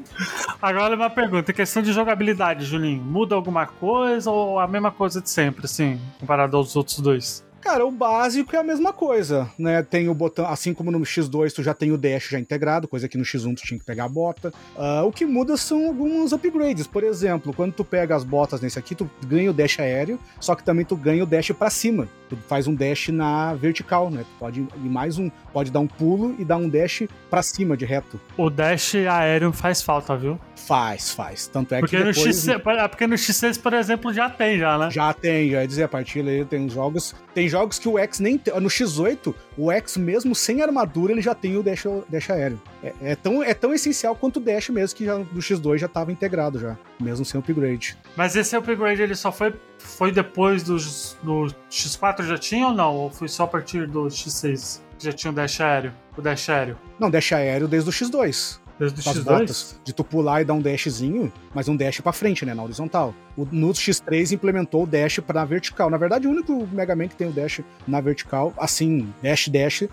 Agora 0.61 0.95
uma 0.95 1.09
pergunta, 1.09 1.51
questão 1.51 1.81
de 1.81 1.91
jogabilidade, 1.91 2.65
Julinho, 2.65 3.01
muda 3.01 3.33
alguma 3.33 3.65
coisa 3.65 4.29
ou 4.29 4.59
a 4.59 4.67
mesma 4.67 4.91
coisa 4.91 5.19
de 5.19 5.27
sempre, 5.27 5.65
assim, 5.65 5.99
comparado 6.19 6.55
aos 6.55 6.75
outros 6.75 6.99
dois? 6.99 7.43
Cara, 7.61 7.85
o 7.85 7.91
básico 7.91 8.55
é 8.55 8.59
a 8.59 8.63
mesma 8.63 8.91
coisa, 8.91 9.47
né? 9.57 9.83
Tem 9.83 10.09
o 10.09 10.13
botão, 10.15 10.47
assim 10.47 10.73
como 10.73 10.91
no 10.91 10.99
X2 10.99 11.53
tu 11.53 11.61
já 11.61 11.75
tem 11.75 11.91
o 11.91 11.97
dash 11.97 12.29
já 12.29 12.39
integrado, 12.39 12.87
coisa 12.87 13.07
que 13.07 13.17
no 13.17 13.23
X1 13.23 13.55
tu 13.55 13.61
tinha 13.63 13.79
que 13.79 13.85
pegar 13.85 14.05
a 14.05 14.09
bota. 14.09 14.51
Uh, 14.75 15.05
o 15.05 15.11
que 15.11 15.25
muda 15.25 15.55
são 15.55 15.85
alguns 15.85 16.33
upgrades. 16.33 16.87
Por 16.87 17.03
exemplo, 17.03 17.53
quando 17.53 17.73
tu 17.73 17.85
pega 17.85 18.15
as 18.15 18.23
botas 18.23 18.61
nesse 18.61 18.79
aqui, 18.79 18.95
tu 18.95 19.09
ganha 19.27 19.51
o 19.51 19.53
dash 19.53 19.79
aéreo, 19.79 20.19
só 20.39 20.55
que 20.55 20.63
também 20.63 20.83
tu 20.83 20.95
ganha 20.95 21.23
o 21.23 21.27
dash 21.27 21.51
para 21.51 21.69
cima. 21.69 22.07
Tu 22.29 22.37
faz 22.47 22.65
um 22.65 22.73
dash 22.73 23.09
na 23.09 23.53
vertical, 23.53 24.09
né? 24.09 24.23
Tu 24.23 24.39
pode 24.39 24.61
ir 24.61 24.89
mais 24.89 25.19
um, 25.19 25.29
pode 25.53 25.69
dar 25.69 25.81
um 25.81 25.87
pulo 25.87 26.35
e 26.39 26.45
dar 26.45 26.57
um 26.57 26.67
dash 26.67 27.03
para 27.29 27.43
cima 27.43 27.77
de 27.77 27.85
reto. 27.85 28.19
O 28.37 28.49
dash 28.49 28.95
aéreo 28.95 29.53
faz 29.53 29.81
falta, 29.81 30.17
viu? 30.17 30.39
Faz, 30.55 31.11
faz. 31.11 31.47
Tanto 31.47 31.75
é 31.75 31.79
porque 31.79 31.97
que 31.97 32.03
depois... 32.03 32.25
no 32.25 32.33
X, 32.33 32.47
é, 32.47 32.87
porque 32.87 33.07
no 33.07 33.15
X6, 33.15 33.61
por 33.61 33.73
exemplo, 33.73 34.13
já 34.13 34.29
tem 34.29 34.57
já, 34.57 34.77
né? 34.77 34.89
Já 34.89 35.13
tem, 35.13 35.51
já 35.51 35.61
ia 35.61 35.67
dizer, 35.67 35.83
a 35.83 35.87
partir 35.87 36.23
daí 36.23 36.45
tem 36.45 36.69
jogos, 36.69 37.15
tem 37.33 37.49
jogos 37.51 37.77
que 37.77 37.87
o 37.87 37.99
X 37.99 38.19
nem 38.19 38.37
tem, 38.37 38.59
no 38.59 38.69
X8, 38.69 39.33
o 39.57 39.71
X 39.71 39.97
mesmo 39.97 40.33
sem 40.33 40.61
armadura, 40.61 41.11
ele 41.11 41.21
já 41.21 41.35
tem 41.35 41.57
o 41.57 41.63
dash, 41.63 41.83
dash 42.09 42.29
aéreo. 42.29 42.61
É, 42.81 42.93
é, 43.01 43.15
tão, 43.15 43.43
é 43.43 43.53
tão 43.53 43.73
essencial 43.73 44.15
quanto 44.15 44.37
o 44.37 44.39
dash 44.39 44.69
mesmo, 44.69 44.97
que 44.97 45.05
já 45.05 45.17
no 45.17 45.25
X2 45.25 45.77
já 45.77 45.85
estava 45.85 46.11
integrado 46.11 46.59
já, 46.59 46.77
mesmo 46.99 47.25
sem 47.25 47.39
upgrade. 47.39 47.97
Mas 48.15 48.35
esse 48.35 48.55
upgrade 48.55 49.01
ele 49.01 49.15
só 49.15 49.31
foi 49.31 49.53
foi 49.77 50.11
depois 50.11 50.63
do, 50.63 50.77
do 51.23 51.47
X4 51.69 52.23
já 52.23 52.37
tinha 52.37 52.67
ou 52.67 52.73
não? 52.73 52.95
Ou 52.95 53.09
foi 53.09 53.27
só 53.27 53.43
a 53.43 53.47
partir 53.47 53.87
do 53.87 54.05
X6 54.05 54.79
que 54.97 55.05
já 55.05 55.11
tinha 55.11 55.31
o 55.31 55.33
dash 55.33 55.59
aéreo? 55.59 55.93
O 56.15 56.21
dash 56.21 56.49
aéreo? 56.49 56.77
Não, 56.99 57.09
dash 57.09 57.33
aéreo 57.33 57.67
desde 57.67 57.89
o 57.89 57.93
X2. 57.93 58.59
Desde 58.81 58.99
o 58.99 59.13
X2? 59.13 59.23
Botas, 59.23 59.79
de 59.83 59.93
tu 59.93 60.03
pular 60.03 60.41
e 60.41 60.45
dar 60.45 60.55
um 60.55 60.61
dashzinho, 60.61 61.31
mas 61.53 61.69
um 61.69 61.75
dash 61.75 62.01
pra 62.01 62.11
frente, 62.11 62.43
né, 62.43 62.55
na 62.55 62.63
horizontal. 62.63 63.13
O, 63.37 63.47
no 63.51 63.69
X3 63.69 64.31
implementou 64.31 64.83
o 64.83 64.87
dash 64.87 65.19
pra 65.19 65.45
vertical. 65.45 65.87
Na 65.87 65.97
verdade, 65.97 66.27
o 66.27 66.31
único 66.31 66.67
Mega 66.71 66.95
Man 66.95 67.07
que 67.07 67.15
tem 67.15 67.27
o 67.27 67.31
dash 67.31 67.61
na 67.87 68.01
vertical, 68.01 68.51
assim, 68.57 69.13
dash, 69.21 69.49
dash, 69.49 69.83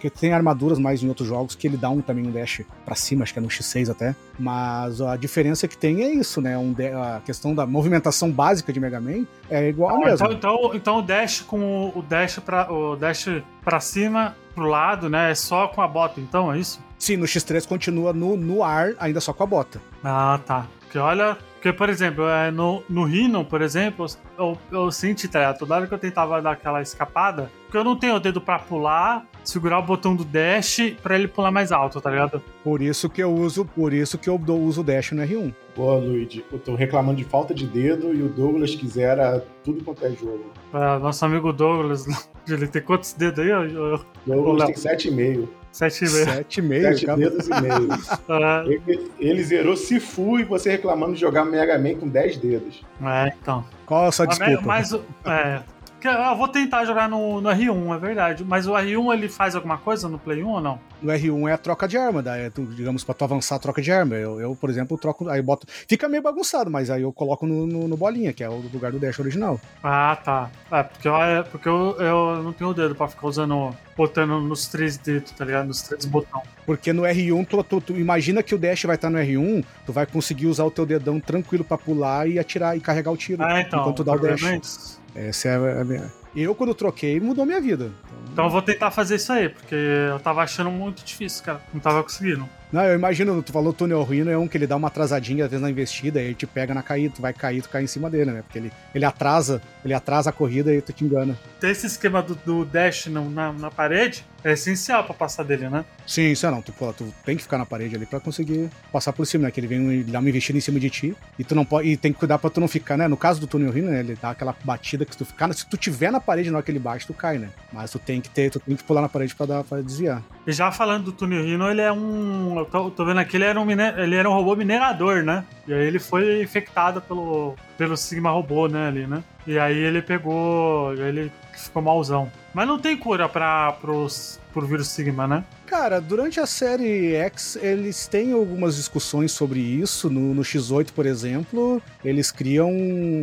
que 0.00 0.08
tem 0.08 0.32
armaduras 0.32 0.78
mais 0.78 1.02
em 1.02 1.08
outros 1.08 1.28
jogos 1.28 1.54
que 1.54 1.66
ele 1.66 1.76
dá 1.76 1.90
um 1.90 2.00
também 2.00 2.26
um 2.26 2.30
dash 2.30 2.62
pra 2.86 2.94
cima, 2.94 3.22
acho 3.22 3.34
que 3.34 3.38
é 3.38 3.42
no 3.42 3.48
X6 3.48 3.90
até. 3.90 4.16
Mas 4.38 5.02
a 5.02 5.14
diferença 5.16 5.68
que 5.68 5.76
tem 5.76 6.02
é 6.02 6.10
isso, 6.14 6.40
né, 6.40 6.56
um, 6.56 6.74
a 7.02 7.20
questão 7.20 7.54
da 7.54 7.66
movimentação 7.66 8.30
básica 8.30 8.72
de 8.72 8.80
Mega 8.80 8.98
Man 8.98 9.26
é 9.50 9.68
igual 9.68 9.96
ah, 9.96 9.98
mesmo. 9.98 10.26
Então, 10.32 10.32
então, 10.32 10.74
então 10.74 10.98
o 10.98 11.02
dash 11.02 11.42
com 11.42 11.92
o 11.94 12.00
dash 12.00 12.38
pra, 12.38 12.72
o 12.72 12.96
dash 12.96 13.26
pra 13.62 13.78
cima, 13.78 14.34
pro 14.54 14.64
lado, 14.64 15.10
né, 15.10 15.32
é 15.32 15.34
só 15.34 15.68
com 15.68 15.82
a 15.82 15.86
bota, 15.86 16.18
então, 16.18 16.50
é 16.50 16.58
isso? 16.58 16.87
Sim, 16.98 17.16
no 17.16 17.26
X3 17.26 17.66
continua 17.66 18.12
no, 18.12 18.36
no 18.36 18.62
ar, 18.62 18.94
ainda 18.98 19.20
só 19.20 19.32
com 19.32 19.42
a 19.42 19.46
bota. 19.46 19.80
Ah, 20.02 20.40
tá. 20.44 20.66
Porque 20.80 20.98
olha, 20.98 21.36
porque, 21.54 21.72
por 21.72 21.90
exemplo, 21.90 22.26
é, 22.28 22.50
no, 22.50 22.82
no 22.88 23.04
Rhino, 23.04 23.44
por 23.44 23.62
exemplo, 23.62 24.06
eu, 24.38 24.56
eu 24.70 24.90
senti, 24.92 25.26
tá 25.26 25.52
Toda 25.52 25.74
hora 25.74 25.86
que 25.86 25.92
eu 25.92 25.98
tentava 25.98 26.40
dar 26.40 26.52
aquela 26.52 26.80
escapada, 26.80 27.50
porque 27.64 27.76
eu 27.76 27.84
não 27.84 27.96
tenho 27.96 28.14
o 28.14 28.20
dedo 28.20 28.40
para 28.40 28.58
pular, 28.60 29.26
segurar 29.44 29.80
o 29.80 29.82
botão 29.82 30.14
do 30.14 30.24
dash 30.24 30.94
para 31.02 31.16
ele 31.16 31.26
pular 31.26 31.50
mais 31.50 31.72
alto, 31.72 32.00
tá 32.00 32.10
ligado? 32.10 32.40
Por 32.62 32.80
isso 32.80 33.10
que 33.10 33.20
eu 33.20 33.34
uso, 33.34 33.64
por 33.64 33.92
isso 33.92 34.16
que 34.16 34.30
eu 34.30 34.40
uso 34.48 34.80
o 34.80 34.84
dash 34.84 35.12
no 35.12 35.20
R1. 35.20 35.52
Boa, 35.76 35.98
Luigi. 35.98 36.44
Eu 36.50 36.58
tô 36.58 36.74
reclamando 36.74 37.18
de 37.18 37.24
falta 37.24 37.52
de 37.52 37.66
dedo 37.66 38.14
e 38.14 38.22
o 38.22 38.28
Douglas 38.28 38.74
quisera 38.74 39.44
tudo 39.64 39.84
quanto 39.84 40.06
é 40.06 40.10
jogo. 40.10 40.52
É, 40.72 40.98
nosso 40.98 41.24
amigo 41.24 41.52
Douglas, 41.52 42.06
ele 42.50 42.66
tem 42.66 42.82
quantos 42.82 43.12
dedos 43.12 43.40
aí? 43.40 43.50
Eu, 43.50 44.04
Douglas 44.26 44.66
tem 44.66 44.74
7,5. 44.74 45.48
Sete 45.70 46.04
e 46.04 46.10
meio. 46.10 46.24
Sete 46.24 46.58
e 46.58 46.62
meio, 46.62 46.82
Sete 46.82 47.16
dedos 47.16 47.46
e 47.46 47.60
meio. 47.60 47.88
Ah. 48.28 48.64
ele, 48.66 49.10
ele, 49.18 49.42
zerou 49.42 49.76
Sifu 49.76 50.38
e 50.38 50.44
você 50.44 50.70
reclamando 50.70 51.14
de 51.14 51.20
jogar 51.20 51.44
Mega 51.44 51.78
Man 51.78 51.94
com 51.94 52.08
10 52.08 52.36
dedos. 52.38 52.82
É, 53.02 53.32
então. 53.40 53.64
Qual 53.86 54.06
a 54.06 54.12
sua 54.12 54.26
desculpa? 54.26 54.62
Mas, 54.64 54.92
é, 54.92 55.62
eu 56.06 56.36
vou 56.36 56.48
tentar 56.48 56.84
jogar 56.84 57.08
no, 57.08 57.40
no, 57.40 57.48
R1, 57.48 57.96
é 57.96 57.98
verdade. 57.98 58.44
Mas 58.44 58.66
o 58.66 58.72
R1 58.72 59.14
ele 59.14 59.28
faz 59.28 59.56
alguma 59.56 59.78
coisa 59.78 60.08
no 60.08 60.18
Play 60.18 60.44
1 60.44 60.48
ou 60.48 60.60
não? 60.60 60.78
No 61.02 61.12
R1 61.12 61.48
é 61.48 61.52
a 61.52 61.58
troca 61.58 61.88
de 61.88 61.96
arma, 61.96 62.22
é, 62.36 62.50
tu, 62.50 62.64
digamos, 62.66 63.04
pra 63.04 63.14
tu 63.14 63.24
avançar 63.24 63.56
a 63.56 63.58
troca 63.58 63.82
de 63.82 63.90
arma. 63.90 64.14
Eu, 64.14 64.40
eu, 64.40 64.56
por 64.56 64.70
exemplo, 64.70 64.96
troco. 64.98 65.28
Aí 65.28 65.42
boto. 65.42 65.66
Fica 65.88 66.08
meio 66.08 66.22
bagunçado, 66.22 66.70
mas 66.70 66.90
aí 66.90 67.02
eu 67.02 67.12
coloco 67.12 67.46
no, 67.46 67.66
no, 67.66 67.88
no 67.88 67.96
bolinha, 67.96 68.32
que 68.32 68.44
é 68.44 68.48
o 68.48 68.58
lugar 68.72 68.92
do 68.92 68.98
dash 68.98 69.18
original. 69.18 69.60
Ah, 69.82 70.16
tá. 70.22 70.50
É, 70.70 70.82
porque, 70.82 71.08
eu, 71.08 71.16
é, 71.16 71.42
porque 71.42 71.68
eu, 71.68 71.96
eu 71.98 72.42
não 72.42 72.52
tenho 72.52 72.70
o 72.70 72.74
dedo 72.74 72.94
pra 72.94 73.08
ficar 73.08 73.26
usando. 73.26 73.74
botando 73.96 74.40
nos 74.40 74.68
três 74.68 74.96
dedos, 74.96 75.32
tá 75.32 75.44
ligado? 75.44 75.66
Nos 75.66 75.82
três 75.82 76.04
botões. 76.04 76.44
Porque 76.66 76.92
no 76.92 77.02
R1, 77.02 77.46
tu, 77.46 77.64
tu, 77.64 77.80
tu, 77.80 77.96
imagina 77.96 78.42
que 78.42 78.54
o 78.54 78.58
dash 78.58 78.84
vai 78.84 78.96
estar 78.96 79.10
no 79.10 79.18
R1, 79.18 79.64
tu 79.86 79.92
vai 79.92 80.06
conseguir 80.06 80.46
usar 80.46 80.64
o 80.64 80.70
teu 80.70 80.84
dedão 80.84 81.18
tranquilo 81.18 81.64
pra 81.64 81.78
pular 81.78 82.28
e 82.28 82.38
atirar 82.38 82.76
e 82.76 82.80
carregar 82.80 83.10
o 83.10 83.16
tiro. 83.16 83.42
Ah, 83.42 83.60
então. 83.60 83.80
Enquanto 83.80 83.96
tu 83.96 84.04
dá 84.04 84.12
o 84.12 84.18
dash. 84.18 84.97
Essa 85.18 85.48
é 85.48 85.80
a 85.80 85.84
minha. 85.84 86.12
Eu, 86.36 86.54
quando 86.54 86.72
troquei, 86.74 87.18
mudou 87.18 87.44
minha 87.44 87.60
vida. 87.60 87.90
Então, 88.32 88.44
eu 88.44 88.50
vou 88.50 88.62
tentar 88.62 88.90
fazer 88.90 89.16
isso 89.16 89.32
aí, 89.32 89.48
porque 89.48 89.74
eu 89.74 90.18
tava 90.20 90.42
achando 90.42 90.70
muito 90.70 91.04
difícil, 91.04 91.44
cara. 91.44 91.60
Não 91.72 91.80
tava 91.80 92.02
conseguindo. 92.02 92.48
Não, 92.70 92.84
eu 92.84 92.94
imagino, 92.94 93.42
tu 93.42 93.50
falou 93.50 93.72
túnel 93.72 94.02
ruíno, 94.02 94.30
é 94.30 94.36
um 94.36 94.46
que 94.46 94.58
ele 94.58 94.66
dá 94.66 94.76
uma 94.76 94.88
atrasadinha 94.88 95.46
às 95.46 95.50
vezes 95.50 95.62
na 95.62 95.70
investida, 95.70 96.20
e 96.20 96.26
ele 96.26 96.34
te 96.34 96.46
pega 96.46 96.74
na 96.74 96.82
caída, 96.82 97.14
tu 97.16 97.22
vai 97.22 97.32
cair, 97.32 97.62
tu 97.62 97.70
cai 97.70 97.82
em 97.82 97.86
cima 97.86 98.10
dele, 98.10 98.30
né? 98.30 98.42
Porque 98.42 98.58
ele, 98.58 98.72
ele 98.94 99.04
atrasa, 99.06 99.62
ele 99.82 99.94
atrasa 99.94 100.28
a 100.28 100.32
corrida 100.32 100.72
e 100.74 100.82
tu 100.82 100.92
te 100.92 101.02
engana. 101.02 101.36
Ter 101.58 101.70
esse 101.70 101.86
esquema 101.86 102.22
do, 102.22 102.34
do 102.34 102.64
dash 102.66 103.06
no, 103.06 103.30
na, 103.30 103.52
na 103.52 103.70
parede 103.70 104.24
é 104.44 104.52
essencial 104.52 105.02
pra 105.04 105.14
passar 105.14 105.44
dele, 105.44 105.68
né? 105.68 105.84
Sim, 106.06 106.30
isso 106.30 106.46
é 106.46 106.50
não. 106.50 106.62
Tu, 106.62 106.72
tu 106.96 107.12
tem 107.24 107.36
que 107.36 107.42
ficar 107.42 107.58
na 107.58 107.66
parede 107.66 107.96
ali 107.96 108.06
pra 108.06 108.20
conseguir 108.20 108.70
passar 108.92 109.12
por 109.12 109.26
cima, 109.26 109.44
né? 109.44 109.50
Que 109.50 109.60
ele 109.60 109.66
vem 109.66 109.90
ele 109.90 110.04
dá 110.04 110.20
uma 110.20 110.28
investida 110.28 110.58
em 110.58 110.60
cima 110.60 110.78
de 110.78 110.90
ti 110.90 111.16
e 111.38 111.44
tu 111.44 111.54
não 111.54 111.64
pode. 111.64 111.88
E 111.88 111.96
tem 111.96 112.12
que 112.12 112.18
cuidar 112.18 112.38
pra 112.38 112.50
tu 112.50 112.60
não 112.60 112.68
ficar, 112.68 112.96
né? 112.96 113.08
No 113.08 113.16
caso 113.16 113.40
do 113.40 113.46
túnel 113.46 113.72
ruíno, 113.72 113.90
né? 113.90 114.00
Ele 114.00 114.16
dá 114.20 114.30
aquela 114.30 114.54
batida 114.64 115.04
que 115.04 115.16
tu 115.16 115.24
ficar. 115.24 115.52
Se 115.54 115.66
tu 115.66 115.76
tiver 115.76 116.12
na 116.12 116.20
parede 116.20 116.50
na 116.50 116.58
hora 116.58 116.64
que 116.64 116.70
ele 116.70 116.78
bate, 116.78 117.06
tu 117.06 117.14
cai, 117.14 117.38
né? 117.38 117.48
Mas 117.72 117.90
tu 117.90 117.98
tem 117.98 118.20
que 118.20 118.27
ter, 118.28 118.50
tu 118.50 118.60
tem 118.60 118.76
que 118.76 118.84
pular 118.84 119.02
na 119.02 119.08
parede 119.08 119.34
pra, 119.34 119.46
dar, 119.46 119.64
pra 119.64 119.80
desviar. 119.80 120.22
E 120.46 120.52
já 120.52 120.70
falando 120.70 121.04
do 121.04 121.12
túnel 121.12 121.42
Rhino, 121.42 121.70
ele 121.70 121.80
é 121.80 121.92
um. 121.92 122.58
Eu 122.58 122.64
tô, 122.64 122.90
tô 122.90 123.04
vendo 123.04 123.18
aqui, 123.18 123.36
ele 123.36 123.44
era 123.44 123.60
um, 123.60 123.64
mine... 123.64 123.82
ele 123.96 124.16
era 124.16 124.28
um 124.28 124.34
robô 124.34 124.56
minerador, 124.56 125.22
né? 125.22 125.44
E 125.66 125.72
aí 125.72 125.86
ele 125.86 125.98
foi 125.98 126.42
infectado 126.42 127.00
pelo, 127.00 127.54
pelo 127.76 127.96
Sigma 127.96 128.30
robô, 128.30 128.68
né? 128.68 128.88
Ali, 128.88 129.06
né? 129.06 129.22
E 129.46 129.58
aí 129.58 129.76
ele 129.76 130.02
pegou. 130.02 130.94
Ele 130.94 131.30
ficou 131.52 131.82
malzão. 131.82 132.30
Mas 132.54 132.66
não 132.66 132.78
tem 132.78 132.96
cura 132.96 133.28
para 133.28 133.72
pros, 133.72 134.40
pro 134.52 134.66
vírus 134.66 134.88
Sigma, 134.88 135.26
né? 135.26 135.44
Cara, 135.66 136.00
durante 136.00 136.40
a 136.40 136.46
série 136.46 137.14
X, 137.14 137.56
eles 137.60 138.06
têm 138.06 138.32
algumas 138.32 138.76
discussões 138.76 139.32
sobre 139.32 139.60
isso. 139.60 140.08
No, 140.08 140.34
no 140.34 140.42
X8, 140.42 140.92
por 140.92 141.04
exemplo, 141.04 141.82
eles 142.04 142.30
criam. 142.30 142.70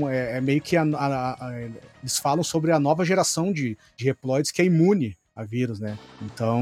É, 0.09 0.37
é 0.37 0.41
meio 0.41 0.61
que. 0.61 0.77
A, 0.77 0.83
a, 0.83 1.31
a, 1.33 1.53
eles 2.05 2.19
falam 2.19 2.43
sobre 2.43 2.71
a 2.71 2.79
nova 2.79 3.03
geração 3.03 3.51
de, 3.51 3.75
de 3.97 4.05
reploides 4.05 4.51
que 4.51 4.61
é 4.61 4.65
imune 4.65 5.17
a 5.35 5.43
vírus, 5.43 5.79
né? 5.79 5.97
Então. 6.21 6.61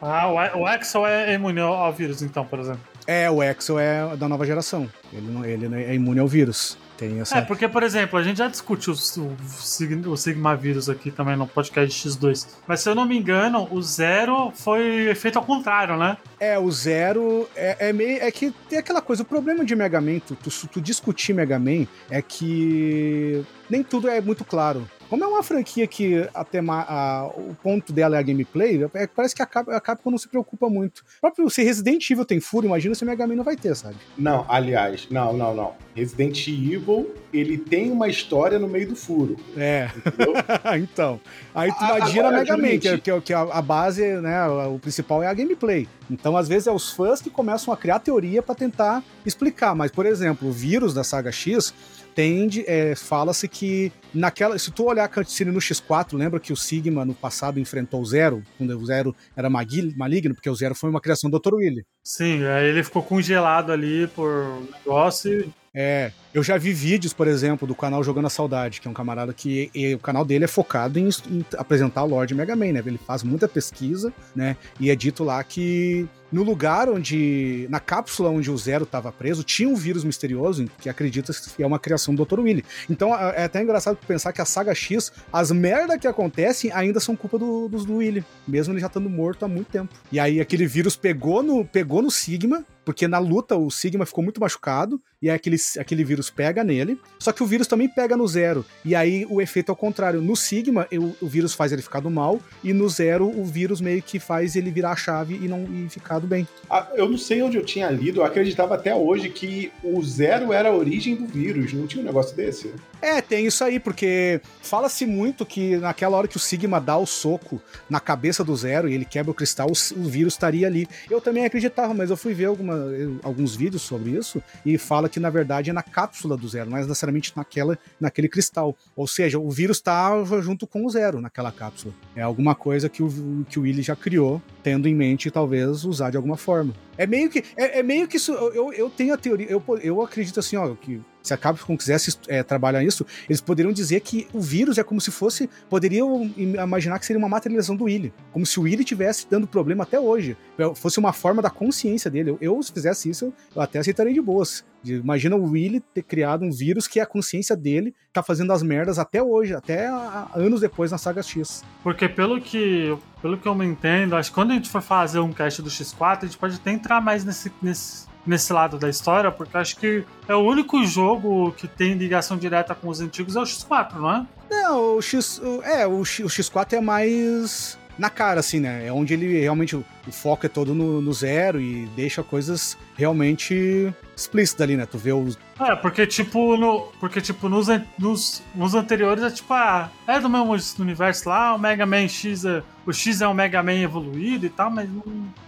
Ah, 0.00 0.28
o, 0.28 0.60
o 0.60 0.66
Axel 0.66 1.06
é 1.06 1.34
imune 1.34 1.60
ao 1.60 1.92
vírus, 1.92 2.22
então, 2.22 2.44
por 2.44 2.58
exemplo. 2.58 2.80
É, 3.06 3.30
o 3.30 3.42
Axel 3.42 3.78
é 3.78 4.16
da 4.16 4.26
nova 4.26 4.46
geração. 4.46 4.90
Ele, 5.12 5.30
não, 5.30 5.44
ele 5.44 5.82
é 5.84 5.94
imune 5.94 6.18
ao 6.18 6.26
vírus. 6.26 6.76
Tem 6.96 7.20
essa... 7.20 7.38
É, 7.38 7.42
porque, 7.42 7.68
por 7.68 7.82
exemplo, 7.82 8.18
a 8.18 8.22
gente 8.22 8.38
já 8.38 8.48
discutiu 8.48 8.92
o, 8.92 10.10
o 10.10 10.16
Sigma 10.16 10.56
vírus 10.56 10.88
aqui 10.88 11.10
também 11.10 11.36
no 11.36 11.46
podcast 11.46 12.08
X2. 12.08 12.48
Mas 12.66 12.80
se 12.80 12.88
eu 12.88 12.94
não 12.94 13.04
me 13.04 13.18
engano, 13.18 13.68
o 13.70 13.82
zero 13.82 14.50
foi 14.54 15.14
feito 15.14 15.38
ao 15.38 15.44
contrário, 15.44 15.96
né? 15.96 16.16
É, 16.40 16.58
o 16.58 16.70
zero 16.70 17.48
é, 17.54 17.88
é 17.88 17.92
meio. 17.92 18.22
É 18.22 18.30
que 18.30 18.50
tem 18.68 18.78
aquela 18.78 19.02
coisa, 19.02 19.22
o 19.22 19.26
problema 19.26 19.64
de 19.64 19.76
Mega 19.76 20.00
Man, 20.00 20.18
tu, 20.20 20.34
tu, 20.36 20.50
tu 20.68 20.80
discutir 20.80 21.34
Mega 21.34 21.58
Man 21.58 21.86
é 22.10 22.22
que 22.22 23.44
nem 23.68 23.82
tudo 23.82 24.08
é 24.08 24.20
muito 24.20 24.44
claro. 24.44 24.88
Como 25.08 25.22
é 25.22 25.26
uma 25.26 25.42
franquia 25.42 25.86
que 25.86 26.28
a 26.34 26.44
tema, 26.44 26.84
a, 26.88 27.26
o 27.28 27.56
ponto 27.62 27.92
dela 27.92 28.16
é 28.16 28.18
a 28.18 28.22
gameplay, 28.22 28.82
é, 28.94 29.06
parece 29.06 29.34
que 29.34 29.42
a, 29.42 29.46
Cap, 29.46 29.70
a 29.70 29.80
Capcom 29.80 30.10
não 30.10 30.18
se 30.18 30.28
preocupa 30.28 30.68
muito. 30.68 31.00
O 31.18 31.20
próprio 31.20 31.48
se 31.48 31.62
Resident 31.62 32.08
Evil 32.10 32.24
tem 32.24 32.40
furo, 32.40 32.66
imagina 32.66 32.94
se 32.94 33.04
o 33.04 33.06
Mega 33.06 33.26
Man 33.26 33.36
não 33.36 33.44
vai 33.44 33.56
ter, 33.56 33.74
sabe? 33.76 33.96
Não, 34.18 34.44
aliás, 34.48 35.06
não, 35.10 35.32
não, 35.32 35.54
não. 35.54 35.74
Resident 35.94 36.46
Evil, 36.48 37.14
ele 37.32 37.56
tem 37.56 37.90
uma 37.90 38.08
história 38.08 38.58
no 38.58 38.68
meio 38.68 38.88
do 38.88 38.96
furo. 38.96 39.36
É. 39.56 39.88
então. 40.78 41.20
Aí 41.54 41.72
tu 41.72 41.84
imagina 41.84 42.28
Agora, 42.28 42.38
Mega 42.38 42.56
Man, 42.56 42.78
que, 42.78 42.88
é, 42.88 42.98
que, 42.98 43.10
é, 43.10 43.20
que 43.20 43.32
é 43.32 43.36
a 43.36 43.62
base, 43.62 44.04
né, 44.20 44.46
o 44.46 44.78
principal 44.78 45.22
é 45.22 45.28
a 45.28 45.34
gameplay. 45.34 45.88
Então, 46.10 46.36
às 46.36 46.48
vezes, 46.48 46.66
é 46.66 46.72
os 46.72 46.90
fãs 46.90 47.20
que 47.20 47.30
começam 47.30 47.72
a 47.72 47.76
criar 47.76 47.98
teoria 47.98 48.42
para 48.42 48.54
tentar 48.54 49.02
explicar. 49.24 49.74
Mas, 49.74 49.90
por 49.90 50.06
exemplo, 50.06 50.48
o 50.48 50.52
vírus 50.52 50.94
da 50.94 51.02
saga 51.02 51.32
X 51.32 51.74
tende, 52.16 52.64
é, 52.66 52.96
fala-se 52.96 53.46
que 53.46 53.92
naquela, 54.12 54.58
se 54.58 54.72
tu 54.72 54.86
olhar 54.86 55.04
a 55.04 55.08
cutscene 55.08 55.52
no 55.52 55.60
X4, 55.60 56.16
lembra 56.16 56.40
que 56.40 56.50
o 56.50 56.56
Sigma 56.56 57.04
no 57.04 57.14
passado 57.14 57.60
enfrentou 57.60 58.00
o 58.00 58.06
Zero, 58.06 58.42
quando 58.56 58.70
o 58.70 58.86
Zero 58.86 59.14
era 59.36 59.50
maligno, 59.50 60.34
porque 60.34 60.48
o 60.48 60.54
Zero 60.54 60.74
foi 60.74 60.88
uma 60.88 61.00
criação 61.00 61.28
do 61.28 61.38
Dr. 61.38 61.54
Willy. 61.54 61.84
Sim, 62.02 62.42
aí 62.46 62.66
ele 62.68 62.82
ficou 62.82 63.02
congelado 63.02 63.70
ali 63.70 64.06
por 64.08 64.62
negócio 64.72 65.52
é, 65.78 66.10
eu 66.36 66.42
já 66.42 66.58
vi 66.58 66.70
vídeos, 66.70 67.14
por 67.14 67.26
exemplo, 67.26 67.66
do 67.66 67.74
canal 67.74 68.04
Jogando 68.04 68.26
a 68.26 68.30
Saudade, 68.30 68.78
que 68.78 68.86
é 68.86 68.90
um 68.90 68.94
camarada 68.94 69.32
que 69.32 69.70
e, 69.74 69.94
o 69.94 69.98
canal 69.98 70.22
dele 70.22 70.44
é 70.44 70.46
focado 70.46 70.98
em, 70.98 71.08
em 71.30 71.42
apresentar 71.56 72.04
o 72.04 72.08
Lord 72.08 72.34
Mega 72.34 72.54
Man, 72.54 72.72
né? 72.72 72.82
Ele 72.84 73.00
faz 73.06 73.22
muita 73.22 73.48
pesquisa, 73.48 74.12
né? 74.34 74.54
E 74.78 74.90
é 74.90 74.94
dito 74.94 75.24
lá 75.24 75.42
que 75.42 76.06
no 76.30 76.42
lugar 76.42 76.88
onde. 76.88 77.66
Na 77.70 77.80
cápsula 77.80 78.30
onde 78.30 78.50
o 78.50 78.58
Zero 78.58 78.84
estava 78.84 79.12
preso, 79.12 79.42
tinha 79.42 79.68
um 79.68 79.74
vírus 79.74 80.04
misterioso 80.04 80.68
que 80.78 80.88
acredita 80.88 81.32
que 81.32 81.62
é 81.62 81.66
uma 81.66 81.78
criação 81.78 82.14
do 82.14 82.24
Dr. 82.24 82.40
Willy. 82.40 82.64
Então 82.90 83.14
é 83.14 83.44
até 83.44 83.62
engraçado 83.62 83.98
pensar 84.06 84.32
que 84.32 84.40
a 84.40 84.44
saga 84.44 84.74
X, 84.74 85.12
as 85.32 85.50
merdas 85.50 85.98
que 85.98 86.06
acontecem 86.06 86.70
ainda 86.72 87.00
são 87.00 87.16
culpa 87.16 87.38
do, 87.38 87.68
dos 87.68 87.84
do 87.84 87.96
Willy, 87.96 88.24
mesmo 88.46 88.74
ele 88.74 88.80
já 88.80 88.86
estando 88.88 89.08
morto 89.08 89.44
há 89.44 89.48
muito 89.48 89.68
tempo. 89.68 89.94
E 90.10 90.20
aí 90.20 90.40
aquele 90.40 90.66
vírus 90.66 90.96
pegou 90.96 91.42
no, 91.42 91.64
pegou 91.64 92.02
no 92.02 92.10
Sigma, 92.10 92.64
porque 92.84 93.08
na 93.08 93.18
luta 93.18 93.56
o 93.56 93.70
Sigma 93.70 94.06
ficou 94.06 94.22
muito 94.22 94.40
machucado, 94.40 95.00
e 95.20 95.28
aí 95.30 95.36
aquele, 95.36 95.56
aquele 95.78 96.04
vírus 96.04 96.25
pega 96.30 96.62
nele, 96.62 96.98
só 97.18 97.32
que 97.32 97.42
o 97.42 97.46
vírus 97.46 97.66
também 97.66 97.88
pega 97.88 98.16
no 98.16 98.26
Zero, 98.26 98.64
e 98.84 98.94
aí 98.94 99.26
o 99.28 99.40
efeito 99.40 99.70
é 99.70 99.72
o 99.72 99.76
contrário. 99.76 100.20
No 100.20 100.36
Sigma, 100.36 100.86
eu, 100.90 101.16
o 101.20 101.26
vírus 101.26 101.54
faz 101.54 101.72
ele 101.72 101.82
ficar 101.82 102.00
do 102.00 102.10
mal, 102.10 102.40
e 102.62 102.72
no 102.72 102.88
Zero, 102.88 103.26
o 103.26 103.44
vírus 103.44 103.80
meio 103.80 104.02
que 104.02 104.18
faz 104.18 104.56
ele 104.56 104.70
virar 104.70 104.92
a 104.92 104.96
chave 104.96 105.34
e 105.34 105.48
não 105.48 105.64
e 105.64 105.88
ficar 105.88 106.18
do 106.18 106.26
bem. 106.26 106.46
Ah, 106.70 106.88
eu 106.94 107.08
não 107.08 107.18
sei 107.18 107.42
onde 107.42 107.56
eu 107.56 107.64
tinha 107.64 107.90
lido, 107.90 108.20
eu 108.20 108.24
acreditava 108.24 108.74
até 108.74 108.94
hoje 108.94 109.28
que 109.28 109.72
o 109.82 110.02
Zero 110.02 110.52
era 110.52 110.68
a 110.68 110.74
origem 110.74 111.14
do 111.14 111.26
vírus, 111.26 111.72
não 111.72 111.86
tinha 111.86 112.02
um 112.02 112.06
negócio 112.06 112.36
desse? 112.36 112.72
É, 113.00 113.20
tem 113.20 113.46
isso 113.46 113.62
aí, 113.62 113.78
porque 113.78 114.40
fala-se 114.62 115.06
muito 115.06 115.44
que 115.44 115.76
naquela 115.76 116.16
hora 116.16 116.28
que 116.28 116.36
o 116.36 116.40
Sigma 116.40 116.80
dá 116.80 116.96
o 116.96 117.06
soco 117.06 117.60
na 117.88 118.00
cabeça 118.00 118.42
do 118.42 118.56
Zero 118.56 118.88
e 118.88 118.94
ele 118.94 119.04
quebra 119.04 119.30
o 119.30 119.34
cristal, 119.34 119.68
o, 119.70 120.08
vírus 120.08 120.34
estaria 120.34 120.66
ali. 120.66 120.88
Eu 121.10 121.20
também 121.20 121.44
acreditava, 121.44 121.92
mas 121.92 122.10
eu 122.10 122.16
fui 122.16 122.34
ver 122.34 122.46
alguma 122.46 122.76
alguns 123.22 123.54
vídeos 123.54 123.82
sobre 123.82 124.10
isso 124.10 124.42
e 124.64 124.78
fala 124.78 125.08
que 125.08 125.20
na 125.20 125.30
verdade 125.30 125.70
é 125.70 125.72
na 125.72 125.82
cápsula 125.82 126.36
do 126.36 126.48
Zero, 126.48 126.70
não 126.70 126.78
é 126.78 126.82
necessariamente 126.82 127.32
naquela, 127.36 127.78
naquele 128.00 128.28
cristal. 128.28 128.76
Ou 128.94 129.06
seja, 129.06 129.38
o 129.38 129.50
vírus 129.50 129.76
estava 129.76 130.40
junto 130.40 130.66
com 130.66 130.84
o 130.84 130.90
Zero 130.90 131.20
naquela 131.20 131.52
cápsula. 131.52 131.94
É 132.14 132.22
alguma 132.22 132.54
coisa 132.54 132.88
que 132.88 133.02
o, 133.02 133.44
que 133.48 133.58
o 133.58 133.62
Willy 133.62 133.82
já 133.82 133.96
criou, 133.96 134.40
tendo 134.62 134.88
em 134.88 134.94
mente 134.94 135.30
talvez 135.30 135.84
usar 135.84 136.10
de 136.10 136.16
alguma 136.16 136.36
forma. 136.36 136.74
É 136.98 137.06
meio 137.06 137.30
que, 137.30 137.44
é, 137.56 137.80
é 137.80 137.82
meio 137.82 138.08
que 138.08 138.16
isso. 138.16 138.32
Eu, 138.32 138.72
eu 138.72 138.90
tenho 138.90 139.14
a 139.14 139.16
teoria, 139.16 139.46
eu, 139.48 139.62
eu 139.82 140.02
acredito 140.02 140.40
assim, 140.40 140.56
ó, 140.56 140.74
que 140.74 141.00
se 141.26 141.34
a 141.34 141.36
Capcom 141.36 141.76
quisesse 141.76 142.16
é, 142.28 142.42
trabalhar 142.42 142.84
isso, 142.84 143.04
eles 143.28 143.40
poderiam 143.40 143.72
dizer 143.72 144.00
que 144.00 144.28
o 144.32 144.40
vírus 144.40 144.78
é 144.78 144.84
como 144.84 145.00
se 145.00 145.10
fosse. 145.10 145.50
Poderiam 145.68 146.30
imaginar 146.36 146.98
que 146.98 147.06
seria 147.06 147.18
uma 147.18 147.28
materialização 147.28 147.74
do 147.74 147.84
Willy. 147.84 148.12
Como 148.32 148.46
se 148.46 148.60
o 148.60 148.62
Willy 148.62 148.84
tivesse 148.84 149.26
dando 149.28 149.46
problema 149.46 149.82
até 149.82 149.98
hoje. 149.98 150.36
Fosse 150.76 150.98
uma 150.98 151.12
forma 151.12 151.42
da 151.42 151.50
consciência 151.50 152.10
dele. 152.10 152.30
Eu, 152.30 152.38
eu 152.40 152.62
se 152.62 152.72
fizesse 152.72 153.10
isso, 153.10 153.32
eu 153.54 153.60
até 153.60 153.80
aceitaria 153.80 154.14
de 154.14 154.20
boas. 154.20 154.64
Imagina 154.94 155.36
o 155.36 155.50
Willy 155.50 155.80
ter 155.80 156.02
criado 156.02 156.44
um 156.44 156.50
vírus 156.50 156.86
que 156.86 157.00
a 157.00 157.06
consciência 157.06 157.56
dele 157.56 157.94
tá 158.12 158.22
fazendo 158.22 158.52
as 158.52 158.62
merdas 158.62 158.98
até 158.98 159.22
hoje, 159.22 159.54
até 159.54 159.88
anos 160.34 160.60
depois 160.60 160.90
na 160.90 160.98
saga 160.98 161.22
X. 161.22 161.62
Porque 161.82 162.08
pelo 162.08 162.40
que, 162.40 162.96
pelo 163.20 163.36
que 163.36 163.46
eu 163.46 163.54
me 163.54 163.64
entendo, 163.64 164.16
acho 164.16 164.30
que 164.30 164.34
quando 164.34 164.52
a 164.52 164.54
gente 164.54 164.68
for 164.68 164.82
fazer 164.82 165.20
um 165.20 165.32
cast 165.32 165.62
do 165.62 165.70
X4, 165.70 166.18
a 166.22 166.26
gente 166.26 166.38
pode 166.38 166.56
até 166.56 166.70
entrar 166.70 167.00
mais 167.00 167.24
nesse, 167.24 167.52
nesse 167.62 168.06
nesse 168.26 168.52
lado 168.52 168.76
da 168.76 168.88
história, 168.88 169.30
porque 169.30 169.56
acho 169.56 169.76
que 169.76 170.04
é 170.26 170.34
o 170.34 170.40
único 170.40 170.84
jogo 170.84 171.52
que 171.52 171.68
tem 171.68 171.94
ligação 171.94 172.36
direta 172.36 172.74
com 172.74 172.88
os 172.88 173.00
antigos 173.00 173.36
é 173.36 173.40
o 173.40 173.44
X4, 173.44 173.94
não 173.94 174.10
é? 174.10 174.26
Não, 174.50 174.96
o 174.96 175.02
X. 175.02 175.40
É, 175.62 175.86
o, 175.86 176.04
X, 176.04 176.24
o 176.24 176.42
X4 176.42 176.74
é 176.74 176.80
mais 176.80 177.78
na 177.98 178.10
cara, 178.10 178.40
assim, 178.40 178.60
né? 178.60 178.86
É 178.86 178.92
onde 178.92 179.14
ele 179.14 179.40
realmente. 179.40 179.76
O, 179.76 179.84
foco 180.10 180.46
é 180.46 180.48
todo 180.48 180.72
no, 180.72 181.02
no, 181.02 181.12
zero 181.12 181.60
e 181.60 181.86
deixa 181.96 182.22
coisas 182.22 182.78
realmente 182.96 183.92
explícitas 184.16 184.62
ali, 184.62 184.76
né? 184.76 184.86
Tu 184.86 184.98
vê 184.98 185.12
os. 185.12 185.36
É, 185.58 185.74
porque 185.74 186.06
tipo, 186.06 186.56
no, 186.56 186.92
porque, 187.00 187.20
tipo 187.20 187.48
nos, 187.48 187.66
nos, 187.98 188.42
nos 188.54 188.74
anteriores 188.74 189.24
é 189.24 189.30
tipo, 189.30 189.52
ah, 189.52 189.90
é 190.06 190.20
do 190.20 190.28
mesmo 190.28 190.54
universo 190.78 191.28
lá, 191.28 191.54
o 191.54 191.58
Mega 191.58 191.84
Man 191.84 192.06
X 192.06 192.44
é. 192.44 192.62
O 192.86 192.92
X 192.92 193.20
é 193.20 193.26
um 193.26 193.34
Mega 193.34 193.62
Man 193.64 193.80
evoluído 193.80 194.46
e 194.46 194.50
tal, 194.50 194.70
mas 194.70 194.88
não. 194.88 195.02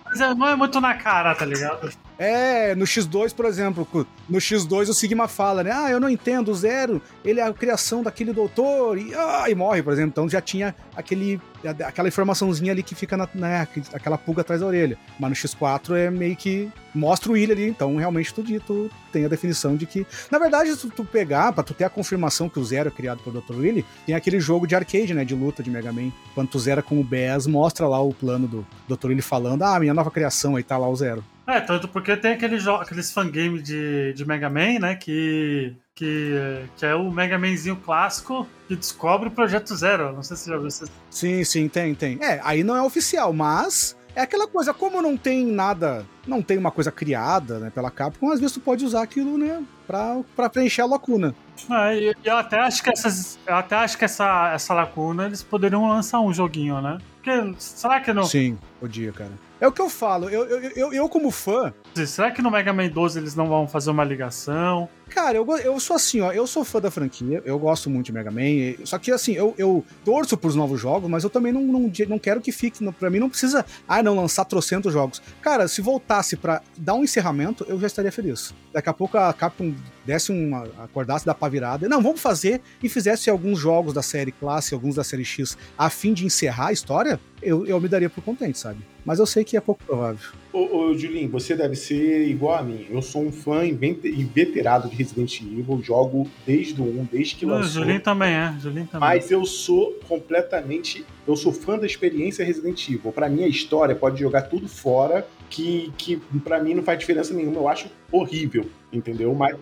Mas 0.05 0.21
é, 0.21 0.35
não 0.35 0.49
é 0.49 0.57
muito 0.57 0.81
na 0.81 0.95
cara, 0.95 1.35
tá 1.35 1.45
ligado? 1.45 1.93
É, 2.19 2.75
no 2.75 2.85
X2, 2.85 3.33
por 3.33 3.45
exemplo, 3.45 3.87
no 4.29 4.39
X2 4.39 4.89
o 4.89 4.95
Sigma 4.95 5.29
fala, 5.29 5.63
né? 5.63 5.71
Ah, 5.73 5.89
eu 5.89 6.01
não 6.01 6.11
entendo, 6.11 6.51
o 6.51 6.55
Zero, 6.55 7.01
ele 7.25 7.39
é 7.39 7.45
a 7.45 7.53
criação 7.53 8.03
daquele 8.03 8.33
doutor, 8.33 8.99
e, 8.99 9.15
ah, 9.15 9.45
e 9.49 9.55
morre, 9.55 9.83
por 9.85 9.93
exemplo. 9.93 10.11
Então 10.11 10.29
já 10.29 10.41
tinha 10.41 10.75
aquele, 10.97 11.41
aquela 11.87 12.09
informaçãozinha 12.09 12.73
ali 12.73 12.83
que 12.83 12.97
fica 12.97 13.17
na, 13.17 13.29
né, 13.33 13.69
aquela 13.93 14.19
pulga 14.19 14.41
atrás 14.41 14.61
da 14.61 14.67
orelha. 14.67 14.99
Mas 15.19 15.31
no 15.31 15.37
X4 15.37 15.95
é 15.97 16.11
meio 16.11 16.35
que 16.35 16.69
mostra 16.93 17.31
o 17.31 17.35
Willy 17.35 17.53
ali, 17.53 17.69
então 17.69 17.95
realmente 17.95 18.35
tu, 18.35 18.43
tu 18.67 18.91
tem 19.13 19.25
a 19.25 19.29
definição 19.29 19.77
de 19.77 19.87
que. 19.87 20.05
Na 20.29 20.41
verdade, 20.41 20.75
se 20.75 20.91
tu 20.91 21.05
pegar, 21.05 21.53
pra 21.53 21.63
tu 21.63 21.73
ter 21.73 21.85
a 21.85 21.91
confirmação 21.91 22.49
que 22.49 22.59
o 22.59 22.65
Zero 22.65 22.89
é 22.89 22.91
criado 22.91 23.23
pelo 23.23 23.41
Dr. 23.41 23.55
Willy, 23.55 23.87
tem 24.05 24.17
aquele 24.17 24.41
jogo 24.41 24.67
de 24.67 24.75
arcade, 24.75 25.15
né? 25.15 25.25
De 25.25 25.37
luta 25.37 25.63
de 25.63 25.71
Mega 25.71 25.93
Man. 25.93 26.11
Quando 26.35 26.49
tu 26.49 26.59
zera 26.59 26.83
com 26.83 27.01
o 27.01 27.05
Bass, 27.05 27.47
mostra 27.47 27.87
lá 27.87 28.03
o 28.03 28.13
plano 28.13 28.49
do 28.49 28.67
Dr. 28.89 29.09
Willy 29.09 29.23
falando, 29.23 29.63
ah, 29.63 29.79
minha 29.79 29.95
nova 29.95 30.11
criação, 30.11 30.57
aí 30.57 30.65
tá 30.65 30.77
lá 30.77 30.89
o 30.89 30.97
Zero. 30.97 31.23
É, 31.49 31.61
tanto 31.63 31.89
porque 31.89 32.15
tem 32.15 32.33
aquele 32.33 32.59
aqueles 32.71 33.11
fangame 33.11 33.63
de, 33.63 34.13
de 34.13 34.27
Mega 34.27 34.51
Man, 34.51 34.81
né? 34.81 34.95
Que, 34.95 35.75
que, 35.95 36.63
que 36.77 36.85
é 36.85 36.95
o 36.95 37.11
Mega 37.11 37.39
Manzinho 37.39 37.77
clássico 37.77 38.47
que 38.69 38.77
descobre 38.77 39.29
o 39.29 39.31
Projeto 39.31 39.75
Zero. 39.75 40.13
Não 40.13 40.23
sei 40.23 40.37
se 40.37 40.51
já 40.51 40.59
viu 40.59 40.69
isso. 40.69 40.85
Sim, 41.09 41.43
sim, 41.45 41.67
tem, 41.67 41.95
tem. 41.95 42.19
É, 42.21 42.39
aí 42.45 42.63
não 42.63 42.77
é 42.77 42.83
oficial, 42.83 43.33
mas 43.33 43.97
é 44.15 44.21
aquela 44.21 44.47
coisa, 44.47 44.75
como 44.75 45.01
não 45.01 45.17
tem 45.17 45.47
nada, 45.47 46.05
não 46.27 46.43
tem 46.43 46.59
uma 46.59 46.71
coisa 46.71 46.93
criada, 46.93 47.59
né, 47.59 47.71
pela 47.75 47.91
Capcom, 47.91 48.31
às 48.31 48.41
vezes 48.41 48.53
tu 48.53 48.61
pode 48.61 48.85
usar 48.85 49.03
aquilo, 49.03 49.39
né, 49.39 49.63
pra, 49.87 50.21
pra 50.37 50.51
preencher 50.51 50.83
a 50.83 50.87
lacuna. 50.87 51.35
É, 51.71 52.15
eu 52.25 52.37
até 52.37 52.59
acho 52.59 52.83
que 52.83 52.91
essas, 52.91 53.39
eu 53.47 53.55
até 53.55 53.77
acho 53.77 53.97
que 53.97 54.05
essa, 54.05 54.51
essa 54.53 54.75
lacuna 54.75 55.27
eles 55.27 55.43
poderiam 55.43 55.89
lançar 55.89 56.21
um 56.21 56.33
joguinho, 56.33 56.81
né? 56.83 56.99
Porque 57.15 57.55
será 57.59 58.01
que 58.01 58.13
não? 58.13 58.25
Sim, 58.25 58.59
podia, 58.81 59.13
cara. 59.13 59.48
É 59.61 59.67
o 59.67 59.73
que 59.73 59.81
eu 59.81 59.91
falo, 59.91 60.29
eu, 60.29 60.45
eu, 60.47 60.71
eu, 60.77 60.93
eu 60.93 61.09
como 61.09 61.33
fã. 61.33 61.75
Será 62.07 62.31
que 62.31 62.41
no 62.41 62.49
Mega 62.49 62.73
Man 62.73 62.89
12 62.89 63.19
eles 63.19 63.35
não 63.35 63.49
vão 63.49 63.67
fazer 63.67 63.91
uma 63.91 64.05
ligação? 64.05 64.89
Cara, 65.09 65.37
eu, 65.37 65.59
eu 65.59 65.81
sou 65.81 65.97
assim, 65.97 66.21
ó, 66.21 66.31
eu 66.31 66.47
sou 66.47 66.65
fã 66.65 66.81
da 66.81 66.91
franquia, 66.91 67.43
eu 67.45 67.59
gosto 67.59 67.91
muito 67.91 68.07
de 68.07 68.13
Mega 68.13 68.31
Man, 68.31 68.77
só 68.85 68.99
que 68.99 69.11
assim, 69.11 69.33
eu, 69.33 69.55
eu 69.59 69.85
torço 70.05 70.37
pros 70.37 70.55
novos 70.55 70.81
jogos, 70.81 71.11
mas 71.11 71.25
eu 71.25 71.31
também 71.31 71.53
não, 71.53 71.63
não, 71.63 71.91
não 72.09 72.19
quero 72.19 72.41
que 72.41 72.53
fique, 72.53 72.85
pra 72.93 73.11
mim 73.11 73.19
não 73.19 73.29
precisa, 73.29 73.65
ah, 73.89 74.03
não, 74.03 74.15
lançar 74.15 74.45
trocentos 74.45 74.93
jogos. 74.93 75.21
Cara, 75.43 75.67
se 75.67 75.81
voltasse 75.81 76.37
para 76.37 76.63
dar 76.77 76.95
um 76.95 77.03
encerramento, 77.03 77.65
eu 77.69 77.81
já 77.81 77.87
estaria 77.89 78.13
feliz. 78.13 78.55
Daqui 78.73 78.89
a 78.89 78.93
pouco 78.93 79.19
a 79.19 79.33
Capcom 79.33 79.75
desse 80.07 80.31
uma, 80.31 80.69
acordasse 80.79 81.27
da 81.27 81.35
pá 81.35 81.49
virada, 81.49 81.89
não, 81.89 82.01
vamos 82.01 82.21
fazer, 82.21 82.61
e 82.83 82.89
fizesse 82.89 83.29
alguns 83.29 83.59
jogos 83.59 83.93
da 83.93 84.03
série 84.03 84.31
Classe, 84.31 84.73
alguns 84.73 84.95
da 84.95 85.03
série 85.03 85.25
X, 85.25 85.59
a 85.77 85.91
fim 85.91 86.13
de 86.13 86.25
encerrar 86.25 86.69
a 86.69 86.73
história, 86.73 87.19
eu, 87.43 87.67
eu 87.67 87.81
me 87.81 87.89
daria 87.89 88.11
por 88.11 88.23
contente, 88.23 88.59
sabe? 88.59 88.79
Mas 89.09 89.19
eu 89.19 89.25
sei 89.25 89.43
que 89.43 89.57
é 89.57 89.61
pouco 89.63 89.83
provável. 89.85 90.21
Ô, 90.53 90.81
ô 90.81 90.95
Julinho, 90.95 91.31
você 91.31 91.57
deve 91.57 91.75
ser 91.77 92.29
igual 92.29 92.57
a 92.57 92.63
mim. 92.63 92.87
Eu 92.91 93.01
sou 93.01 93.23
um 93.23 93.33
fã 93.33 93.65
inveterado 93.65 94.87
de 94.87 94.95
Resident 94.95 95.41
Evil, 95.41 95.81
jogo 95.83 96.29
desde 96.47 96.79
o 96.79 96.85
1, 96.85 97.09
desde 97.11 97.37
que 97.37 97.47
lançou. 97.47 97.65
O 97.65 97.85
Julinho 97.85 98.01
também 98.01 98.35
é, 98.35 98.55
Julinho 98.61 98.87
também. 98.87 99.09
Mas 99.09 99.31
eu 99.31 99.47
sou 99.47 99.99
completamente. 100.07 101.07
Eu 101.27 101.37
sou 101.37 101.55
fã 101.55 101.79
da 101.79 101.87
experiência 101.87 102.45
Resident 102.45 102.87
Evil. 102.87 103.11
Pra 103.11 103.31
mim, 103.31 103.45
a 103.45 103.49
história 103.49 103.95
pode 103.95 104.21
jogar 104.21 104.43
tudo 104.43 104.69
fora, 104.69 105.27
que, 105.49 105.91
que 105.97 106.21
para 106.45 106.63
mim 106.63 106.75
não 106.75 106.83
faz 106.83 106.99
diferença 106.99 107.33
nenhuma. 107.33 107.57
Eu 107.57 107.69
acho 107.69 107.89
horrível, 108.13 108.67
entendeu? 108.93 109.35
Mas. 109.35 109.57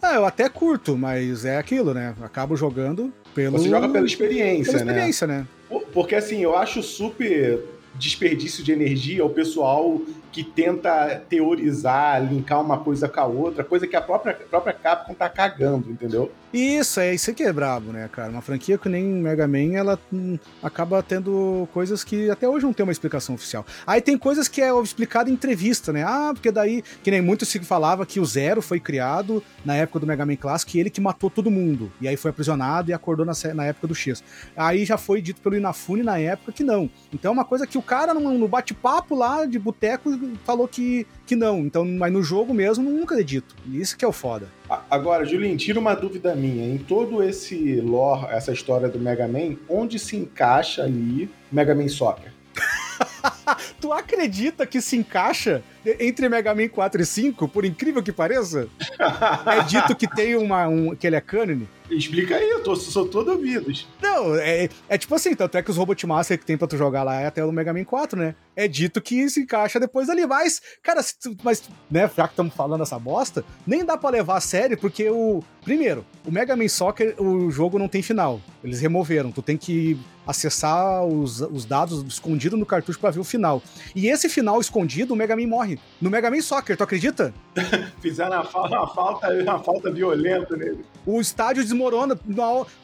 Ah, 0.00 0.14
eu 0.14 0.24
até 0.24 0.48
curto, 0.48 0.96
mas 0.96 1.44
é 1.44 1.58
aquilo, 1.58 1.92
né? 1.92 2.14
Acabo 2.22 2.54
jogando 2.54 3.12
pelo. 3.34 3.58
Você 3.58 3.68
joga 3.68 3.88
pela 3.88 4.06
experiência, 4.06 4.74
pela 4.74 4.84
experiência 4.84 5.26
né? 5.26 5.38
né? 5.70 5.80
Porque 5.92 6.14
assim, 6.14 6.40
eu 6.40 6.56
acho 6.56 6.82
super 6.82 7.60
desperdício 7.98 8.62
de 8.62 8.72
energia 8.72 9.24
o 9.24 9.30
pessoal 9.30 10.00
que 10.32 10.44
tenta 10.44 11.22
teorizar, 11.28 12.22
linkar 12.22 12.60
uma 12.60 12.78
coisa 12.78 13.08
com 13.08 13.20
a 13.20 13.24
outra, 13.24 13.64
coisa 13.64 13.86
que 13.86 13.96
a 13.96 14.02
própria, 14.02 14.34
própria 14.34 14.72
Capcom 14.72 15.14
tá 15.14 15.28
cagando, 15.28 15.90
entendeu? 15.90 16.30
Isso, 16.56 17.00
é 17.00 17.14
isso 17.14 17.34
que 17.34 17.42
é 17.42 17.52
brabo, 17.52 17.92
né, 17.92 18.08
cara? 18.10 18.30
Uma 18.30 18.40
franquia 18.40 18.78
que 18.78 18.88
nem 18.88 19.04
Mega 19.04 19.46
Man, 19.46 19.74
ela 19.74 20.00
hum, 20.10 20.38
acaba 20.62 21.02
tendo 21.02 21.68
coisas 21.70 22.02
que 22.02 22.30
até 22.30 22.48
hoje 22.48 22.64
não 22.64 22.72
tem 22.72 22.82
uma 22.82 22.92
explicação 22.92 23.34
oficial. 23.34 23.66
Aí 23.86 24.00
tem 24.00 24.16
coisas 24.16 24.48
que 24.48 24.62
é 24.62 24.70
explicado 24.82 25.28
em 25.28 25.34
entrevista, 25.34 25.92
né? 25.92 26.02
Ah, 26.02 26.30
porque 26.32 26.50
daí, 26.50 26.82
que 27.02 27.10
nem 27.10 27.20
muito 27.20 27.44
se 27.44 27.58
falava 27.60 28.06
que 28.06 28.18
o 28.18 28.24
Zero 28.24 28.62
foi 28.62 28.80
criado 28.80 29.42
na 29.66 29.74
época 29.74 30.00
do 30.00 30.06
Mega 30.06 30.24
Man 30.24 30.36
Classic, 30.36 30.78
ele 30.78 30.88
que 30.88 30.98
matou 30.98 31.28
todo 31.28 31.50
mundo. 31.50 31.92
E 32.00 32.08
aí 32.08 32.16
foi 32.16 32.30
aprisionado 32.30 32.90
e 32.90 32.94
acordou 32.94 33.26
na, 33.26 33.34
na 33.52 33.66
época 33.66 33.88
do 33.88 33.94
X. 33.94 34.24
Aí 34.56 34.86
já 34.86 34.96
foi 34.96 35.20
dito 35.20 35.42
pelo 35.42 35.56
Inafune 35.56 36.02
na 36.02 36.18
época 36.18 36.52
que 36.52 36.64
não. 36.64 36.88
Então 37.12 37.32
é 37.32 37.34
uma 37.34 37.44
coisa 37.44 37.66
que 37.66 37.76
o 37.76 37.82
cara 37.82 38.14
no, 38.14 38.48
bate-papo 38.48 39.14
lá 39.14 39.44
de 39.44 39.58
boteco 39.58 40.10
falou 40.42 40.66
que, 40.66 41.06
que 41.26 41.36
não. 41.36 41.58
Então, 41.58 41.84
mas 41.84 42.10
no 42.10 42.22
jogo 42.22 42.54
mesmo 42.54 42.90
nunca 42.90 43.20
é 43.20 43.22
dito. 43.22 43.54
Isso 43.66 43.94
que 43.94 44.06
é 44.06 44.08
o 44.08 44.12
foda. 44.12 44.48
Agora, 44.90 45.24
Julinho, 45.24 45.56
tira 45.56 45.78
uma 45.78 45.94
dúvida 45.94 46.34
minha. 46.34 46.66
Em 46.66 46.78
todo 46.78 47.22
esse 47.22 47.80
lore, 47.80 48.26
essa 48.32 48.52
história 48.52 48.88
do 48.88 48.98
Mega 48.98 49.28
Man, 49.28 49.56
onde 49.68 49.98
se 49.98 50.16
encaixa 50.16 50.82
ali 50.82 51.30
Mega 51.50 51.74
Man 51.74 51.88
Soccer? 51.88 52.32
tu 53.80 53.92
acredita 53.92 54.66
que 54.66 54.80
se 54.80 54.96
encaixa 54.96 55.62
entre 56.00 56.28
Mega 56.28 56.54
Man 56.54 56.68
4 56.68 57.00
e 57.00 57.06
5, 57.06 57.48
por 57.48 57.64
incrível 57.64 58.02
que 58.02 58.12
pareça? 58.12 58.68
é 59.46 59.62
dito 59.62 59.94
que 59.94 60.08
tem 60.08 60.36
uma. 60.36 60.66
Um, 60.66 60.94
que 60.96 61.06
ele 61.06 61.16
é 61.16 61.20
cânone? 61.20 61.68
Explica 61.88 62.34
aí, 62.34 62.50
eu 62.50 62.62
tô, 62.64 62.74
sou 62.74 63.06
todo 63.06 63.30
ouvidos. 63.30 63.86
Não, 64.02 64.34
é, 64.34 64.68
é 64.88 64.98
tipo 64.98 65.14
assim, 65.14 65.34
tanto 65.36 65.56
é 65.56 65.62
que 65.62 65.70
os 65.70 65.76
Robot 65.76 66.04
Master 66.04 66.36
que 66.36 66.44
tem 66.44 66.58
pra 66.58 66.66
tu 66.66 66.76
jogar 66.76 67.04
lá 67.04 67.20
é 67.20 67.26
até 67.26 67.44
o 67.44 67.52
Mega 67.52 67.72
Man 67.72 67.84
4, 67.84 68.18
né? 68.18 68.34
É 68.56 68.66
dito 68.66 69.00
que 69.00 69.28
se 69.30 69.40
encaixa 69.40 69.78
depois 69.78 70.08
ali, 70.08 70.26
mas, 70.26 70.60
cara, 70.82 71.00
mas, 71.44 71.62
né, 71.88 72.10
já 72.16 72.26
que 72.26 72.32
estamos 72.32 72.54
falando 72.54 72.82
essa 72.82 72.98
bosta, 72.98 73.44
nem 73.64 73.84
dá 73.84 73.96
pra 73.96 74.10
levar 74.10 74.38
a 74.38 74.40
sério, 74.40 74.76
porque 74.76 75.08
o. 75.08 75.42
Primeiro, 75.62 76.04
o 76.24 76.30
Mega 76.30 76.56
Man 76.56 76.68
Soccer, 76.68 77.14
o 77.20 77.50
jogo 77.50 77.78
não 77.78 77.88
tem 77.88 78.02
final. 78.02 78.40
Eles 78.62 78.80
removeram, 78.80 79.30
tu 79.30 79.42
tem 79.42 79.56
que 79.56 79.98
acessar 80.26 81.04
os, 81.04 81.40
os 81.40 81.64
dados 81.64 82.02
escondidos 82.06 82.58
no 82.58 82.66
cartucho 82.66 82.98
para 82.98 83.10
ver 83.10 83.20
o 83.20 83.24
final. 83.24 83.62
E 83.94 84.08
esse 84.08 84.28
final 84.28 84.60
escondido, 84.60 85.14
o 85.14 85.16
Mega 85.16 85.36
Man 85.36 85.46
morre. 85.46 85.78
No 86.00 86.10
Mega 86.10 86.30
Man 86.30 86.40
Soccer, 86.40 86.76
tu 86.76 86.82
acredita? 86.82 87.32
Fizeram 88.00 88.42
uma, 88.42 88.66
uma, 88.66 88.86
falta, 88.88 89.28
uma 89.28 89.58
falta 89.58 89.90
violenta 89.90 90.56
nele. 90.56 90.84
O 91.06 91.20
estádio 91.20 91.62
desmorona. 91.62 92.18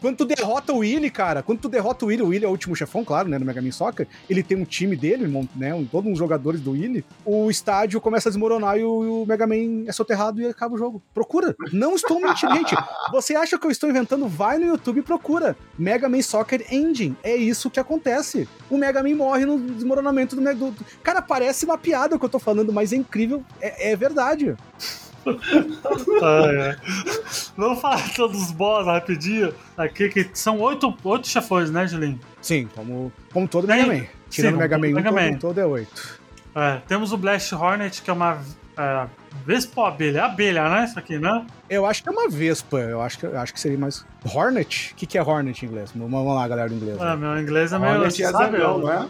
Quando 0.01 0.17
tu 0.17 0.25
derrota 0.25 0.73
o 0.73 0.79
Willy, 0.79 1.11
cara, 1.11 1.43
quando 1.43 1.61
tu 1.61 1.69
derrota 1.69 2.05
o 2.05 2.09
Willy, 2.09 2.23
o 2.23 2.29
Willy 2.29 2.45
é 2.45 2.49
o 2.49 2.53
último 2.53 2.77
chefão, 2.77 3.05
claro, 3.05 3.29
né, 3.29 3.39
no 3.39 3.45
Mega 3.45 3.61
Man 3.61 3.73
Soccer, 3.73 4.07
ele 4.31 4.43
tem 4.43 4.57
um 4.57 4.65
time 4.65 4.95
dele, 4.95 5.27
né, 5.57 5.75
um, 5.75 5.85
todos 5.85 6.13
os 6.13 6.19
jogadores 6.19 6.61
do 6.61 6.73
Willy, 6.73 7.05
o 7.25 7.51
estádio 7.51 8.01
começa 8.01 8.29
a 8.29 8.31
desmoronar 8.31 8.79
e 8.79 8.85
o, 8.85 9.23
o 9.23 9.27
Mega 9.27 9.47
Man 9.47 9.85
é 9.87 9.93
soterrado 9.93 10.41
e 10.41 10.47
acaba 10.47 10.75
o 10.75 10.79
jogo. 10.79 11.03
Procura. 11.13 11.57
Não 11.73 11.95
estou 11.95 12.21
mentindo, 12.21 12.55
gente. 12.55 12.77
Você 13.11 13.35
acha 13.35 13.59
que 13.59 13.67
eu 13.67 13.71
estou 13.71 13.91
inventando? 13.91 14.29
Vai 14.29 14.59
no 14.59 14.67
YouTube 14.67 15.01
e 15.01 15.03
procura. 15.03 15.57
Mega 15.79 16.09
Man 16.09 16.23
Soccer 16.23 16.65
Engine. 16.73 17.17
É 17.23 17.32
isso 17.37 17.71
que 17.71 17.81
acontece. 17.81 18.49
O 18.71 18.77
Mega 18.77 19.03
Man 19.03 19.15
morre 19.15 19.45
no 19.45 19.59
desmoronamento 19.59 20.37
do, 20.37 20.43
do... 20.43 20.85
Cara, 21.03 21.23
parece 21.23 21.65
uma 21.65 21.79
piada 21.79 22.17
o 22.17 22.19
que 22.19 22.25
eu 22.25 22.31
tô 22.31 22.39
falando, 22.39 22.73
mas 22.73 22.93
é 22.93 22.97
incrível. 22.97 23.45
É, 23.61 23.93
é 23.93 23.97
verdade. 23.97 24.57
ah, 26.23 26.51
é. 26.53 26.77
Vamos 27.57 27.81
falar 27.81 28.15
todos 28.15 28.43
os 28.43 28.51
boss 28.51 28.87
rapidinho. 28.87 29.55
Aqui 29.77 30.09
que 30.09 30.31
são 30.35 30.61
oito, 30.61 30.95
oito 31.05 31.29
chefões, 31.29 31.71
né, 31.71 31.87
Julinho? 31.87 32.21
Sim, 32.41 32.69
como, 32.75 33.13
como 33.33 33.47
todo 33.47 33.67
Tem... 33.67 33.77
Mega 33.77 33.95
Man. 33.95 34.07
Tirando 34.29 34.55
o 34.55 34.59
Mega 34.59 34.79
Man 34.79 34.89
1, 34.89 34.93
Mega 34.93 35.13
Man. 35.13 35.31
Todo, 35.33 35.41
todo 35.41 35.61
é 35.61 35.67
oito. 35.67 36.21
É, 36.55 36.81
temos 36.89 37.13
o 37.13 37.17
Blast 37.17 37.55
Hornet, 37.55 38.03
que 38.03 38.11
é 38.11 38.13
uma 38.13 38.43
é, 38.77 39.07
Vespa 39.45 39.81
ou 39.81 39.87
abelha? 39.87 40.19
É 40.19 40.23
abelha, 40.23 40.69
né? 40.69 40.85
Isso 40.85 40.99
aqui, 40.99 41.19
né? 41.19 41.45
Eu 41.69 41.85
acho 41.87 42.03
que 42.03 42.09
é 42.09 42.13
uma 42.13 42.29
Vespa. 42.29 42.79
Eu 42.79 43.01
acho 43.01 43.19
que, 43.19 43.27
eu 43.27 43.39
acho 43.39 43.53
que 43.53 43.61
seria 43.61 43.79
mais. 43.79 44.05
Hornet? 44.25 44.93
O 44.93 44.97
que, 44.97 45.07
que 45.07 45.19
é 45.19 45.23
Hornet 45.23 45.65
em 45.65 45.69
inglês? 45.69 45.93
Vamos 45.95 46.35
lá, 46.35 46.49
galera 46.49 46.69
do 46.69 46.75
inglês. 46.75 47.01
Ah, 47.01 47.17
meu 47.17 47.39
inglês 47.41 47.73
é 47.73 47.79
meio. 47.79 47.95
Hornet 47.95 48.23
é 48.23 48.31
zangão, 48.31 48.79
não 48.79 48.93
é? 48.93 49.09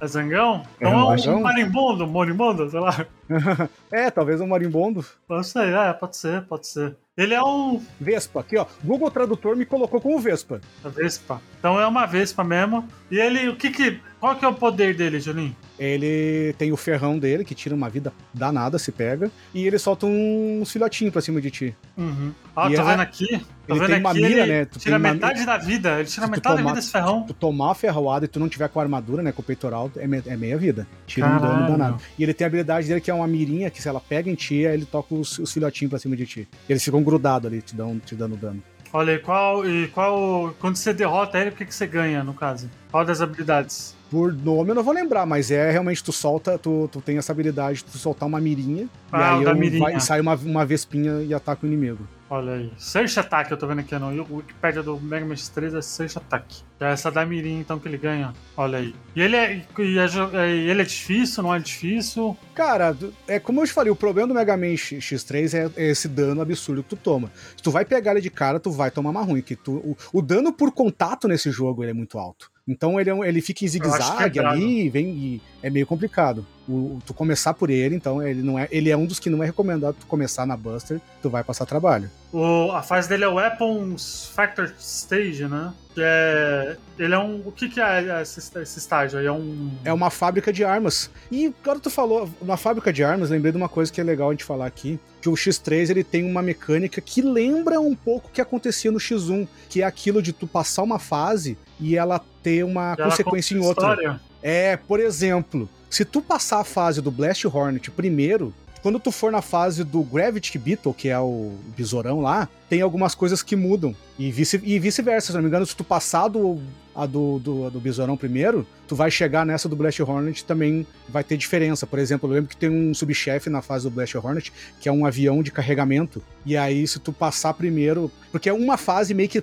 É 0.00 0.06
zangão? 0.06 0.62
Então 0.76 1.12
é, 1.12 1.30
um 1.30 1.40
marimbondo, 1.42 2.06
moribundo, 2.06 2.68
sei 2.70 2.80
lá. 2.80 3.06
é, 3.92 4.10
talvez 4.10 4.40
um 4.40 4.46
marimbondo. 4.46 5.04
Não 5.28 5.42
sei, 5.42 5.72
é, 5.74 5.92
pode 5.92 6.16
ser, 6.16 6.42
pode 6.42 6.66
ser. 6.66 6.96
Ele 7.16 7.32
é 7.32 7.42
um. 7.42 7.80
Vespa, 8.00 8.40
aqui 8.40 8.56
ó. 8.56 8.66
Google 8.82 9.10
Tradutor 9.10 9.56
me 9.56 9.64
colocou 9.64 10.00
como 10.00 10.18
Vespa. 10.18 10.60
A 10.84 10.88
Vespa. 10.88 11.40
Então 11.58 11.80
é 11.80 11.86
uma 11.86 12.06
Vespa 12.06 12.42
mesmo. 12.42 12.88
E 13.10 13.18
ele, 13.18 13.48
o 13.48 13.56
que 13.56 13.70
que. 13.70 14.00
Qual 14.18 14.34
que 14.36 14.44
é 14.44 14.48
o 14.48 14.54
poder 14.54 14.96
dele, 14.96 15.20
Juninho? 15.20 15.54
ele 15.78 16.54
tem 16.56 16.72
o 16.72 16.76
ferrão 16.76 17.18
dele, 17.18 17.44
que 17.44 17.54
tira 17.54 17.74
uma 17.74 17.88
vida 17.88 18.12
danada, 18.32 18.78
se 18.78 18.92
pega, 18.92 19.30
e 19.52 19.66
ele 19.66 19.78
solta 19.78 20.06
uns 20.06 20.70
filhotinhos 20.70 21.12
pra 21.12 21.20
cima 21.20 21.40
de 21.40 21.50
ti. 21.50 21.76
Uhum. 21.96 22.32
Ah, 22.54 22.70
e 22.70 22.76
tô 22.76 22.84
vendo 22.84 23.00
aqui. 23.00 23.26
Tô 23.66 23.74
ele 23.74 23.80
vendo 23.80 23.90
tem 23.90 24.00
uma 24.00 24.14
mira, 24.14 24.46
né? 24.46 24.64
Tu 24.66 24.78
tira 24.78 24.98
metade 24.98 25.44
da 25.44 25.56
vida. 25.56 25.98
Ele 25.98 26.08
tira 26.08 26.26
metade 26.26 26.42
tomar, 26.42 26.56
da 26.56 26.62
vida 26.62 26.74
desse 26.74 26.92
ferrão. 26.92 27.22
Se 27.22 27.26
tu 27.28 27.34
tomar 27.34 27.72
a 27.72 27.74
ferroada 27.74 28.24
e 28.24 28.28
tu 28.28 28.38
não 28.38 28.48
tiver 28.48 28.68
com 28.68 28.78
a 28.78 28.82
armadura, 28.82 29.22
né? 29.22 29.32
Com 29.32 29.42
o 29.42 29.44
peitoral, 29.44 29.90
é, 29.96 30.06
me... 30.06 30.22
é 30.26 30.36
meia 30.36 30.56
vida. 30.56 30.86
Tira 31.06 31.26
Caralho. 31.26 31.44
um 31.44 31.56
dano 31.56 31.70
danado. 31.72 32.02
E 32.16 32.22
ele 32.22 32.34
tem 32.34 32.44
a 32.44 32.48
habilidade 32.48 32.86
dele 32.86 33.00
que 33.00 33.10
é 33.10 33.13
uma 33.14 33.26
mirinha, 33.26 33.70
que 33.70 33.80
se 33.80 33.88
ela 33.88 34.00
pega 34.00 34.30
em 34.30 34.34
ti, 34.34 34.56
ele 34.56 34.84
toca 34.84 35.14
os, 35.14 35.38
os 35.38 35.52
filhotinhos 35.52 35.90
pra 35.90 35.98
cima 35.98 36.16
de 36.16 36.26
ti. 36.26 36.48
Eles 36.68 36.84
ficam 36.84 37.02
grudados 37.02 37.50
ali, 37.50 37.62
te, 37.62 37.74
dão, 37.74 37.98
te 37.98 38.14
dando 38.14 38.36
dano. 38.36 38.62
Olha, 38.92 39.12
e 39.12 39.18
qual, 39.18 39.68
e 39.68 39.88
qual. 39.88 40.54
Quando 40.60 40.76
você 40.76 40.92
derrota 40.92 41.38
ele, 41.38 41.50
o 41.50 41.52
que, 41.52 41.64
que 41.64 41.74
você 41.74 41.86
ganha, 41.86 42.22
no 42.22 42.32
caso? 42.32 42.70
Qual 42.90 43.04
das 43.04 43.20
habilidades? 43.20 43.93
Por 44.14 44.32
nome 44.32 44.70
eu 44.70 44.76
não 44.76 44.84
vou 44.84 44.94
lembrar, 44.94 45.26
mas 45.26 45.50
é 45.50 45.72
realmente 45.72 46.04
tu 46.04 46.12
solta, 46.12 46.56
tu, 46.56 46.88
tu 46.92 47.00
tem 47.00 47.18
essa 47.18 47.32
habilidade 47.32 47.78
de 47.78 47.86
tu 47.86 47.98
soltar 47.98 48.28
uma 48.28 48.40
mirinha, 48.40 48.88
ah, 49.10 49.40
e 49.42 49.48
aí 49.48 49.54
mirinha. 49.58 49.80
Vai, 49.80 49.98
sai 49.98 50.20
uma, 50.20 50.36
uma 50.36 50.64
vespinha 50.64 51.20
e 51.24 51.34
ataca 51.34 51.66
o 51.66 51.68
inimigo. 51.68 52.06
Olha 52.30 52.52
aí. 52.52 52.72
Search 52.78 53.18
Attack, 53.18 53.50
eu 53.50 53.56
tô 53.56 53.66
vendo 53.66 53.80
aqui 53.80 53.92
no 53.98 54.36
Wikipedia 54.36 54.84
do 54.84 55.00
Mega 55.00 55.26
Man 55.26 55.34
X3 55.34 55.76
é 55.76 55.82
Search 55.82 56.16
Attack. 56.16 56.62
É 56.78 56.92
essa 56.92 57.10
da 57.10 57.26
mirinha 57.26 57.60
então 57.60 57.80
que 57.80 57.88
ele 57.88 57.98
ganha. 57.98 58.32
Olha 58.56 58.78
aí. 58.78 58.94
E 59.16 59.20
ele 59.20 59.34
é, 59.34 59.56
e 59.80 59.98
é, 59.98 60.50
ele 60.50 60.82
é 60.82 60.84
difícil, 60.84 61.42
não 61.42 61.52
é 61.52 61.58
difícil? 61.58 62.36
Cara, 62.54 62.96
é 63.26 63.40
como 63.40 63.62
eu 63.62 63.66
te 63.66 63.72
falei, 63.72 63.90
o 63.90 63.96
problema 63.96 64.28
do 64.28 64.34
Mega 64.34 64.56
Man 64.56 64.74
X3 64.74 65.54
é, 65.54 65.70
é, 65.82 65.90
esse 65.90 66.06
dano 66.06 66.40
absurdo 66.40 66.84
que 66.84 66.90
tu 66.90 66.96
toma. 66.96 67.32
Se 67.56 67.62
tu 67.64 67.72
vai 67.72 67.84
pegar 67.84 68.12
ele 68.12 68.20
de 68.20 68.30
cara, 68.30 68.60
tu 68.60 68.70
vai 68.70 68.92
tomar 68.92 69.10
uma 69.10 69.22
ruim. 69.22 69.42
Que 69.42 69.56
tu, 69.56 69.72
o, 69.72 69.96
o 70.12 70.22
dano 70.22 70.52
por 70.52 70.70
contato 70.70 71.26
nesse 71.26 71.50
jogo 71.50 71.82
ele 71.82 71.90
é 71.90 71.94
muito 71.94 72.16
alto. 72.16 72.53
Então 72.66 72.98
ele, 72.98 73.10
é 73.10 73.14
um, 73.14 73.22
ele 73.22 73.42
fica 73.42 73.64
em 73.64 73.68
zigue-zague 73.68 74.40
ali, 74.40 74.88
vem 74.88 75.08
e 75.08 75.42
é 75.62 75.68
meio 75.68 75.86
complicado. 75.86 76.46
o, 76.66 76.98
tu 77.04 77.12
começar 77.12 77.52
por 77.52 77.68
ele, 77.68 77.94
então 77.94 78.26
ele 78.26 78.42
não 78.42 78.58
é, 78.58 78.66
ele 78.70 78.88
é 78.88 78.96
um 78.96 79.04
dos 79.04 79.18
que 79.18 79.28
não 79.28 79.42
é 79.42 79.46
recomendado 79.46 79.96
tu 80.00 80.06
começar 80.06 80.46
na 80.46 80.56
Buster, 80.56 80.98
tu 81.20 81.28
vai 81.28 81.44
passar 81.44 81.66
trabalho. 81.66 82.10
O, 82.32 82.72
a 82.72 82.82
fase 82.82 83.08
dele 83.08 83.24
é 83.24 83.28
o 83.28 83.34
Weapons 83.34 84.30
Factor 84.34 84.72
Stage, 84.78 85.46
né? 85.46 85.72
Que 85.94 86.00
é. 86.02 86.76
Ele 86.98 87.14
é 87.14 87.18
um. 87.18 87.42
O 87.44 87.52
que, 87.52 87.68
que 87.68 87.80
é 87.80 88.22
esse, 88.22 88.40
esse 88.58 88.78
estágio 88.78 89.18
aí? 89.18 89.26
É 89.26 89.32
um. 89.32 89.70
É 89.84 89.92
uma 89.92 90.10
fábrica 90.10 90.52
de 90.52 90.64
armas. 90.64 91.10
E 91.30 91.54
agora 91.62 91.78
tu 91.78 91.90
falou, 91.90 92.28
na 92.42 92.56
fábrica 92.56 92.92
de 92.92 93.04
armas, 93.04 93.30
lembrei 93.30 93.52
de 93.52 93.58
uma 93.58 93.68
coisa 93.68 93.92
que 93.92 94.00
é 94.00 94.04
legal 94.04 94.30
a 94.30 94.32
gente 94.32 94.42
falar 94.42 94.66
aqui. 94.66 94.98
Que 95.20 95.28
o 95.28 95.34
X3 95.34 95.90
ele 95.90 96.02
tem 96.02 96.24
uma 96.28 96.42
mecânica 96.42 97.00
que 97.00 97.22
lembra 97.22 97.80
um 97.80 97.94
pouco 97.94 98.28
o 98.28 98.30
que 98.30 98.40
acontecia 98.40 98.90
no 98.90 98.98
X1, 98.98 99.46
que 99.68 99.82
é 99.82 99.84
aquilo 99.84 100.20
de 100.20 100.32
tu 100.32 100.46
passar 100.46 100.82
uma 100.82 100.98
fase 100.98 101.56
e 101.80 101.96
ela 101.96 102.20
ter 102.42 102.64
uma 102.64 102.96
consequência 102.96 103.54
em 103.54 103.58
outra. 103.58 103.90
História. 103.90 104.20
É, 104.42 104.76
por 104.76 105.00
exemplo, 105.00 105.68
se 105.88 106.04
tu 106.04 106.20
passar 106.20 106.60
a 106.60 106.64
fase 106.64 107.00
do 107.00 107.10
Blast 107.10 107.46
Hornet 107.46 107.90
primeiro, 107.90 108.52
quando 108.82 109.00
tu 109.00 109.10
for 109.10 109.32
na 109.32 109.40
fase 109.40 109.82
do 109.82 110.02
Gravity 110.02 110.58
Beetle, 110.58 110.92
que 110.92 111.08
é 111.08 111.18
o 111.18 111.52
besourão 111.74 112.20
lá, 112.20 112.48
tem 112.68 112.82
algumas 112.82 113.14
coisas 113.14 113.42
que 113.42 113.56
mudam. 113.56 113.96
E 114.18 114.30
vice-versa, 114.30 114.70
e 114.70 114.78
vice 114.78 115.02
se 115.22 115.32
não 115.32 115.40
me 115.40 115.48
engano, 115.48 115.64
se 115.64 115.74
tu 115.74 115.82
passar 115.82 116.28
do, 116.28 116.60
a 116.94 117.06
do, 117.06 117.38
do, 117.38 117.70
do 117.70 117.80
besourão 117.80 118.16
primeiro, 118.16 118.66
tu 118.86 118.94
vai 118.94 119.10
chegar 119.10 119.44
nessa 119.44 119.68
do 119.68 119.76
Blast 119.76 120.02
Hornet 120.02 120.44
também 120.44 120.86
vai 121.08 121.24
ter 121.24 121.36
diferença. 121.36 121.86
Por 121.86 121.98
exemplo, 121.98 122.28
eu 122.28 122.34
lembro 122.34 122.50
que 122.50 122.56
tem 122.56 122.70
um 122.70 122.94
subchefe 122.94 123.50
na 123.50 123.60
fase 123.60 123.84
do 123.84 123.90
Blast 123.90 124.16
Hornet, 124.16 124.52
que 124.80 124.88
é 124.88 124.92
um 124.92 125.04
avião 125.04 125.42
de 125.42 125.50
carregamento. 125.50 126.22
E 126.46 126.56
aí, 126.56 126.86
se 126.86 126.98
tu 126.98 127.12
passar 127.12 127.54
primeiro. 127.54 128.10
Porque 128.30 128.48
é 128.48 128.52
uma 128.52 128.76
fase 128.76 129.14
meio 129.14 129.28
que 129.28 129.42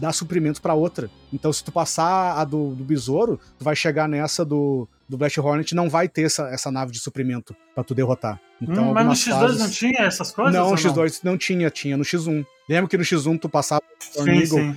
dá 0.00 0.12
suprimento 0.12 0.60
para 0.60 0.74
outra. 0.74 1.10
Então, 1.32 1.52
se 1.52 1.62
tu 1.62 1.70
passar 1.70 2.38
a 2.38 2.44
do, 2.44 2.74
do 2.74 2.84
besouro, 2.84 3.38
tu 3.58 3.64
vai 3.64 3.76
chegar 3.76 4.08
nessa 4.08 4.44
do 4.44 4.88
do 5.08 5.16
Blast 5.16 5.40
Hornet 5.40 5.74
não 5.74 5.88
vai 5.88 6.06
ter 6.06 6.22
essa, 6.22 6.48
essa 6.50 6.70
nave 6.70 6.92
de 6.92 6.98
suprimento 6.98 7.56
para 7.74 7.82
tu 7.82 7.94
derrotar. 7.94 8.38
Então, 8.60 8.90
hum, 8.90 8.92
mas 8.92 9.06
no 9.06 9.12
X2 9.12 9.40
fases... 9.40 9.58
não 9.58 9.70
tinha 9.70 10.02
essas 10.02 10.30
coisas? 10.30 10.54
Não, 10.54 10.70
no 10.70 10.76
X2 10.76 11.20
não? 11.24 11.32
não? 11.32 11.38
tinha, 11.38 11.70
tinha 11.70 11.96
no 11.96 12.04
X1. 12.04 12.44
Lembra 12.68 12.90
que 12.90 12.98
no 12.98 13.04
X1 13.04 13.40
tu 13.40 13.48
passava 13.48 13.82
sim, 13.98 14.44
sim. 14.44 14.76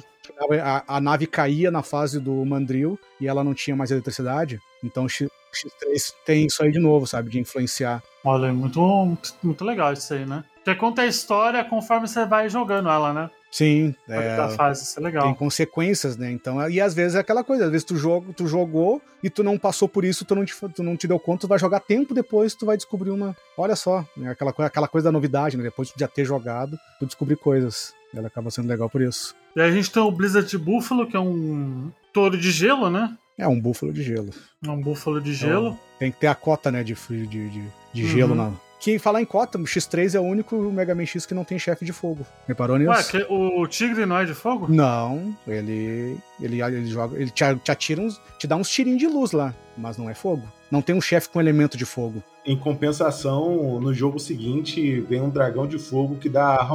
A, 0.64 0.98
a, 0.98 1.02
nave 1.02 1.26
caía 1.28 1.72
na 1.72 1.82
fase 1.82 2.20
do 2.20 2.46
Mandrill 2.46 3.00
e 3.20 3.28
ela 3.28 3.44
não 3.44 3.54
tinha 3.54 3.76
mais 3.76 3.92
eletricidade. 3.92 4.60
Então 4.84 5.06
o 5.06 5.10
X, 5.10 5.30
X3 5.54 6.14
tem 6.26 6.46
isso 6.46 6.64
aí 6.64 6.72
de 6.72 6.80
novo, 6.80 7.08
sabe? 7.08 7.30
De 7.30 7.40
influenciar. 7.40 8.04
Olha, 8.24 8.54
muito, 8.54 8.80
muito, 8.80 9.36
muito 9.42 9.66
legal 9.66 9.94
isso 9.94 10.14
aí, 10.14 10.26
né? 10.26 10.44
Porque 10.64 10.76
conta 10.76 11.02
a 11.02 11.08
história 11.08 11.64
conforme 11.64 12.08
você 12.08 12.26
vai 12.26 12.48
jogando 12.48 12.90
ela, 12.90 13.14
né? 13.14 13.30
Sim, 13.52 13.94
é, 14.08 14.48
fase, 14.56 14.84
isso 14.84 14.98
é 14.98 15.04
legal. 15.04 15.26
Tem 15.26 15.34
consequências, 15.34 16.16
né? 16.16 16.32
Então, 16.32 16.70
e 16.70 16.80
às 16.80 16.94
vezes 16.94 17.16
é 17.16 17.20
aquela 17.20 17.44
coisa, 17.44 17.66
às 17.66 17.72
vezes 17.72 17.84
tu, 17.84 17.98
joga, 17.98 18.32
tu 18.32 18.48
jogou 18.48 19.02
e 19.22 19.30
tu 19.30 19.44
não 19.44 19.58
passou 19.58 19.90
por 19.90 20.06
isso, 20.06 20.24
tu 20.24 20.34
não, 20.34 20.46
te, 20.46 20.56
tu 20.74 20.82
não 20.82 20.96
te 20.96 21.06
deu 21.06 21.20
conta, 21.20 21.42
tu 21.42 21.48
vai 21.50 21.60
jogar 21.60 21.82
tempo 21.82 22.14
depois, 22.14 22.56
tu 22.56 22.66
vai 22.66 22.78
descobrir 22.78 23.10
uma. 23.10 23.36
Olha 23.58 23.76
só, 23.76 24.06
né? 24.16 24.32
aquela, 24.32 24.52
aquela 24.58 24.88
coisa 24.88 25.06
da 25.06 25.12
novidade, 25.12 25.58
né? 25.58 25.64
Depois 25.64 25.90
de 25.90 25.96
já 25.98 26.08
ter 26.08 26.24
jogado, 26.24 26.80
tu 26.98 27.06
descobrir 27.06 27.36
coisas. 27.36 27.94
Ela 28.16 28.28
acaba 28.28 28.50
sendo 28.52 28.70
legal 28.70 28.90
por 28.90 29.02
isso. 29.02 29.36
E 29.56 29.62
aí 29.62 29.70
a 29.70 29.72
gente 29.72 29.92
tem 29.92 30.02
o 30.02 30.12
Blizzard 30.12 30.58
Buffalo, 30.58 31.08
que 31.08 31.16
é 31.16 31.20
um 31.20 31.92
touro 32.14 32.38
de 32.38 32.52
gelo, 32.52 32.90
né? 32.90 33.16
É 33.38 33.48
um 33.48 33.60
búfalo 33.60 33.92
de 33.92 34.04
gelo. 34.04 34.30
É 34.66 34.70
um 34.70 34.82
búfalo 34.82 35.20
de 35.20 35.34
gelo. 35.34 35.68
Então, 35.70 35.80
tem 36.00 36.12
que 36.12 36.20
ter 36.20 36.28
a 36.28 36.36
cota, 36.36 36.72
né, 36.72 36.84
de, 36.84 36.94
de, 36.94 37.26
de, 37.26 37.64
de 37.94 38.04
uhum. 38.04 38.10
gelo 38.10 38.36
na, 38.36 38.52
que 38.82 38.98
falar 38.98 39.22
em 39.22 39.26
cota, 39.26 39.60
o 39.60 39.64
X3 39.64 40.16
é 40.16 40.20
o 40.20 40.24
único 40.24 40.56
Mega 40.72 40.96
Man 40.96 41.06
X 41.06 41.28
que 41.28 41.36
não 41.36 41.44
tem 41.44 41.60
chefe 41.60 41.86
de 41.86 41.94
fogo. 41.94 42.26
Reparou 42.48 42.80
nisso? 42.80 42.90
Ué, 42.90 43.04
que 43.04 43.26
o 43.32 43.68
Tigre 43.68 44.08
não 44.08 44.18
é 44.18 44.26
de 44.26 44.34
fogo? 44.34 44.68
Não, 44.68 45.38
ele. 45.48 46.18
Ele, 46.42 46.62
ele 46.64 46.88
joga. 46.88 47.16
Ele 47.16 47.30
te, 47.30 47.44
te 47.64 47.72
atira 47.72 48.02
uns. 48.02 48.20
te 48.40 48.48
dá 48.48 48.56
uns 48.56 48.68
tirinhos 48.68 49.00
de 49.00 49.06
luz 49.06 49.34
lá, 49.34 49.54
mas 49.78 49.98
não 49.98 50.10
é 50.10 50.14
fogo. 50.14 50.48
Não 50.70 50.82
tem 50.82 50.96
um 50.96 51.02
chefe 51.02 51.30
com 51.30 51.40
elemento 51.40 51.78
de 51.78 51.86
fogo. 51.86 52.24
Em 52.46 52.58
compensação, 52.58 53.80
no 53.80 53.94
jogo 53.94 54.20
seguinte, 54.20 55.00
vem 55.02 55.22
um 55.22 55.30
dragão 55.30 55.68
de 55.68 55.78
fogo 55.78 56.16
que 56.16 56.28
dá 56.28 56.68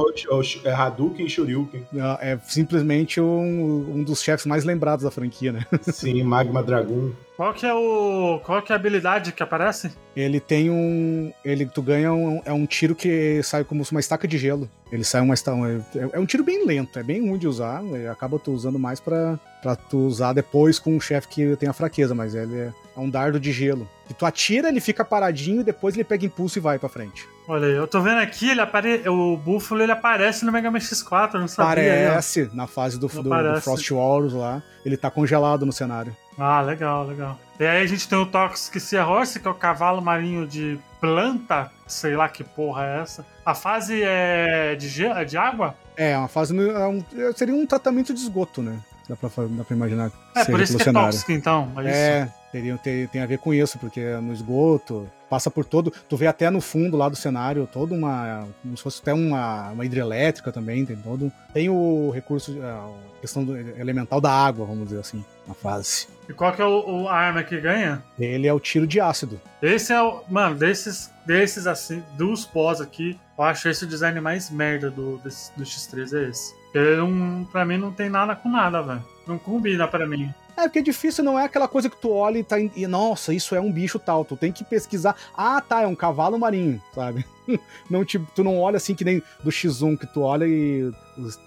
é, 0.63 0.71
Hadouken 0.71 1.25
e 1.25 1.29
Shoryuken. 1.29 1.85
É 2.21 2.37
simplesmente 2.47 3.19
um, 3.19 3.95
um 3.95 4.03
dos 4.03 4.21
chefes 4.21 4.45
mais 4.45 4.63
lembrados 4.63 5.03
da 5.03 5.11
franquia, 5.11 5.51
né? 5.51 5.65
Sim, 5.81 6.23
Magma 6.23 6.63
Dragon. 6.63 7.11
Qual 7.35 7.53
que 7.53 7.65
é 7.65 7.73
o. 7.73 8.39
Qual 8.43 8.61
que 8.61 8.71
é 8.71 8.75
a 8.75 8.79
habilidade 8.79 9.31
que 9.31 9.43
aparece? 9.43 9.91
Ele 10.15 10.39
tem 10.39 10.71
um. 10.71 11.31
Ele, 11.43 11.65
tu 11.65 11.81
ganha 11.81 12.13
um. 12.13 12.41
É 12.45 12.53
um 12.53 12.65
tiro 12.65 12.95
que 12.95 13.41
sai 13.43 13.63
como 13.63 13.83
uma 13.91 13.99
estaca 13.99 14.27
de 14.27 14.37
gelo. 14.37 14.69
Ele 14.91 15.03
sai 15.03 15.21
uma. 15.21 15.33
É, 15.33 16.09
é 16.13 16.19
um 16.19 16.25
tiro 16.25 16.43
bem 16.43 16.65
lento, 16.65 16.97
é 16.97 17.03
bem 17.03 17.27
ruim 17.27 17.37
de 17.37 17.47
usar. 17.47 17.81
Acaba 18.11 18.39
tu 18.39 18.51
usando 18.51 18.79
mais 18.79 18.99
pra, 18.99 19.37
pra 19.61 19.75
tu 19.75 19.99
usar 19.99 20.33
depois 20.33 20.79
com 20.79 20.95
um 20.95 20.99
chefe 20.99 21.27
que 21.27 21.55
tem 21.57 21.67
a 21.67 21.73
fraqueza, 21.73 22.15
mas 22.15 22.35
ele 22.35 22.57
é, 22.57 22.73
é 22.95 22.99
um 22.99 23.09
dardo 23.09 23.39
de 23.39 23.51
gelo. 23.51 23.87
E 24.09 24.13
tu 24.13 24.25
atira, 24.25 24.69
ele 24.69 24.79
fica 24.79 25.03
paradinho 25.03 25.61
e 25.61 25.63
depois 25.63 25.95
ele 25.95 26.03
pega 26.03 26.25
impulso 26.25 26.57
e 26.57 26.61
vai 26.61 26.79
pra 26.79 26.87
frente. 26.87 27.27
Olha 27.47 27.67
aí, 27.67 27.73
eu 27.73 27.87
tô 27.87 28.01
vendo 28.01 28.19
aqui, 28.19 28.49
ele 28.49 28.61
apare... 28.61 29.07
o 29.07 29.37
Búfalo 29.37 29.81
ele 29.81 29.91
aparece 29.91 30.45
no 30.45 30.51
Mega 30.51 30.69
Man 30.71 30.79
X4, 30.79 31.33
eu 31.33 31.39
não 31.41 31.47
sabia. 31.47 31.71
Aparece 31.71 32.43
né? 32.43 32.49
na 32.53 32.67
fase 32.67 32.99
do, 32.99 33.07
do, 33.07 33.23
do, 33.23 33.61
Frost 33.61 33.89
Wars 33.91 34.33
lá. 34.33 34.61
Ele 34.85 34.97
tá 34.97 35.09
congelado 35.09 35.65
no 35.65 35.71
cenário. 35.71 36.15
Ah, 36.37 36.61
legal, 36.61 37.05
legal. 37.05 37.39
E 37.59 37.65
aí 37.65 37.81
a 37.81 37.85
gente 37.85 38.07
tem 38.07 38.17
o 38.17 38.25
Toxic 38.25 38.79
Sea 38.79 39.05
Horse, 39.05 39.39
que 39.39 39.47
é 39.47 39.51
o 39.51 39.55
cavalo 39.55 40.01
marinho 40.01 40.45
de 40.45 40.79
planta, 40.99 41.71
sei 41.85 42.15
lá 42.15 42.27
que 42.29 42.43
porra 42.43 42.85
é 42.85 43.01
essa. 43.01 43.25
A 43.45 43.53
fase 43.55 44.01
é 44.03 44.75
de, 44.75 45.05
é 45.05 45.25
de 45.25 45.37
água? 45.37 45.75
É, 45.95 46.17
uma 46.17 46.27
fase. 46.27 46.57
É 46.57 46.87
um, 46.87 47.03
seria 47.35 47.55
um 47.55 47.65
tratamento 47.65 48.13
de 48.13 48.19
esgoto, 48.19 48.61
né? 48.61 48.79
Dá 49.07 49.15
pra, 49.15 49.29
dá 49.49 49.63
pra 49.63 49.75
imaginar. 49.75 50.11
É, 50.35 50.43
por 50.45 50.59
isso 50.59 50.77
que 50.77 50.89
é 50.89 50.91
tóxico, 50.91 51.31
então. 51.31 51.71
É, 51.77 51.89
é 51.89 52.31
teria, 52.51 52.77
tem, 52.77 53.07
tem 53.07 53.21
a 53.21 53.25
ver 53.25 53.39
com 53.39 53.53
isso, 53.53 53.77
porque 53.79 53.99
é 53.99 54.19
no 54.19 54.33
esgoto, 54.33 55.09
passa 55.29 55.49
por 55.49 55.63
todo. 55.63 55.91
Tu 56.09 56.17
vê 56.17 56.27
até 56.27 56.49
no 56.49 56.59
fundo 56.59 56.97
lá 56.97 57.07
do 57.07 57.15
cenário 57.15 57.67
toda 57.71 57.93
uma. 57.93 58.47
Como 58.61 58.75
se 58.75 58.83
fosse 58.83 59.01
até 59.01 59.13
uma, 59.13 59.71
uma 59.71 59.85
hidrelétrica 59.85 60.51
também, 60.51 60.85
tem 60.85 60.95
todo. 60.97 61.31
Tem 61.53 61.69
o 61.69 62.11
recurso, 62.11 62.57
a 62.61 63.19
questão 63.21 63.43
do, 63.43 63.57
elemental 63.57 64.19
da 64.19 64.31
água, 64.31 64.65
vamos 64.65 64.85
dizer 64.89 64.99
assim, 64.99 65.23
na 65.47 65.53
fase. 65.53 66.07
E 66.29 66.33
qual 66.33 66.51
que 66.53 66.61
é 66.61 66.65
o, 66.65 67.03
o, 67.03 67.07
arma 67.07 67.41
que 67.41 67.59
ganha? 67.59 68.03
Ele 68.19 68.47
é 68.47 68.53
o 68.53 68.59
tiro 68.59 68.85
de 68.85 68.99
ácido. 68.99 69.39
Esse 69.61 69.93
é 69.93 70.01
o. 70.01 70.23
Mano, 70.29 70.55
desses, 70.55 71.11
desses 71.25 71.65
assim, 71.67 72.03
dos 72.17 72.45
pós 72.45 72.81
aqui, 72.81 73.17
eu 73.37 73.43
acho 73.43 73.69
esse 73.69 73.85
o 73.85 73.87
design 73.87 74.19
mais 74.19 74.49
merda 74.49 74.89
do, 74.91 75.17
desse, 75.19 75.55
do 75.55 75.63
X3 75.63 76.13
é 76.13 76.29
esse. 76.29 76.53
Ele 76.73 76.97
não, 76.97 77.45
pra 77.45 77.65
mim 77.65 77.77
não 77.77 77.91
tem 77.91 78.09
nada 78.09 78.35
com 78.35 78.49
nada, 78.49 78.81
velho. 78.81 79.03
Não 79.25 79.37
combina 79.37 79.87
pra 79.87 80.05
mim. 80.05 80.33
É, 80.57 80.63
porque 80.63 80.79
é 80.79 80.81
difícil, 80.81 81.23
não 81.23 81.39
é 81.39 81.45
aquela 81.45 81.67
coisa 81.67 81.89
que 81.89 81.97
tu 81.97 82.11
olha 82.11 82.39
e 82.39 82.43
tá. 82.43 82.59
E, 82.59 82.87
nossa, 82.87 83.33
isso 83.33 83.55
é 83.55 83.61
um 83.61 83.71
bicho 83.71 83.99
tal. 83.99 84.25
Tu 84.25 84.35
tem 84.35 84.51
que 84.51 84.65
pesquisar. 84.65 85.15
Ah, 85.35 85.61
tá, 85.61 85.83
é 85.83 85.87
um 85.87 85.95
cavalo 85.95 86.37
marinho, 86.37 86.81
sabe? 86.93 87.25
não, 87.89 88.03
tipo, 88.03 88.27
tu 88.35 88.43
não 88.43 88.59
olha 88.59 88.77
assim 88.77 88.93
que 88.93 89.03
nem 89.03 89.21
do 89.43 89.49
X1 89.49 89.97
que 89.97 90.07
tu 90.07 90.21
olha 90.21 90.45
e. 90.45 90.91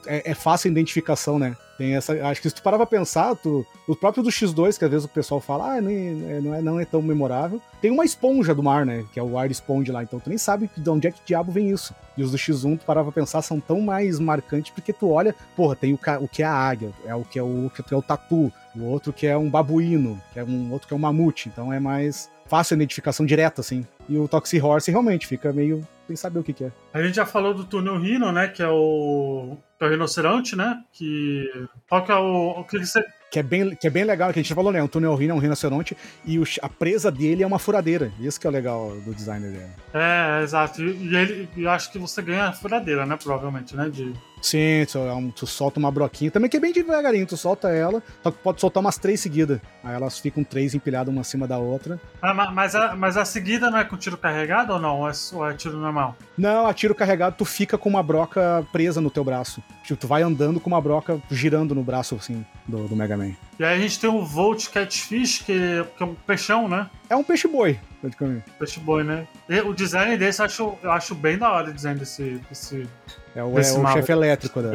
É, 0.06 0.32
é 0.32 0.34
fácil 0.34 0.68
a 0.68 0.72
identificação, 0.72 1.38
né? 1.38 1.56
Tem 1.80 1.94
essa, 1.94 2.12
acho 2.28 2.42
que 2.42 2.48
se 2.50 2.54
tu 2.54 2.62
parar 2.62 2.76
pra 2.76 2.84
pensar, 2.84 3.34
tu, 3.36 3.64
o 3.88 3.96
próprio 3.96 4.22
do 4.22 4.28
X2, 4.28 4.78
que 4.78 4.84
às 4.84 4.90
vezes 4.90 5.06
o 5.06 5.08
pessoal 5.08 5.40
fala, 5.40 5.76
ah, 5.76 5.80
nem, 5.80 6.30
é, 6.30 6.38
não, 6.38 6.54
é, 6.54 6.60
não 6.60 6.78
é 6.78 6.84
tão 6.84 7.00
memorável, 7.00 7.58
tem 7.80 7.90
uma 7.90 8.04
esponja 8.04 8.54
do 8.54 8.62
mar, 8.62 8.84
né? 8.84 9.06
Que 9.14 9.18
é 9.18 9.22
o 9.22 9.34
Wire 9.34 9.54
Sponge 9.54 9.90
lá, 9.90 10.02
então 10.02 10.20
tu 10.20 10.28
nem 10.28 10.36
sabe 10.36 10.68
de 10.76 10.90
onde 10.90 11.08
é 11.08 11.10
que 11.10 11.22
diabo 11.24 11.50
vem 11.50 11.70
isso. 11.70 11.94
E 12.18 12.22
os 12.22 12.32
do 12.32 12.36
X1, 12.36 12.80
tu 12.80 12.84
parar 12.84 13.02
pra 13.02 13.12
pensar, 13.12 13.40
são 13.40 13.58
tão 13.58 13.80
mais 13.80 14.18
marcantes, 14.18 14.72
porque 14.72 14.92
tu 14.92 15.08
olha, 15.08 15.34
porra, 15.56 15.74
tem 15.74 15.94
o, 15.94 15.98
o 16.20 16.28
que 16.28 16.42
é 16.42 16.46
a 16.46 16.52
águia, 16.52 16.92
é 17.06 17.14
o 17.14 17.24
que 17.24 17.38
é 17.38 17.42
o, 17.42 17.70
que 17.70 17.94
é 17.94 17.96
o 17.96 18.02
tatu, 18.02 18.52
o 18.76 18.84
outro 18.84 19.10
que 19.10 19.26
é 19.26 19.38
um 19.38 19.48
babuíno, 19.48 20.20
que 20.34 20.38
é 20.38 20.44
um 20.44 20.70
outro 20.72 20.86
que 20.86 20.92
é 20.92 20.96
um 20.98 21.00
mamute, 21.00 21.48
então 21.48 21.72
é 21.72 21.80
mais 21.80 22.30
fácil 22.44 22.74
a 22.74 22.76
identificação 22.76 23.24
direta, 23.24 23.62
assim. 23.62 23.86
E 24.10 24.18
o 24.18 24.26
Toxic 24.26 24.60
Horse 24.60 24.90
realmente 24.90 25.24
fica 25.24 25.52
meio 25.52 25.86
sem 26.08 26.16
saber 26.16 26.40
o 26.40 26.42
que, 26.42 26.52
que 26.52 26.64
é. 26.64 26.72
A 26.92 27.00
gente 27.00 27.14
já 27.14 27.24
falou 27.24 27.54
do 27.54 27.64
túnel 27.64 27.96
Rhino, 27.96 28.32
né? 28.32 28.48
Que 28.48 28.60
é 28.60 28.68
o 28.68 29.56
que 29.78 29.84
é 29.84 29.86
o 29.86 29.90
rinoceronte, 29.90 30.56
né? 30.56 30.82
Que. 30.92 31.48
Qual 31.88 32.04
que 32.04 32.10
é 32.10 32.16
o. 32.16 32.60
o 32.60 32.64
que 32.64 32.76
você 32.84 33.04
que 33.30 33.38
é 33.38 33.42
bem, 33.42 33.76
que 33.76 33.86
é 33.86 33.90
bem 33.90 34.04
legal, 34.04 34.32
que 34.32 34.40
a 34.40 34.42
gente 34.42 34.54
falou, 34.54 34.72
né? 34.72 34.82
Um 34.82 34.88
túnel 34.88 35.14
rino 35.14 35.32
é 35.32 35.36
um 35.36 35.38
rinoceronte 35.38 35.96
e 36.24 36.38
o, 36.38 36.44
a 36.62 36.68
presa 36.68 37.10
dele 37.10 37.42
é 37.42 37.46
uma 37.46 37.58
furadeira. 37.58 38.10
Isso 38.18 38.40
que 38.40 38.46
é 38.46 38.50
o 38.50 38.52
legal 38.52 38.90
do 39.04 39.14
designer 39.14 39.50
dele. 39.52 39.70
É, 39.94 40.42
exato. 40.42 40.82
E, 40.82 41.16
ele, 41.16 41.48
eu 41.56 41.70
acho 41.70 41.92
que 41.92 41.98
você 41.98 42.20
ganha 42.20 42.46
a 42.46 42.52
furadeira, 42.52 43.06
né? 43.06 43.16
Provavelmente, 43.16 43.76
né? 43.76 43.88
De... 43.88 44.12
Sim, 44.42 44.86
tu, 44.90 44.98
é 44.98 45.32
tu, 45.34 45.46
solta 45.46 45.78
uma 45.78 45.90
broquinha. 45.90 46.30
Também 46.30 46.50
que 46.50 46.56
é 46.56 46.60
bem 46.60 46.72
devagarinho, 46.72 47.26
tu 47.26 47.36
solta 47.36 47.68
ela, 47.68 48.02
só 48.22 48.30
que 48.30 48.38
pode 48.38 48.60
soltar 48.60 48.80
umas 48.80 48.96
três 48.96 49.20
seguidas. 49.20 49.60
Aí 49.84 49.94
elas 49.94 50.18
ficam 50.18 50.42
três 50.42 50.74
empilhadas 50.74 51.12
uma 51.12 51.20
acima 51.20 51.46
da 51.46 51.58
outra. 51.58 52.00
Ah, 52.22 52.34
mas 52.34 52.74
a, 52.74 52.96
mas 52.96 53.16
a 53.16 53.24
seguida 53.24 53.70
não 53.70 53.78
é 53.78 53.84
com 53.84 53.96
tiro 53.96 54.16
carregado 54.16 54.72
ou 54.72 54.80
não? 54.80 55.00
Ou 55.00 55.08
é, 55.08 55.12
ou 55.32 55.48
é 55.48 55.54
tiro 55.54 55.76
normal? 55.76 56.16
Não, 56.36 56.66
a 56.66 56.74
tiro 56.74 56.94
carregado 56.94 57.36
tu 57.36 57.44
fica 57.44 57.76
com 57.76 57.88
uma 57.88 58.02
broca 58.02 58.66
presa 58.72 59.00
no 59.00 59.10
teu 59.10 59.22
braço. 59.22 59.62
Tipo, 59.84 60.00
tu 60.00 60.08
vai 60.08 60.22
andando 60.22 60.58
com 60.58 60.70
uma 60.70 60.80
broca 60.80 61.20
girando 61.30 61.74
no 61.74 61.82
braço, 61.82 62.14
assim, 62.14 62.44
do, 62.66 62.88
do 62.88 62.96
Mega 62.96 63.16
Man. 63.24 63.32
E 63.58 63.64
aí 63.64 63.76
a 63.76 63.80
gente 63.80 64.00
tem 64.00 64.08
o 64.08 64.24
Volt 64.24 64.68
Catfish, 64.68 65.40
que, 65.40 65.84
que 65.96 66.02
é 66.02 66.06
um 66.06 66.14
peixão, 66.14 66.68
né? 66.68 66.88
É 67.08 67.16
um 67.16 67.22
peixe-boi, 67.22 67.78
praticamente. 68.00 68.44
Peixe-boi, 68.58 69.04
né? 69.04 69.26
E 69.48 69.60
o 69.60 69.74
design 69.74 70.16
desse 70.16 70.40
eu 70.40 70.46
acho, 70.46 70.78
eu 70.82 70.90
acho 70.90 71.14
bem 71.14 71.36
da 71.36 71.50
hora 71.52 71.70
o 71.70 71.74
design 71.74 71.98
desse. 71.98 72.40
desse 72.48 72.88
é 73.34 73.42
o, 73.42 73.58
é 73.58 73.60
o 73.60 73.92
chefe 73.92 74.12
elétrico 74.12 74.62
da, 74.62 74.70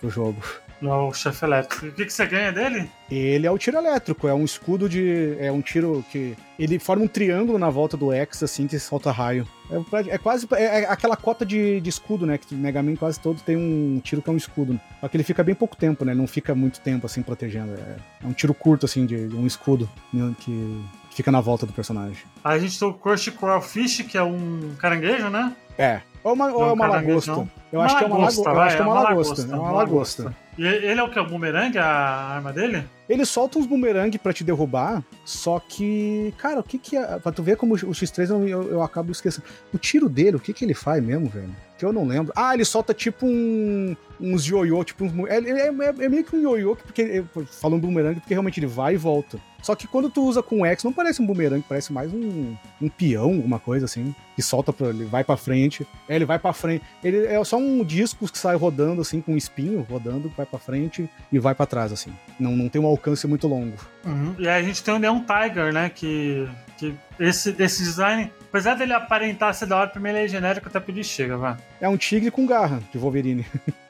do 0.00 0.10
jogo. 0.10 0.42
É 0.82 0.86
o 0.86 1.12
chefe 1.12 1.44
elétrico. 1.44 1.86
O 1.86 1.92
que, 1.92 2.04
que 2.04 2.12
você 2.12 2.26
ganha 2.26 2.52
dele? 2.52 2.90
Ele 3.10 3.46
é 3.46 3.50
o 3.50 3.56
tiro 3.56 3.78
elétrico, 3.78 4.28
é 4.28 4.34
um 4.34 4.44
escudo 4.44 4.88
de. 4.88 5.36
É 5.38 5.50
um 5.50 5.60
tiro 5.60 6.04
que. 6.10 6.36
Ele 6.58 6.78
forma 6.78 7.04
um 7.04 7.08
triângulo 7.08 7.58
na 7.58 7.70
volta 7.70 7.96
do 7.96 8.12
X, 8.12 8.42
assim, 8.42 8.66
que 8.66 8.78
solta 8.78 9.10
raio. 9.10 9.46
É, 9.70 10.14
é 10.14 10.18
quase. 10.18 10.46
É, 10.52 10.82
é, 10.82 10.86
aquela 10.90 11.16
cota 11.16 11.46
de, 11.46 11.80
de 11.80 11.88
escudo, 11.88 12.26
né? 12.26 12.36
Que 12.36 12.54
o 12.54 12.58
Mega 12.58 12.82
Man 12.82 12.96
quase 12.96 13.18
todo 13.18 13.40
tem 13.40 13.56
um 13.56 14.00
tiro 14.02 14.20
que 14.20 14.28
é 14.28 14.32
um 14.32 14.36
escudo. 14.36 14.78
Só 15.00 15.08
que 15.08 15.16
ele 15.16 15.24
fica 15.24 15.42
bem 15.42 15.54
pouco 15.54 15.76
tempo, 15.76 16.04
né? 16.04 16.14
Não 16.14 16.26
fica 16.26 16.54
muito 16.54 16.80
tempo, 16.80 17.06
assim, 17.06 17.22
protegendo. 17.22 17.74
É, 17.74 17.96
é 18.24 18.26
um 18.26 18.32
tiro 18.32 18.52
curto, 18.52 18.86
assim, 18.86 19.06
de, 19.06 19.28
de 19.28 19.36
um 19.36 19.46
escudo 19.46 19.88
né, 20.12 20.34
que 20.40 20.84
fica 21.10 21.32
na 21.32 21.40
volta 21.40 21.64
do 21.64 21.72
personagem. 21.72 22.18
Aí 22.44 22.56
a 22.56 22.58
gente 22.58 22.78
tem 22.78 22.86
o 22.86 22.92
Crush 22.92 23.32
Fish, 23.62 24.02
que 24.02 24.18
é 24.18 24.22
um 24.22 24.74
caranguejo, 24.78 25.30
né? 25.30 25.54
É. 25.78 26.00
Ou, 26.22 26.34
uma, 26.34 26.52
ou 26.52 26.68
é 26.68 26.72
uma 26.72 26.86
lagosta. 26.86 27.48
Eu 27.72 27.80
acho 27.80 27.96
que 27.96 28.04
é 28.04 28.06
uma 28.06 28.18
lagosta. 28.18 28.50
Eu 28.50 28.60
acho 28.60 28.76
que 28.76 28.82
é 28.82 28.84
uma 28.84 29.00
lagosta. 29.00 29.42
É 29.42 29.54
uma 29.54 29.72
lagosta. 29.72 30.36
E 30.58 30.66
ele 30.66 31.00
é 31.00 31.02
o 31.02 31.10
que? 31.10 31.18
O 31.18 31.26
bumerangue, 31.26 31.78
a 31.78 31.86
arma 31.86 32.52
dele? 32.52 32.84
Ele 33.08 33.24
solta 33.24 33.58
uns 33.58 33.66
bumerangue 33.66 34.18
para 34.18 34.32
te 34.32 34.42
derrubar, 34.42 35.02
só 35.24 35.60
que, 35.60 36.32
cara, 36.38 36.60
o 36.60 36.62
que 36.62 36.78
que 36.78 36.96
é. 36.96 37.18
Pra 37.18 37.30
tu 37.30 37.42
ver 37.42 37.56
como 37.56 37.74
o 37.74 37.76
X3 37.76 38.30
eu, 38.30 38.48
eu, 38.48 38.70
eu 38.70 38.82
acabo 38.82 39.12
esquecendo. 39.12 39.46
O 39.72 39.78
tiro 39.78 40.08
dele, 40.08 40.36
o 40.36 40.40
que 40.40 40.52
que 40.52 40.64
ele 40.64 40.74
faz 40.74 41.02
mesmo, 41.02 41.28
velho? 41.28 41.54
Que 41.78 41.84
eu 41.84 41.92
não 41.92 42.06
lembro. 42.06 42.32
Ah, 42.34 42.54
ele 42.54 42.64
solta 42.64 42.94
tipo 42.94 43.26
um, 43.26 43.94
uns 44.20 44.46
ioiô, 44.46 44.82
tipo 44.82 45.04
uns. 45.04 45.12
É, 45.28 45.38
é, 45.38 45.68
é, 45.68 46.04
é 46.04 46.08
meio 46.08 46.24
que 46.24 46.34
um 46.34 46.40
ioiô, 46.40 46.74
porque. 46.74 47.22
Falando 47.60 47.82
bumerangue, 47.82 48.20
porque 48.20 48.34
realmente 48.34 48.58
ele 48.58 48.66
vai 48.66 48.94
e 48.94 48.96
volta. 48.96 49.38
Só 49.62 49.74
que 49.74 49.86
quando 49.86 50.08
tu 50.08 50.22
usa 50.22 50.42
com 50.42 50.64
X, 50.64 50.84
não 50.84 50.92
parece 50.92 51.20
um 51.20 51.26
bumerangue, 51.26 51.64
parece 51.68 51.92
mais 51.92 52.12
um, 52.14 52.54
um 52.80 52.88
peão, 52.88 53.34
alguma 53.34 53.58
coisa 53.58 53.84
assim. 53.84 54.14
Que 54.34 54.42
solta 54.42 54.72
pra. 54.72 54.88
Ele 54.88 55.04
vai 55.04 55.22
pra 55.22 55.36
frente. 55.36 55.86
É, 56.08 56.16
ele 56.16 56.24
vai 56.24 56.38
pra 56.38 56.52
frente. 56.52 56.84
Ele 57.02 57.26
é 57.26 57.42
só 57.44 57.56
um 57.58 57.84
disco 57.84 58.26
que 58.26 58.38
sai 58.38 58.56
rodando, 58.56 59.02
assim, 59.02 59.20
com 59.20 59.32
um 59.32 59.36
espinho, 59.36 59.86
rodando, 59.90 60.32
vai 60.36 60.46
pra 60.46 60.58
frente 60.58 61.10
e 61.30 61.38
vai 61.38 61.54
para 61.54 61.66
trás, 61.66 61.92
assim. 61.92 62.12
Não, 62.38 62.52
não 62.52 62.68
tem 62.68 62.80
um 62.80 62.86
alcance 62.86 63.26
muito 63.26 63.46
longo. 63.46 63.76
Uhum. 64.04 64.34
E 64.38 64.48
aí 64.48 64.62
a 64.62 64.64
gente 64.64 64.82
tem 64.82 64.94
o 64.94 64.98
Neon 64.98 65.20
Tiger, 65.20 65.72
né? 65.72 65.90
Que, 65.90 66.48
que 66.78 66.94
esse, 67.18 67.54
esse 67.58 67.82
design, 67.82 68.30
apesar 68.56 68.74
dele 68.74 68.94
aparentar 68.94 69.52
ser 69.52 69.66
da 69.66 69.76
hora, 69.76 69.90
primeiro 69.90 70.16
ele 70.16 70.24
é 70.24 70.28
genérico 70.28 70.66
até 70.66 70.80
pedir 70.80 71.04
chega, 71.04 71.36
vai. 71.36 71.56
É 71.78 71.86
um 71.86 71.96
tigre 71.96 72.30
com 72.30 72.46
garra 72.46 72.80
de 72.90 72.96
Wolverine. 72.96 73.44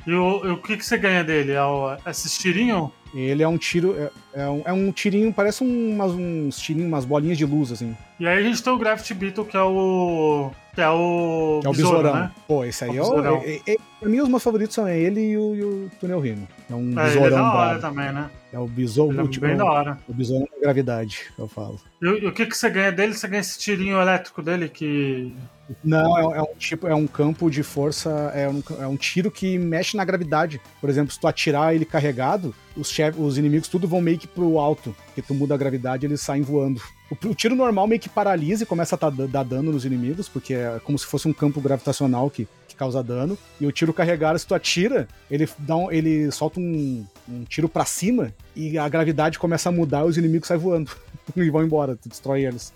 E 0.04 0.12
o, 0.12 0.54
o 0.54 0.56
que, 0.58 0.76
que 0.76 0.86
você 0.86 0.96
ganha 0.96 1.24
dele? 1.24 1.52
É 1.52 1.64
o, 1.64 1.96
esse 2.06 2.38
tirinho? 2.38 2.92
Ele 3.14 3.42
é 3.42 3.48
um 3.48 3.58
tiro. 3.58 3.96
É, 3.98 4.42
é, 4.42 4.48
um, 4.48 4.62
é 4.66 4.72
um 4.72 4.92
tirinho, 4.92 5.32
parece 5.32 5.64
umas, 5.64 6.12
uns 6.12 6.58
tirinhos, 6.58 6.86
umas 6.86 7.04
bolinhas 7.04 7.38
de 7.38 7.44
luz, 7.44 7.72
assim. 7.72 7.96
E 8.20 8.26
aí 8.26 8.38
a 8.38 8.42
gente 8.42 8.62
tem 8.62 8.72
o 8.72 8.78
Graft 8.78 9.12
Beetle, 9.14 9.44
que 9.44 9.56
é 9.56 9.62
o. 9.62 10.50
Que 10.74 10.80
é 10.80 10.88
o. 10.90 11.60
É 11.64 11.68
o 11.68 11.72
besourão. 11.72 12.14
Né? 12.14 12.30
Pô, 12.46 12.64
esse 12.64 12.84
aí 12.84 12.96
é 12.96 13.02
o. 13.02 13.42
É, 13.42 13.60
é, 13.66 13.76
pra 13.98 14.08
mim, 14.08 14.20
os 14.20 14.28
meus 14.28 14.42
favoritos 14.42 14.74
são 14.74 14.88
ele 14.88 15.30
e 15.30 15.36
o, 15.36 15.54
e 15.56 15.64
o 15.64 15.90
Tunel 15.98 16.20
Rino. 16.20 16.46
É 16.70 16.74
um 16.74 16.92
é, 17.00 17.04
besourão. 17.04 17.26
Ele 17.26 17.34
é 17.34 17.38
da 17.38 17.54
hora 17.54 17.78
também, 17.80 18.12
né? 18.12 18.30
É 18.56 18.58
o. 18.58 18.70
Ele 19.10 19.36
é 19.36 19.40
bem 19.40 19.56
da 19.56 19.64
hora. 19.66 19.98
O 20.08 20.14
besourão 20.14 20.48
da 20.50 20.60
gravidade, 20.60 21.26
eu 21.38 21.46
falo. 21.46 21.78
E, 22.00 22.06
e, 22.06 22.26
o 22.26 22.32
que, 22.32 22.46
que 22.46 22.56
você 22.56 22.70
ganha 22.70 22.90
dele? 22.90 23.12
Você 23.12 23.28
ganha 23.28 23.40
esse 23.40 23.58
tirinho 23.58 24.00
elétrico 24.00 24.42
dele 24.42 24.68
que. 24.68 25.36
Não, 25.84 26.18
é, 26.18 26.38
é, 26.38 26.42
um 26.42 26.54
tipo, 26.56 26.86
é 26.86 26.94
um 26.94 27.06
campo 27.06 27.50
de 27.50 27.62
força, 27.62 28.10
é 28.34 28.48
um, 28.48 28.62
é 28.80 28.86
um 28.86 28.96
tiro 28.96 29.30
que 29.30 29.58
mexe 29.58 29.96
na 29.96 30.04
gravidade. 30.04 30.60
Por 30.80 30.88
exemplo, 30.88 31.12
se 31.12 31.20
tu 31.20 31.26
atirar 31.26 31.74
ele 31.74 31.84
carregado, 31.84 32.54
os, 32.76 32.88
chef, 32.88 33.20
os 33.20 33.36
inimigos 33.36 33.68
tudo 33.68 33.86
vão 33.88 34.00
meio 34.00 34.18
que 34.18 34.28
pro 34.28 34.58
alto, 34.58 34.94
porque 35.06 35.20
tu 35.20 35.34
muda 35.34 35.54
a 35.54 35.58
gravidade 35.58 36.06
eles 36.06 36.20
saem 36.20 36.42
voando. 36.42 36.80
O, 37.10 37.28
o 37.28 37.34
tiro 37.34 37.54
normal 37.54 37.86
meio 37.86 38.00
que 38.00 38.08
paralisa 38.08 38.62
e 38.62 38.66
começa 38.66 38.94
a 38.94 38.98
tá, 38.98 39.10
dar 39.10 39.42
dano 39.42 39.72
nos 39.72 39.84
inimigos, 39.84 40.28
porque 40.28 40.54
é 40.54 40.80
como 40.84 40.98
se 40.98 41.06
fosse 41.06 41.28
um 41.28 41.32
campo 41.32 41.60
gravitacional 41.60 42.30
que, 42.30 42.48
que 42.76 42.78
causa 42.78 43.02
dano. 43.02 43.36
E 43.58 43.66
o 43.66 43.72
tiro 43.72 43.92
carregado, 43.92 44.38
se 44.38 44.46
tu 44.46 44.54
atira, 44.54 45.08
ele, 45.30 45.48
dá 45.58 45.74
um, 45.76 45.90
ele 45.90 46.30
solta 46.30 46.60
um, 46.60 47.04
um 47.28 47.44
tiro 47.44 47.68
para 47.68 47.86
cima 47.86 48.32
e 48.54 48.78
a 48.78 48.88
gravidade 48.88 49.38
começa 49.38 49.70
a 49.70 49.72
mudar 49.72 50.04
e 50.04 50.08
os 50.08 50.18
inimigos 50.18 50.46
saem 50.46 50.60
voando. 50.60 50.90
e 51.34 51.50
vão 51.50 51.64
embora, 51.64 51.96
tu 51.96 52.08
destrói 52.08 52.44
eles. 52.44 52.72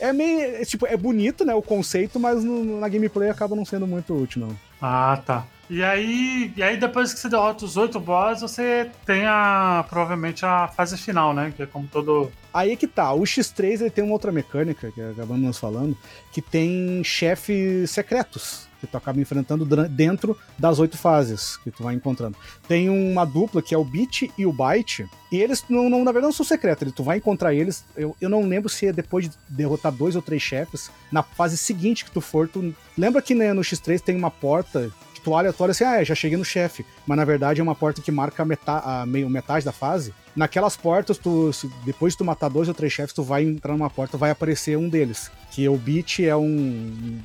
É, 0.00 0.08
é 0.08 0.12
meio. 0.12 0.40
É, 0.40 0.64
tipo, 0.64 0.86
é 0.86 0.96
bonito, 0.96 1.44
né? 1.44 1.54
O 1.54 1.62
conceito, 1.62 2.18
mas 2.18 2.44
no, 2.44 2.80
na 2.80 2.88
gameplay 2.88 3.30
acaba 3.30 3.56
não 3.56 3.64
sendo 3.64 3.86
muito 3.86 4.14
útil, 4.14 4.42
não. 4.42 4.56
Ah, 4.82 5.22
tá. 5.24 5.46
E 5.70 5.82
aí, 5.82 6.52
e 6.56 6.62
aí 6.62 6.78
depois 6.78 7.12
que 7.12 7.20
você 7.20 7.28
derrota 7.28 7.64
os 7.64 7.76
oito 7.76 8.00
boss, 8.00 8.40
você 8.40 8.90
tem 9.04 9.26
a 9.26 9.84
provavelmente 9.88 10.44
a 10.44 10.68
fase 10.68 10.96
final, 10.96 11.34
né? 11.34 11.52
Que 11.54 11.62
é 11.62 11.66
como 11.66 11.86
todo. 11.86 12.32
Aí 12.52 12.72
é 12.72 12.76
que 12.76 12.86
tá. 12.86 13.12
O 13.12 13.20
X3 13.20 13.82
ele 13.82 13.90
tem 13.90 14.02
uma 14.02 14.14
outra 14.14 14.32
mecânica, 14.32 14.90
que 14.90 15.00
acabamos 15.00 15.58
falando, 15.58 15.96
que 16.32 16.40
tem 16.40 17.02
chefes 17.04 17.90
secretos 17.90 18.68
que 18.80 18.86
tu 18.86 18.96
acaba 18.96 19.20
enfrentando 19.20 19.64
dentro 19.88 20.38
das 20.58 20.78
oito 20.78 20.96
fases 20.96 21.56
que 21.58 21.70
tu 21.70 21.82
vai 21.82 21.94
encontrando. 21.94 22.36
Tem 22.66 22.88
uma 22.88 23.24
dupla 23.24 23.60
que 23.60 23.74
é 23.74 23.78
o 23.78 23.84
Beat 23.84 24.30
e 24.38 24.46
o 24.46 24.52
Byte, 24.52 25.06
e 25.30 25.36
eles, 25.36 25.64
não, 25.68 25.90
não, 25.90 26.04
na 26.04 26.12
verdade, 26.12 26.26
não 26.26 26.32
são 26.32 26.46
secretos, 26.46 26.92
tu 26.92 27.02
vai 27.02 27.18
encontrar 27.18 27.52
eles. 27.52 27.84
Eu, 27.96 28.16
eu 28.20 28.28
não 28.28 28.42
lembro 28.42 28.68
se 28.68 28.86
é 28.86 28.92
depois 28.92 29.28
de 29.28 29.36
derrotar 29.48 29.92
dois 29.92 30.16
ou 30.16 30.22
três 30.22 30.40
chefes, 30.40 30.90
na 31.10 31.22
fase 31.22 31.56
seguinte 31.56 32.04
que 32.04 32.10
tu 32.10 32.20
for, 32.20 32.48
tu. 32.48 32.74
Lembra 32.96 33.20
que 33.20 33.34
né, 33.34 33.52
no 33.52 33.62
X3 33.62 34.00
tem 34.00 34.16
uma 34.16 34.30
porta 34.30 34.90
tu 35.28 35.32
olha, 35.32 35.52
tu 35.52 35.62
olha 35.62 35.72
assim, 35.72 35.84
ah, 35.84 36.02
já 36.02 36.14
cheguei 36.14 36.38
no 36.38 36.44
chefe. 36.44 36.84
Mas 37.06 37.16
na 37.16 37.24
verdade 37.24 37.60
é 37.60 37.62
uma 37.62 37.74
porta 37.74 38.00
que 38.00 38.10
marca 38.10 38.42
a, 38.42 38.46
meta, 38.46 38.78
a 38.78 39.06
meio, 39.06 39.28
metade 39.28 39.64
da 39.64 39.72
fase. 39.72 40.14
Naquelas 40.34 40.76
portas, 40.76 41.18
tu, 41.18 41.52
se, 41.52 41.68
depois 41.84 42.14
de 42.14 42.18
tu 42.18 42.24
matar 42.24 42.48
dois 42.48 42.68
ou 42.68 42.74
três 42.74 42.92
chefes, 42.92 43.12
tu 43.12 43.22
vai 43.22 43.44
entrar 43.44 43.72
numa 43.72 43.90
porta, 43.90 44.16
vai 44.16 44.30
aparecer 44.30 44.78
um 44.78 44.88
deles. 44.88 45.30
Que 45.50 45.68
o 45.68 45.76
Beat 45.76 46.20
é 46.20 46.34
um, 46.34 47.18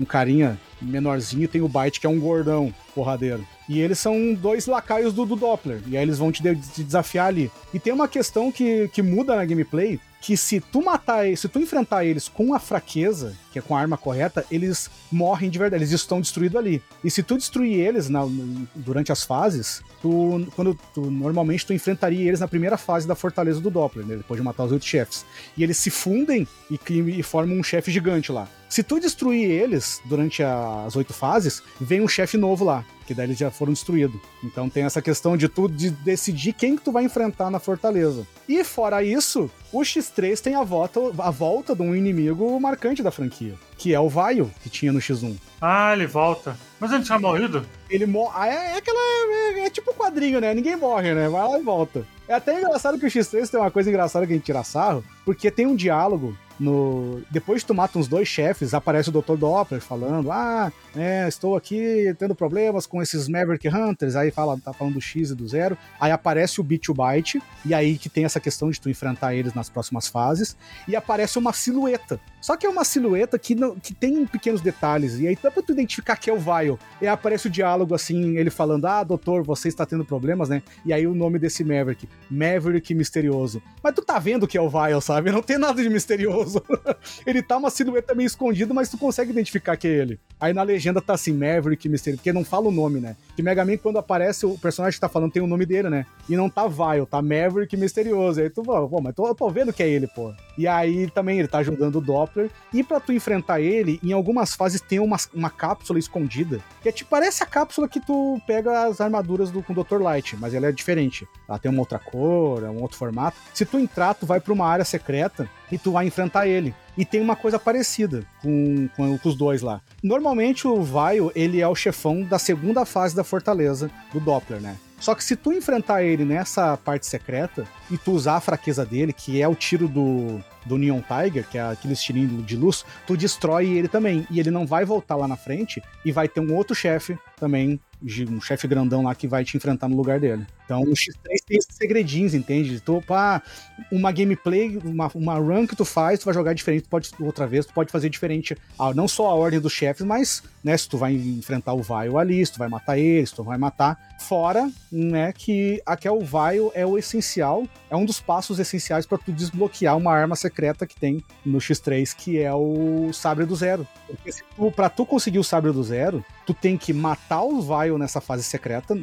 um 0.00 0.04
carinha 0.04 0.58
menorzinho, 0.80 1.48
tem 1.48 1.60
o 1.60 1.68
Byte, 1.68 2.00
que 2.00 2.06
é 2.06 2.10
um 2.10 2.20
gordão 2.20 2.72
porradeiro. 2.94 3.46
E 3.68 3.80
eles 3.80 3.98
são 3.98 4.32
dois 4.32 4.66
lacaios 4.66 5.12
do, 5.12 5.26
do 5.26 5.36
Doppler. 5.36 5.82
E 5.86 5.96
aí 5.96 6.02
eles 6.02 6.18
vão 6.18 6.32
te, 6.32 6.42
de, 6.42 6.56
te, 6.56 6.82
desafiar 6.82 7.26
ali. 7.26 7.50
E 7.74 7.78
tem 7.78 7.92
uma 7.92 8.08
questão 8.08 8.50
que, 8.50 8.88
que 8.88 9.02
muda 9.02 9.36
na 9.36 9.44
gameplay, 9.44 10.00
que 10.20 10.36
se 10.36 10.60
tu 10.60 10.82
matar 10.82 11.24
se 11.36 11.48
tu 11.48 11.60
enfrentar 11.60 12.04
eles 12.04 12.28
com 12.28 12.54
a 12.54 12.58
fraqueza, 12.58 13.36
que 13.52 13.58
é 13.58 13.62
com 13.62 13.76
a 13.76 13.80
arma 13.80 13.96
correta, 13.96 14.44
eles 14.50 14.90
morrem 15.12 15.50
de 15.50 15.58
verdade, 15.58 15.82
eles 15.82 15.92
estão 15.92 16.20
destruídos 16.20 16.56
ali. 16.56 16.82
E 17.04 17.10
se 17.10 17.22
tu 17.22 17.36
destruir 17.36 17.78
eles 17.78 18.08
na, 18.08 18.26
durante 18.74 19.12
as 19.12 19.22
fases, 19.22 19.82
tu, 20.00 20.46
quando 20.56 20.78
tu, 20.94 21.10
normalmente 21.10 21.66
tu 21.66 21.72
enfrentaria 21.72 22.26
eles 22.26 22.40
na 22.40 22.48
primeira 22.48 22.76
fase 22.76 23.06
da 23.06 23.14
fortaleza 23.14 23.60
do 23.60 23.70
Doppler, 23.70 24.06
né, 24.06 24.16
depois 24.16 24.40
de 24.40 24.44
matar 24.44 24.64
os 24.64 24.72
oito 24.72 24.84
chefes. 24.84 25.24
E 25.56 25.62
eles 25.62 25.76
se 25.76 25.90
fundem 25.90 26.48
e, 26.70 26.78
e 27.18 27.22
formam 27.22 27.58
um 27.58 27.62
chefe 27.62 27.90
gigante 27.90 28.32
lá. 28.32 28.48
Se 28.68 28.82
tu 28.82 29.00
destruir 29.00 29.50
eles 29.50 30.00
durante 30.04 30.42
as 30.42 30.94
oito 30.94 31.14
fases, 31.14 31.62
vem 31.80 32.02
um 32.02 32.08
chefe 32.08 32.36
novo 32.36 32.64
lá, 32.64 32.84
que 33.06 33.14
daí 33.14 33.26
eles 33.26 33.38
já 33.38 33.50
foram 33.50 33.72
destruídos. 33.72 34.20
Então 34.44 34.68
tem 34.68 34.84
essa 34.84 35.00
questão 35.00 35.36
de 35.38 35.48
tu 35.48 35.68
de 35.68 35.90
decidir 35.90 36.52
quem 36.52 36.76
que 36.76 36.82
tu 36.82 36.92
vai 36.92 37.04
enfrentar 37.04 37.50
na 37.50 37.58
fortaleza. 37.58 38.26
E 38.46 38.62
fora 38.62 39.02
isso, 39.02 39.50
o 39.72 39.80
X3 39.80 40.38
tem 40.40 40.54
a 40.54 40.62
volta, 40.64 41.00
a 41.18 41.30
volta 41.30 41.74
de 41.74 41.80
um 41.80 41.96
inimigo 41.96 42.60
marcante 42.60 43.02
da 43.02 43.10
franquia, 43.10 43.54
que 43.78 43.94
é 43.94 44.00
o 44.00 44.08
Vaio, 44.08 44.50
que 44.62 44.68
tinha 44.68 44.92
no 44.92 44.98
X1. 44.98 45.36
Ah, 45.62 45.94
ele 45.94 46.06
volta. 46.06 46.54
Mas 46.78 46.92
ele 46.92 47.04
tinha 47.04 47.18
morrido? 47.18 47.64
Ele 47.88 48.04
morre. 48.04 48.34
Ah, 48.36 48.48
é, 48.48 48.72
é 48.74 48.76
aquela. 48.76 49.00
É, 49.00 49.66
é 49.66 49.70
tipo 49.70 49.94
quadrinho, 49.94 50.40
né? 50.40 50.52
Ninguém 50.52 50.76
morre, 50.76 51.14
né? 51.14 51.28
Vai 51.28 51.42
lá 51.42 51.58
e 51.58 51.62
volta. 51.62 52.06
É 52.28 52.34
até 52.34 52.60
engraçado 52.60 52.98
que 52.98 53.06
o 53.06 53.10
X3 53.10 53.48
tem 53.48 53.58
uma 53.58 53.70
coisa 53.70 53.88
engraçada 53.88 54.26
que 54.26 54.32
a 54.34 54.36
gente 54.36 54.44
tira 54.44 54.62
sarro, 54.62 55.02
porque 55.24 55.50
tem 55.50 55.66
um 55.66 55.74
diálogo 55.74 56.36
no 56.58 57.22
depois 57.30 57.62
que 57.62 57.68
tu 57.68 57.74
mata 57.74 57.98
uns 57.98 58.08
dois 58.08 58.26
chefes, 58.26 58.74
aparece 58.74 59.10
o 59.10 59.12
Dr. 59.12 59.36
Doppler 59.36 59.80
falando: 59.80 60.30
"Ah, 60.32 60.72
é, 60.96 61.26
estou 61.28 61.56
aqui 61.56 62.14
tendo 62.18 62.34
problemas 62.34 62.86
com 62.86 63.00
esses 63.00 63.28
Maverick 63.28 63.68
Hunters". 63.68 64.16
Aí 64.16 64.30
fala, 64.30 64.58
tá 64.58 64.72
falando 64.72 64.94
do 64.94 65.00
X 65.00 65.30
e 65.30 65.34
do 65.34 65.46
zero. 65.46 65.76
Aí 66.00 66.10
aparece 66.10 66.60
o 66.60 66.64
Beat 66.64 66.88
Byte 66.88 67.40
e 67.64 67.74
aí 67.74 67.96
que 67.96 68.08
tem 68.08 68.24
essa 68.24 68.40
questão 68.40 68.70
de 68.70 68.80
tu 68.80 68.90
enfrentar 68.90 69.34
eles 69.34 69.54
nas 69.54 69.68
próximas 69.68 70.08
fases 70.08 70.56
e 70.86 70.96
aparece 70.96 71.38
uma 71.38 71.52
silhueta. 71.52 72.20
Só 72.40 72.56
que 72.56 72.66
é 72.66 72.68
uma 72.68 72.84
silhueta 72.84 73.38
que 73.38 73.54
não 73.54 73.76
que 73.76 73.94
tem 73.94 74.26
pequenos 74.26 74.60
detalhes 74.60 75.18
e 75.18 75.26
aí 75.26 75.38
dá 75.40 75.50
pra 75.50 75.62
tu 75.62 75.72
identificar 75.72 76.16
que 76.16 76.30
é 76.30 76.32
o 76.32 76.38
Vile. 76.38 76.78
E 77.00 77.06
aí 77.06 77.08
aparece 77.08 77.46
o 77.46 77.50
diálogo 77.50 77.94
assim, 77.94 78.36
ele 78.36 78.50
falando: 78.50 78.86
"Ah, 78.86 79.04
doutor, 79.04 79.42
você 79.44 79.68
está 79.68 79.86
tendo 79.86 80.04
problemas, 80.04 80.48
né?". 80.48 80.62
E 80.84 80.92
aí 80.92 81.06
o 81.06 81.14
nome 81.14 81.38
desse 81.38 81.62
Maverick, 81.62 82.08
Maverick 82.30 82.94
misterioso. 82.94 83.62
Mas 83.82 83.94
tu 83.94 84.02
tá 84.02 84.18
vendo 84.18 84.46
que 84.46 84.56
é 84.58 84.60
o 84.60 84.68
Vile, 84.68 85.00
sabe? 85.00 85.30
Não 85.30 85.42
tem 85.42 85.58
nada 85.58 85.82
de 85.82 85.88
misterioso 85.88 86.47
ele 87.26 87.42
tá 87.42 87.56
uma 87.56 87.70
silhueta 87.70 88.14
meio 88.14 88.26
escondida, 88.26 88.72
mas 88.72 88.88
tu 88.88 88.98
consegue 88.98 89.30
identificar 89.30 89.76
que 89.76 89.86
é 89.86 89.90
ele. 89.90 90.20
Aí 90.40 90.52
na 90.52 90.62
legenda 90.62 91.00
tá 91.00 91.14
assim, 91.14 91.32
Maverick 91.32 91.88
Mysterio, 91.88 92.18
porque 92.18 92.32
não 92.32 92.44
fala 92.44 92.68
o 92.68 92.72
nome, 92.72 93.00
né? 93.00 93.16
Que 93.38 93.42
Mega 93.44 93.64
Man, 93.64 93.76
quando 93.76 94.00
aparece, 94.00 94.44
o 94.44 94.58
personagem 94.58 94.96
que 94.96 95.00
tá 95.00 95.08
falando 95.08 95.30
tem 95.30 95.40
o 95.40 95.46
nome 95.46 95.64
dele, 95.64 95.88
né? 95.88 96.06
E 96.28 96.34
não 96.34 96.50
tá 96.50 96.66
Vile, 96.66 97.06
tá 97.06 97.22
Maverick 97.22 97.76
Misterioso. 97.76 98.40
Aí 98.40 98.50
tu, 98.50 98.64
pô, 98.64 99.00
mas 99.00 99.14
tô, 99.14 99.28
eu 99.28 99.34
tô 99.36 99.48
vendo 99.48 99.72
que 99.72 99.80
é 99.80 99.88
ele, 99.88 100.08
pô. 100.08 100.34
E 100.56 100.66
aí 100.66 101.08
também 101.08 101.38
ele 101.38 101.46
tá 101.46 101.58
ajudando 101.58 101.94
o 101.94 102.00
Doppler. 102.00 102.50
E 102.74 102.82
para 102.82 102.98
tu 102.98 103.12
enfrentar 103.12 103.60
ele, 103.60 104.00
em 104.02 104.12
algumas 104.12 104.56
fases 104.56 104.80
tem 104.80 104.98
uma, 104.98 105.16
uma 105.32 105.50
cápsula 105.50 106.00
escondida. 106.00 106.60
Que 106.82 106.88
é 106.88 106.92
tipo, 106.92 107.08
parece 107.08 107.40
a 107.44 107.46
cápsula 107.46 107.88
que 107.88 108.00
tu 108.00 108.42
pega 108.44 108.88
as 108.88 109.00
armaduras 109.00 109.52
do, 109.52 109.62
com 109.62 109.72
o 109.72 109.84
Dr. 109.84 110.02
Light, 110.02 110.36
mas 110.36 110.52
ela 110.52 110.66
é 110.66 110.72
diferente. 110.72 111.24
Ela 111.48 111.60
tem 111.60 111.70
uma 111.70 111.82
outra 111.82 112.00
cor, 112.00 112.64
é 112.64 112.68
um 112.68 112.82
outro 112.82 112.98
formato. 112.98 113.36
Se 113.54 113.64
tu 113.64 113.78
entrar, 113.78 114.14
tu 114.14 114.26
vai 114.26 114.40
pra 114.40 114.52
uma 114.52 114.66
área 114.66 114.84
secreta 114.84 115.48
e 115.70 115.78
tu 115.78 115.92
vai 115.92 116.08
enfrentar 116.08 116.48
ele. 116.48 116.74
E 116.98 117.04
tem 117.04 117.20
uma 117.20 117.36
coisa 117.36 117.60
parecida 117.60 118.24
com, 118.42 118.88
com, 118.96 119.16
com 119.16 119.28
os 119.28 119.36
dois 119.36 119.62
lá. 119.62 119.80
Normalmente 120.02 120.66
o 120.66 120.82
Vaio, 120.82 121.30
ele 121.34 121.60
é 121.60 121.68
o 121.68 121.74
chefão 121.74 122.22
da 122.22 122.40
segunda 122.40 122.84
fase 122.84 123.14
da 123.14 123.22
fortaleza 123.22 123.88
do 124.12 124.18
Doppler, 124.18 124.60
né? 124.60 124.76
Só 125.00 125.14
que 125.14 125.22
se 125.22 125.36
tu 125.36 125.52
enfrentar 125.52 126.02
ele 126.02 126.24
nessa 126.24 126.76
parte 126.76 127.06
secreta 127.06 127.64
e 127.88 127.96
tu 127.96 128.10
usar 128.10 128.34
a 128.34 128.40
fraqueza 128.40 128.84
dele, 128.84 129.12
que 129.12 129.40
é 129.40 129.46
o 129.46 129.54
tiro 129.54 129.86
do, 129.86 130.42
do 130.66 130.76
Neon 130.76 131.00
Tiger, 131.00 131.46
que 131.48 131.56
é 131.56 131.62
aquele 131.62 131.92
estilinho 131.92 132.42
de 132.42 132.56
luz, 132.56 132.84
tu 133.06 133.16
destrói 133.16 133.68
ele 133.68 133.86
também. 133.86 134.26
E 134.28 134.40
ele 134.40 134.50
não 134.50 134.66
vai 134.66 134.84
voltar 134.84 135.14
lá 135.14 135.28
na 135.28 135.36
frente 135.36 135.80
e 136.04 136.10
vai 136.10 136.26
ter 136.26 136.40
um 136.40 136.52
outro 136.52 136.74
chefe 136.74 137.16
também 137.38 137.80
um 138.28 138.40
chefe 138.40 138.68
grandão 138.68 139.02
lá 139.02 139.14
que 139.14 139.26
vai 139.26 139.44
te 139.44 139.56
enfrentar 139.56 139.88
no 139.88 139.96
lugar 139.96 140.20
dele. 140.20 140.46
Então 140.64 140.82
o 140.82 140.92
X3 140.92 141.38
tem 141.46 141.56
esses 141.56 141.74
segredinhos, 141.74 142.34
entende? 142.34 142.78
Tu, 142.80 143.02
pá, 143.06 143.42
uma 143.90 144.12
gameplay, 144.12 144.78
uma, 144.84 145.10
uma 145.14 145.34
run 145.34 145.66
que 145.66 145.74
tu 145.74 145.84
faz, 145.84 146.20
tu 146.20 146.26
vai 146.26 146.34
jogar 146.34 146.52
diferente, 146.52 146.82
tu 146.82 146.90
pode, 146.90 147.10
outra 147.20 147.46
vez, 147.46 147.64
tu 147.64 147.72
pode 147.72 147.90
fazer 147.90 148.10
diferente, 148.10 148.56
ah, 148.78 148.92
não 148.92 149.08
só 149.08 149.28
a 149.28 149.34
ordem 149.34 149.58
dos 149.60 149.72
chefes, 149.72 150.04
mas, 150.04 150.42
né, 150.62 150.76
se 150.76 150.86
tu 150.86 150.98
vai 150.98 151.14
enfrentar 151.14 151.72
o 151.72 151.82
Vile 151.82 152.16
ali, 152.18 152.44
se 152.44 152.52
tu 152.52 152.58
vai 152.58 152.68
matar 152.68 152.98
ele, 152.98 153.26
se 153.26 153.34
tu 153.34 153.42
vai 153.42 153.56
matar. 153.56 153.98
Fora, 154.20 154.70
né, 154.92 155.32
que 155.32 155.80
aquele 155.86 156.18
Vile 156.18 156.70
é 156.74 156.84
o 156.84 156.98
essencial, 156.98 157.66
é 157.90 157.96
um 157.96 158.04
dos 158.04 158.20
passos 158.20 158.58
essenciais 158.58 159.06
para 159.06 159.16
tu 159.16 159.32
desbloquear 159.32 159.96
uma 159.96 160.12
arma 160.12 160.36
secreta 160.36 160.86
que 160.86 161.00
tem 161.00 161.24
no 161.46 161.58
X3, 161.58 162.14
que 162.14 162.38
é 162.38 162.52
o 162.52 163.10
Sabre 163.12 163.46
do 163.46 163.56
Zero. 163.56 163.86
Porque 164.06 164.32
se 164.32 164.42
tu, 164.54 164.70
pra 164.70 164.90
tu 164.90 165.06
conseguir 165.06 165.38
o 165.38 165.44
Sabre 165.44 165.72
do 165.72 165.82
Zero, 165.82 166.22
tu 166.48 166.54
tem 166.54 166.78
que 166.78 166.94
matar 166.94 167.42
o 167.42 167.60
Vile 167.60 167.98
nessa 167.98 168.22
fase 168.22 168.42
secreta, 168.42 168.94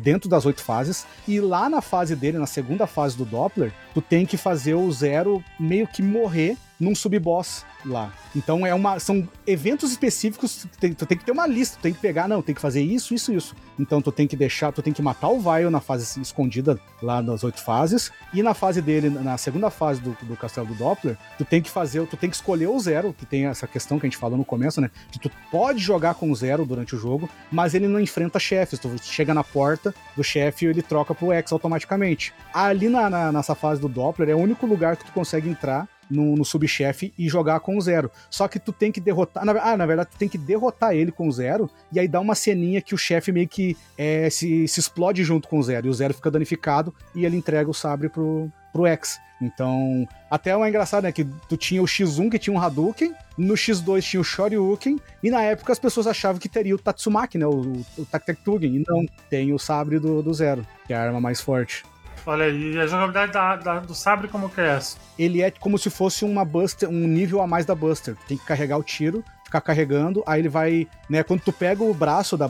dentro 0.00 0.28
das 0.30 0.46
oito 0.46 0.62
fases, 0.62 1.04
e 1.26 1.40
lá 1.40 1.68
na 1.68 1.82
fase 1.82 2.14
dele, 2.14 2.38
na 2.38 2.46
segunda 2.46 2.86
fase 2.86 3.16
do 3.16 3.24
Doppler, 3.24 3.72
tu 3.92 4.00
tem 4.00 4.24
que 4.24 4.36
fazer 4.36 4.74
o 4.74 4.92
Zero 4.92 5.42
meio 5.58 5.88
que 5.88 6.00
morrer 6.00 6.56
num 6.82 6.94
sub-boss 6.94 7.64
lá. 7.84 8.12
Então 8.34 8.66
é 8.66 8.74
uma, 8.74 8.98
são 8.98 9.26
eventos 9.46 9.90
específicos, 9.90 10.66
tu 10.70 10.78
tem, 10.78 10.92
tu 10.92 11.06
tem 11.06 11.16
que 11.16 11.24
ter 11.24 11.32
uma 11.32 11.46
lista, 11.46 11.76
tu 11.78 11.82
tem 11.82 11.92
que 11.92 12.00
pegar, 12.00 12.28
não, 12.28 12.42
tem 12.42 12.54
que 12.54 12.60
fazer 12.60 12.82
isso, 12.82 13.14
isso, 13.14 13.32
isso. 13.32 13.54
Então 13.78 14.02
tu 14.02 14.10
tem 14.10 14.26
que 14.26 14.36
deixar, 14.36 14.72
tu 14.72 14.82
tem 14.82 14.92
que 14.92 15.00
matar 15.00 15.28
o 15.28 15.40
Vile 15.40 15.70
na 15.70 15.80
fase 15.80 16.20
escondida 16.20 16.78
lá 17.00 17.22
nas 17.22 17.44
oito 17.44 17.62
fases, 17.62 18.10
e 18.34 18.42
na 18.42 18.54
fase 18.54 18.82
dele, 18.82 19.08
na 19.10 19.38
segunda 19.38 19.70
fase 19.70 20.00
do, 20.00 20.16
do 20.22 20.36
castelo 20.36 20.66
do 20.66 20.74
Doppler, 20.74 21.16
tu 21.38 21.44
tem 21.44 21.62
que 21.62 21.70
fazer, 21.70 22.06
tu 22.06 22.16
tem 22.16 22.28
que 22.28 22.36
escolher 22.36 22.68
o 22.68 22.78
zero, 22.80 23.12
que 23.12 23.24
tem 23.24 23.46
essa 23.46 23.66
questão 23.66 23.98
que 23.98 24.06
a 24.06 24.08
gente 24.08 24.18
falou 24.18 24.36
no 24.36 24.44
começo, 24.44 24.80
né? 24.80 24.90
Que 25.10 25.18
tu 25.18 25.30
pode 25.50 25.78
jogar 25.78 26.14
com 26.14 26.30
o 26.30 26.34
zero 26.34 26.64
durante 26.64 26.96
o 26.96 26.98
jogo, 26.98 27.28
mas 27.50 27.74
ele 27.74 27.86
não 27.86 28.00
enfrenta 28.00 28.38
chefes. 28.38 28.78
Tu 28.78 28.90
chega 29.02 29.32
na 29.32 29.44
porta 29.44 29.94
do 30.16 30.24
chefe 30.24 30.64
e 30.64 30.68
ele 30.68 30.82
troca 30.82 31.14
pro 31.14 31.32
X 31.32 31.52
automaticamente. 31.52 32.32
Ali 32.52 32.88
na, 32.88 33.08
na, 33.08 33.32
nessa 33.32 33.54
fase 33.54 33.80
do 33.80 33.88
Doppler 33.88 34.30
é 34.30 34.34
o 34.34 34.38
único 34.38 34.66
lugar 34.66 34.96
que 34.96 35.04
tu 35.04 35.12
consegue 35.12 35.48
entrar 35.48 35.88
no, 36.10 36.36
no 36.36 36.44
subchefe 36.44 37.12
e 37.18 37.28
jogar 37.28 37.60
com 37.60 37.80
zero. 37.80 38.10
Só 38.30 38.48
que 38.48 38.58
tu 38.58 38.72
tem 38.72 38.92
que 38.92 39.00
derrotar. 39.00 39.44
Na, 39.44 39.52
ah, 39.52 39.76
na 39.76 39.86
verdade, 39.86 40.10
tu 40.10 40.18
tem 40.18 40.28
que 40.28 40.38
derrotar 40.38 40.94
ele 40.94 41.12
com 41.12 41.30
zero 41.30 41.70
e 41.92 41.98
aí 41.98 42.08
dá 42.08 42.20
uma 42.20 42.34
ceninha 42.34 42.80
que 42.80 42.94
o 42.94 42.98
chefe 42.98 43.32
meio 43.32 43.48
que 43.48 43.76
é, 43.96 44.28
se, 44.30 44.66
se 44.68 44.80
explode 44.80 45.24
junto 45.24 45.48
com 45.48 45.58
o 45.58 45.62
zero. 45.62 45.86
E 45.86 45.90
o 45.90 45.94
zero 45.94 46.14
fica 46.14 46.30
danificado 46.30 46.94
e 47.14 47.24
ele 47.24 47.36
entrega 47.36 47.70
o 47.70 47.74
sabre 47.74 48.08
pro, 48.08 48.50
pro 48.72 48.86
X. 48.86 49.18
Então, 49.42 50.06
até 50.30 50.50
é 50.50 50.68
engraçado, 50.68 51.02
né? 51.02 51.10
Que 51.10 51.24
tu 51.48 51.56
tinha 51.56 51.82
o 51.82 51.84
X1 51.84 52.30
que 52.30 52.38
tinha 52.38 52.54
um 52.54 52.60
Hadouken, 52.60 53.12
no 53.36 53.54
X2 53.54 54.00
tinha 54.02 54.20
o 54.20 54.24
Shoryuken, 54.24 55.00
e 55.20 55.30
na 55.30 55.42
época 55.42 55.72
as 55.72 55.78
pessoas 55.80 56.06
achavam 56.06 56.38
que 56.40 56.48
teria 56.48 56.74
o 56.74 56.78
Tatsumaki, 56.78 57.38
né? 57.38 57.46
O, 57.46 57.82
o 57.98 58.06
Taktektugen, 58.08 58.76
e 58.76 58.84
não, 58.86 59.04
tem 59.28 59.52
o 59.52 59.58
sabre 59.58 59.98
do, 59.98 60.22
do 60.22 60.32
Zero, 60.32 60.64
que 60.86 60.92
é 60.92 60.96
a 60.96 61.02
arma 61.02 61.20
mais 61.20 61.40
forte. 61.40 61.84
Olha 62.24 62.44
aí, 62.44 62.74
e 62.74 62.78
a 62.78 62.86
jogabilidade 62.86 63.32
da, 63.32 63.56
da, 63.56 63.80
do 63.80 63.94
sabre 63.94 64.28
como 64.28 64.48
que 64.48 64.60
é 64.60 64.76
essa? 64.76 64.96
Ele 65.18 65.42
é 65.42 65.50
como 65.50 65.76
se 65.76 65.90
fosse 65.90 66.24
uma 66.24 66.44
Buster, 66.44 66.88
um 66.88 67.06
nível 67.06 67.42
a 67.42 67.46
mais 67.46 67.66
da 67.66 67.74
Buster. 67.74 68.16
Tem 68.28 68.36
que 68.36 68.44
carregar 68.44 68.78
o 68.78 68.82
tiro, 68.82 69.24
ficar 69.52 69.60
carregando, 69.60 70.22
aí 70.26 70.40
ele 70.40 70.48
vai, 70.48 70.88
né, 71.10 71.22
quando 71.22 71.40
tu 71.40 71.52
pega 71.52 71.84
o 71.84 71.92
braço 71.92 72.38
da, 72.38 72.48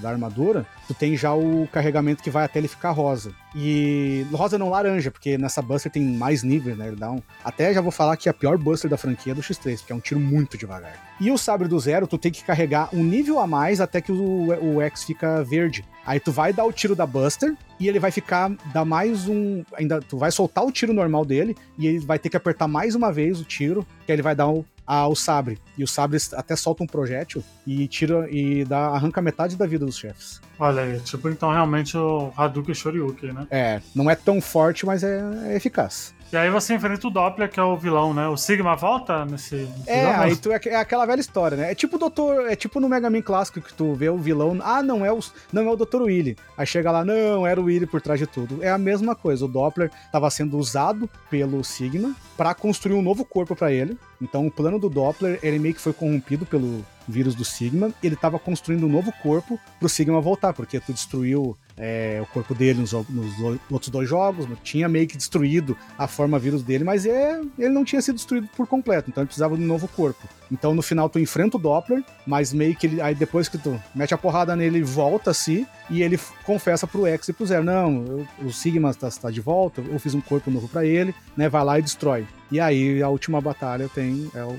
da 0.00 0.08
armadura, 0.08 0.64
tu 0.86 0.94
tem 0.94 1.16
já 1.16 1.34
o 1.34 1.68
carregamento 1.72 2.22
que 2.22 2.30
vai 2.30 2.44
até 2.44 2.60
ele 2.60 2.68
ficar 2.68 2.92
rosa. 2.92 3.32
E 3.54 4.24
rosa 4.32 4.56
não 4.56 4.70
laranja, 4.70 5.10
porque 5.10 5.36
nessa 5.36 5.60
Buster 5.60 5.90
tem 5.90 6.04
mais 6.04 6.44
níveis, 6.44 6.76
né, 6.76 6.86
ele 6.86 6.96
dá 6.96 7.10
um... 7.10 7.20
Até 7.44 7.74
já 7.74 7.80
vou 7.80 7.90
falar 7.90 8.16
que 8.16 8.28
a 8.28 8.34
pior 8.34 8.56
Buster 8.56 8.88
da 8.88 8.96
franquia 8.96 9.32
é 9.32 9.34
do 9.34 9.42
X3, 9.42 9.78
porque 9.78 9.92
é 9.92 9.96
um 9.96 10.00
tiro 10.00 10.20
muito 10.20 10.56
devagar. 10.56 10.94
E 11.18 11.30
o 11.30 11.38
sabre 11.38 11.66
do 11.66 11.80
zero, 11.80 12.06
tu 12.06 12.16
tem 12.16 12.30
que 12.30 12.44
carregar 12.44 12.90
um 12.92 13.02
nível 13.02 13.40
a 13.40 13.46
mais 13.46 13.80
até 13.80 14.00
que 14.00 14.12
o, 14.12 14.76
o 14.76 14.80
X 14.82 15.02
fica 15.02 15.42
verde. 15.42 15.84
Aí 16.06 16.20
tu 16.20 16.30
vai 16.30 16.52
dar 16.52 16.64
o 16.64 16.72
tiro 16.72 16.94
da 16.94 17.06
Buster 17.06 17.56
e 17.80 17.88
ele 17.88 17.98
vai 17.98 18.12
ficar, 18.12 18.52
dar 18.72 18.84
mais 18.84 19.26
um. 19.26 19.64
Ainda 19.74 20.00
tu 20.00 20.16
vai 20.16 20.30
soltar 20.30 20.64
o 20.64 20.70
tiro 20.70 20.92
normal 20.92 21.24
dele 21.24 21.56
e 21.76 21.88
ele 21.88 21.98
vai 21.98 22.18
ter 22.18 22.28
que 22.28 22.36
apertar 22.36 22.68
mais 22.68 22.94
uma 22.94 23.12
vez 23.12 23.40
o 23.40 23.44
tiro, 23.44 23.84
que 24.04 24.12
aí 24.12 24.14
ele 24.14 24.22
vai 24.22 24.36
dar 24.36 24.48
o, 24.48 24.64
a, 24.86 25.06
o 25.08 25.14
sabre. 25.14 25.58
E 25.76 25.84
o 25.84 25.88
sabre 25.88 26.18
até 26.34 26.54
solta 26.54 26.84
um 26.84 26.86
projétil 26.86 27.42
e 27.66 27.86
tira 27.88 28.28
e 28.30 28.64
dá, 28.64 28.86
arranca 28.88 29.20
metade 29.20 29.56
da 29.56 29.66
vida 29.66 29.84
dos 29.84 29.98
chefes. 29.98 30.40
Olha 30.58 30.82
aí, 30.82 31.00
tipo, 31.00 31.28
então 31.28 31.50
realmente 31.50 31.96
o 31.96 32.32
Hadouken 32.36 32.74
Shoryuken, 32.74 33.32
né? 33.32 33.46
É, 33.50 33.80
não 33.94 34.10
é 34.10 34.14
tão 34.14 34.40
forte, 34.40 34.86
mas 34.86 35.02
é, 35.02 35.20
é 35.46 35.56
eficaz. 35.56 36.14
E 36.32 36.36
aí 36.36 36.50
você 36.50 36.74
enfrenta 36.74 37.06
o 37.06 37.10
Doppler, 37.10 37.48
que 37.48 37.60
é 37.60 37.62
o 37.62 37.76
vilão, 37.76 38.12
né? 38.12 38.26
O 38.26 38.36
Sigma 38.36 38.74
volta 38.74 39.24
nesse. 39.24 39.68
é, 39.86 40.04
aí 40.06 40.36
tu, 40.36 40.50
é, 40.50 40.60
é, 40.66 40.76
aquela 40.76 41.06
velha 41.06 41.20
história, 41.20 41.56
né? 41.56 41.70
É 41.70 41.74
tipo 41.74 41.96
o 41.96 41.98
Doutor. 41.98 42.50
É 42.50 42.56
tipo 42.56 42.80
no 42.80 42.88
Mega 42.88 43.08
Man 43.08 43.22
clássico 43.22 43.60
que 43.60 43.72
tu 43.72 43.94
vê 43.94 44.08
o 44.08 44.18
vilão. 44.18 44.58
Ah, 44.62 44.82
não 44.82 45.04
é 45.04 45.12
o, 45.12 45.20
não 45.52 45.62
é 45.62 45.70
o 45.70 45.76
Dr. 45.76 46.02
Willy. 46.02 46.36
Aí 46.58 46.66
chega 46.66 46.90
lá, 46.90 47.04
não, 47.04 47.46
era 47.46 47.60
o 47.60 47.64
Willy 47.64 47.86
por 47.86 48.00
trás 48.00 48.18
de 48.18 48.26
tudo. 48.26 48.62
É 48.62 48.70
a 48.70 48.78
mesma 48.78 49.14
coisa. 49.14 49.44
O 49.44 49.48
Doppler 49.48 49.90
estava 50.04 50.28
sendo 50.30 50.58
usado 50.58 51.08
pelo 51.30 51.62
Sigma 51.62 52.14
para 52.36 52.54
construir 52.54 52.94
um 52.94 53.02
novo 53.02 53.24
corpo 53.24 53.54
para 53.54 53.72
ele. 53.72 53.96
Então 54.20 54.46
o 54.46 54.50
plano 54.50 54.78
do 54.78 54.88
Doppler, 54.88 55.38
ele 55.42 55.58
meio 55.58 55.74
que 55.74 55.80
foi 55.80 55.92
corrompido 55.92 56.44
pelo 56.44 56.84
vírus 57.06 57.36
do 57.36 57.44
Sigma. 57.44 57.92
Ele 58.02 58.14
estava 58.14 58.38
construindo 58.38 58.86
um 58.86 58.90
novo 58.90 59.12
corpo 59.22 59.60
pro 59.78 59.88
Sigma 59.88 60.20
voltar, 60.20 60.52
porque 60.52 60.80
tu 60.80 60.92
destruiu 60.92 61.56
é, 61.76 62.18
o 62.22 62.26
corpo 62.26 62.54
dele 62.54 62.80
nos, 62.80 62.92
nos, 62.92 63.60
outros 63.70 63.90
dois 63.90 64.08
jogos, 64.08 64.46
tinha 64.62 64.88
meio 64.88 65.06
que 65.06 65.16
destruído 65.16 65.76
a 65.98 66.06
forma 66.06 66.38
vírus 66.38 66.62
dele, 66.62 66.84
mas 66.84 67.04
é, 67.04 67.40
ele 67.58 67.68
não 67.68 67.84
tinha 67.84 68.00
sido 68.00 68.16
destruído 68.16 68.48
por 68.56 68.66
completo, 68.66 69.10
então 69.10 69.22
ele 69.22 69.26
precisava 69.26 69.56
de 69.56 69.62
um 69.62 69.66
novo 69.66 69.86
corpo. 69.88 70.26
Então 70.50 70.74
no 70.74 70.82
final 70.82 71.08
tu 71.08 71.18
enfrenta 71.18 71.56
o 71.56 71.60
Doppler, 71.60 72.02
mas 72.26 72.52
meio 72.52 72.74
que 72.74 72.86
ele, 72.86 73.00
aí 73.00 73.14
depois 73.14 73.48
que 73.48 73.58
tu 73.58 73.80
mete 73.94 74.14
a 74.14 74.18
porrada 74.18 74.54
nele, 74.54 74.78
ele 74.78 74.84
volta 74.84 75.30
a 75.30 75.34
si 75.34 75.66
e 75.90 76.02
ele 76.02 76.18
confessa 76.44 76.86
pro 76.86 77.06
X 77.06 77.28
e 77.28 77.32
pro 77.32 77.46
Zero: 77.46 77.64
Não, 77.64 78.04
eu, 78.06 78.46
o 78.46 78.52
Sigma 78.52 78.90
está 78.90 79.10
tá 79.10 79.30
de 79.30 79.40
volta, 79.40 79.80
eu 79.80 79.98
fiz 79.98 80.14
um 80.14 80.20
corpo 80.20 80.50
novo 80.50 80.68
para 80.68 80.84
ele, 80.84 81.14
né? 81.36 81.48
Vai 81.48 81.64
lá 81.64 81.78
e 81.78 81.82
destrói. 81.82 82.26
E 82.50 82.60
aí 82.60 83.02
a 83.02 83.08
última 83.08 83.40
batalha 83.40 83.88
tem, 83.88 84.30
é 84.34 84.44
o 84.44 84.56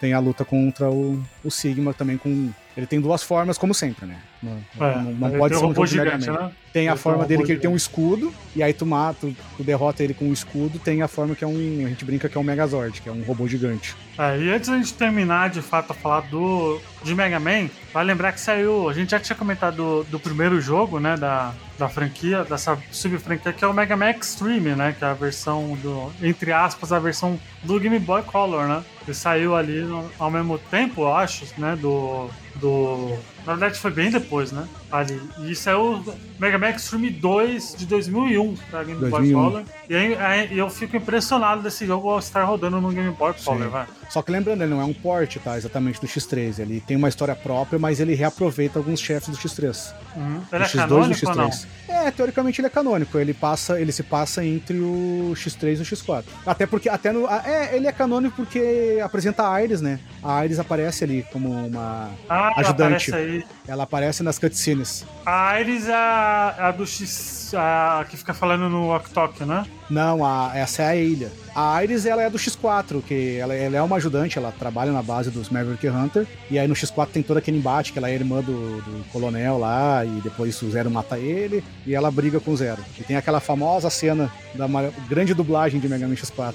tem 0.00 0.14
a 0.14 0.18
luta 0.18 0.44
contra 0.44 0.90
o, 0.90 1.22
o 1.44 1.50
Sigma 1.50 1.92
também 1.92 2.16
com 2.16 2.50
ele 2.76 2.86
tem 2.86 3.00
duas 3.00 3.22
formas, 3.22 3.58
como 3.58 3.74
sempre, 3.74 4.06
né? 4.06 4.16
Não, 4.42 4.58
é, 4.80 4.96
não, 4.96 5.12
não 5.12 5.38
pode 5.38 5.56
ser 5.56 5.64
um 5.64 5.74
jogo 5.74 5.86
gigante, 5.86 6.30
né? 6.30 6.50
Tem 6.72 6.88
a 6.88 6.96
forma 6.96 7.26
dele 7.26 7.44
que 7.44 7.52
ele 7.52 7.60
tem 7.60 7.70
um 7.70 7.76
escudo, 7.76 8.32
e 8.56 8.62
aí 8.62 8.72
tu 8.72 8.86
mata, 8.86 9.18
tu, 9.20 9.36
tu 9.58 9.62
derrota 9.62 10.02
ele 10.02 10.14
com 10.14 10.24
um 10.24 10.32
escudo, 10.32 10.78
tem 10.78 11.02
a 11.02 11.08
forma 11.08 11.34
que 11.34 11.44
é 11.44 11.46
um. 11.46 11.84
A 11.84 11.88
gente 11.88 12.04
brinca 12.04 12.28
que 12.28 12.36
é 12.36 12.40
um 12.40 12.44
Megazord, 12.44 13.00
que 13.00 13.08
é 13.08 13.12
um 13.12 13.22
robô 13.22 13.46
gigante. 13.46 13.94
É, 14.18 14.38
e 14.38 14.50
antes 14.50 14.70
da 14.70 14.76
gente 14.76 14.94
terminar 14.94 15.50
de 15.50 15.60
fato 15.60 15.90
a 15.90 15.94
falar 15.94 16.20
do 16.22 16.80
de 17.02 17.14
Mega 17.14 17.38
Man, 17.38 17.68
vai 17.92 18.04
lembrar 18.04 18.32
que 18.32 18.40
saiu. 18.40 18.88
A 18.88 18.94
gente 18.94 19.10
já 19.10 19.20
tinha 19.20 19.36
comentado 19.36 19.76
do, 19.76 20.04
do 20.04 20.20
primeiro 20.20 20.60
jogo, 20.60 20.98
né? 20.98 21.16
Da, 21.16 21.52
da 21.78 21.88
franquia, 21.88 22.44
dessa 22.44 22.78
sub-franquia, 22.90 23.52
que 23.52 23.64
é 23.64 23.68
o 23.68 23.72
Mega 23.72 23.96
Man 23.96 24.10
Extreme, 24.10 24.74
né? 24.74 24.94
Que 24.98 25.04
é 25.04 25.08
a 25.08 25.14
versão 25.14 25.76
do. 25.82 26.10
Entre 26.22 26.52
aspas, 26.52 26.92
a 26.92 26.98
versão 26.98 27.38
do 27.62 27.78
Game 27.78 27.98
Boy 27.98 28.22
Color, 28.22 28.66
né? 28.66 28.82
Que 29.04 29.12
saiu 29.12 29.54
ali 29.54 29.80
no, 29.82 30.10
ao 30.18 30.30
mesmo 30.30 30.58
tempo, 30.58 31.02
eu 31.02 31.14
acho, 31.14 31.46
né? 31.58 31.76
Do. 31.76 32.30
Do 32.54 33.24
na 33.46 33.52
verdade 33.54 33.78
foi 33.78 33.90
bem 33.90 34.10
depois, 34.10 34.52
né? 34.52 34.66
Ali. 34.90 35.20
E 35.38 35.52
isso 35.52 35.68
é 35.68 35.76
o 35.76 36.02
Mega 36.38 36.58
Man 36.58 36.70
Extreme 36.70 37.10
2 37.10 37.76
de 37.78 37.86
2001 37.86 38.54
pra 38.70 38.84
Game 38.84 39.00
2001. 39.00 39.32
Boy 39.32 39.50
Color. 39.50 39.64
E 39.88 39.94
aí, 39.94 40.14
aí, 40.16 40.58
eu 40.58 40.68
fico 40.70 40.96
impressionado 40.96 41.62
desse 41.62 41.86
jogo 41.86 42.18
estar 42.18 42.44
rodando 42.44 42.80
no 42.80 42.90
Game 42.90 43.10
Boy 43.10 43.34
Color. 43.44 43.86
Só 44.08 44.20
que 44.20 44.30
lembrando, 44.30 44.62
ele 44.62 44.70
não 44.74 44.80
é 44.80 44.84
um 44.84 44.92
port, 44.92 45.38
tá? 45.38 45.56
Exatamente 45.56 46.00
do 46.00 46.06
X3. 46.06 46.58
Ele 46.58 46.80
tem 46.80 46.96
uma 46.96 47.08
história 47.08 47.34
própria, 47.34 47.78
mas 47.78 47.98
ele 47.98 48.14
reaproveita 48.14 48.78
alguns 48.78 49.00
chefes 49.00 49.30
do 49.30 49.36
X3. 49.36 49.94
Uhum. 50.14 50.42
Ele 50.52 50.58
do 50.58 50.64
é 50.64 50.66
X2 50.66 50.76
canônico 50.76 51.28
ou 51.28 51.34
não? 51.34 51.50
É, 51.88 52.10
teoricamente 52.10 52.60
ele 52.60 52.66
é 52.66 52.70
canônico. 52.70 53.18
Ele 53.18 53.32
passa, 53.32 53.80
ele 53.80 53.90
se 53.90 54.02
passa 54.02 54.44
entre 54.44 54.78
o 54.78 55.32
X3 55.34 55.78
e 55.78 55.82
o 55.82 55.84
X4. 55.84 56.24
Até 56.44 56.66
porque, 56.66 56.88
até 56.88 57.10
no. 57.12 57.26
É, 57.26 57.74
ele 57.74 57.86
é 57.86 57.92
canônico 57.92 58.36
porque 58.36 58.98
apresenta 59.02 59.50
a 59.50 59.62
Iris, 59.62 59.80
né? 59.80 59.98
A 60.22 60.44
Iris 60.44 60.58
aparece 60.58 61.04
ali 61.04 61.24
como 61.32 61.50
uma 61.50 62.10
ah, 62.28 62.52
ajudante. 62.56 63.10
Ela 63.10 63.20
aparece 63.20 63.31
aí 63.31 63.31
ela 63.66 63.84
aparece 63.84 64.22
nas 64.22 64.38
cutscenes. 64.38 65.04
A 65.24 65.60
Iris 65.60 65.88
é 65.88 65.94
a, 65.94 66.68
a 66.68 66.70
do 66.72 66.86
X. 66.86 67.54
A, 67.54 68.04
que 68.08 68.16
fica 68.16 68.32
falando 68.32 68.68
no 68.68 68.98
Talk, 69.12 69.44
né? 69.44 69.66
Não, 69.92 70.24
a, 70.24 70.52
essa 70.54 70.84
é 70.84 70.86
a 70.86 70.96
ilha. 70.96 71.30
A 71.54 71.84
Iris, 71.84 72.06
ela 72.06 72.22
é 72.22 72.30
do 72.30 72.38
X4, 72.38 73.02
que 73.02 73.36
ela, 73.36 73.54
ela, 73.54 73.76
é 73.76 73.82
uma 73.82 73.96
ajudante, 73.96 74.38
ela 74.38 74.50
trabalha 74.50 74.90
na 74.90 75.02
base 75.02 75.30
dos 75.30 75.50
Maverick 75.50 75.86
Hunter. 75.86 76.26
E 76.50 76.58
aí 76.58 76.66
no 76.66 76.74
X4 76.74 77.08
tem 77.12 77.22
todo 77.22 77.36
aquele 77.36 77.58
embate, 77.58 77.92
que 77.92 77.98
ela 77.98 78.08
é 78.08 78.14
irmã 78.14 78.40
do, 78.40 78.80
do 78.80 79.04
coronel 79.12 79.58
lá, 79.58 80.02
e 80.02 80.20
depois 80.22 80.60
o 80.62 80.70
Zero 80.70 80.90
mata 80.90 81.18
ele, 81.18 81.62
e 81.86 81.94
ela 81.94 82.10
briga 82.10 82.40
com 82.40 82.52
o 82.52 82.56
Zero. 82.56 82.82
E 82.98 83.04
tem 83.04 83.16
aquela 83.16 83.38
famosa 83.38 83.90
cena 83.90 84.32
da 84.54 84.66
grande 85.06 85.34
dublagem 85.34 85.78
de 85.78 85.86
Mega 85.86 86.08
Man 86.08 86.14
X4. 86.14 86.54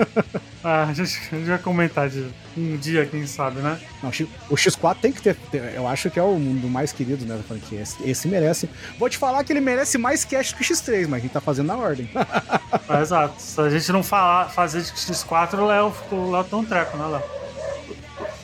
ah, 0.64 0.84
a 0.84 0.94
gente, 0.94 1.20
a 1.32 1.36
gente 1.36 1.48
vai 1.48 1.58
comentar 1.58 2.08
de 2.08 2.26
um 2.56 2.78
dia, 2.78 3.04
quem 3.04 3.26
sabe, 3.26 3.60
né? 3.60 3.78
Não, 4.02 4.08
o 4.48 4.54
X4 4.54 4.96
tem 5.02 5.12
que 5.12 5.20
ter. 5.20 5.36
Eu 5.74 5.86
acho 5.86 6.10
que 6.10 6.18
é 6.18 6.22
o 6.22 6.38
mundo 6.38 6.66
mais 6.66 6.92
querido, 6.92 7.26
né? 7.26 7.38
Da 7.46 7.76
Esse, 7.76 8.08
esse 8.08 8.26
merece. 8.26 8.70
Vou 8.98 9.10
te 9.10 9.18
falar 9.18 9.44
que 9.44 9.52
ele 9.52 9.60
merece 9.60 9.98
mais 9.98 10.24
cash 10.24 10.54
que 10.54 10.62
o 10.62 10.64
X3, 10.64 11.06
mas 11.06 11.18
a 11.18 11.22
gente 11.22 11.32
tá 11.32 11.42
fazendo 11.42 11.66
na 11.66 11.76
ordem. 11.76 12.08
ah, 12.88 13.00
exato. 13.00 13.34
Se 13.38 13.60
a 13.60 13.70
gente 13.70 13.90
não 13.92 14.02
falar 14.02 14.20
falar, 14.20 14.48
fazer 14.50 14.82
de 14.82 14.90
X4, 14.92 15.58
o 15.58 15.66
Léo, 15.66 15.92
o 16.12 16.30
Léo 16.30 16.44
tão 16.44 16.64
treco, 16.64 16.96
né, 16.96 17.06
Léo? 17.06 17.22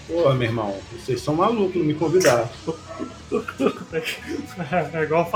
Pô, 0.08 0.32
meu 0.34 0.48
irmão, 0.48 0.76
vocês 0.92 1.20
são 1.20 1.34
malucos 1.34 1.76
não 1.76 1.84
me 1.84 1.94
convidar. 1.94 2.48
é 4.94 5.02
igual 5.02 5.28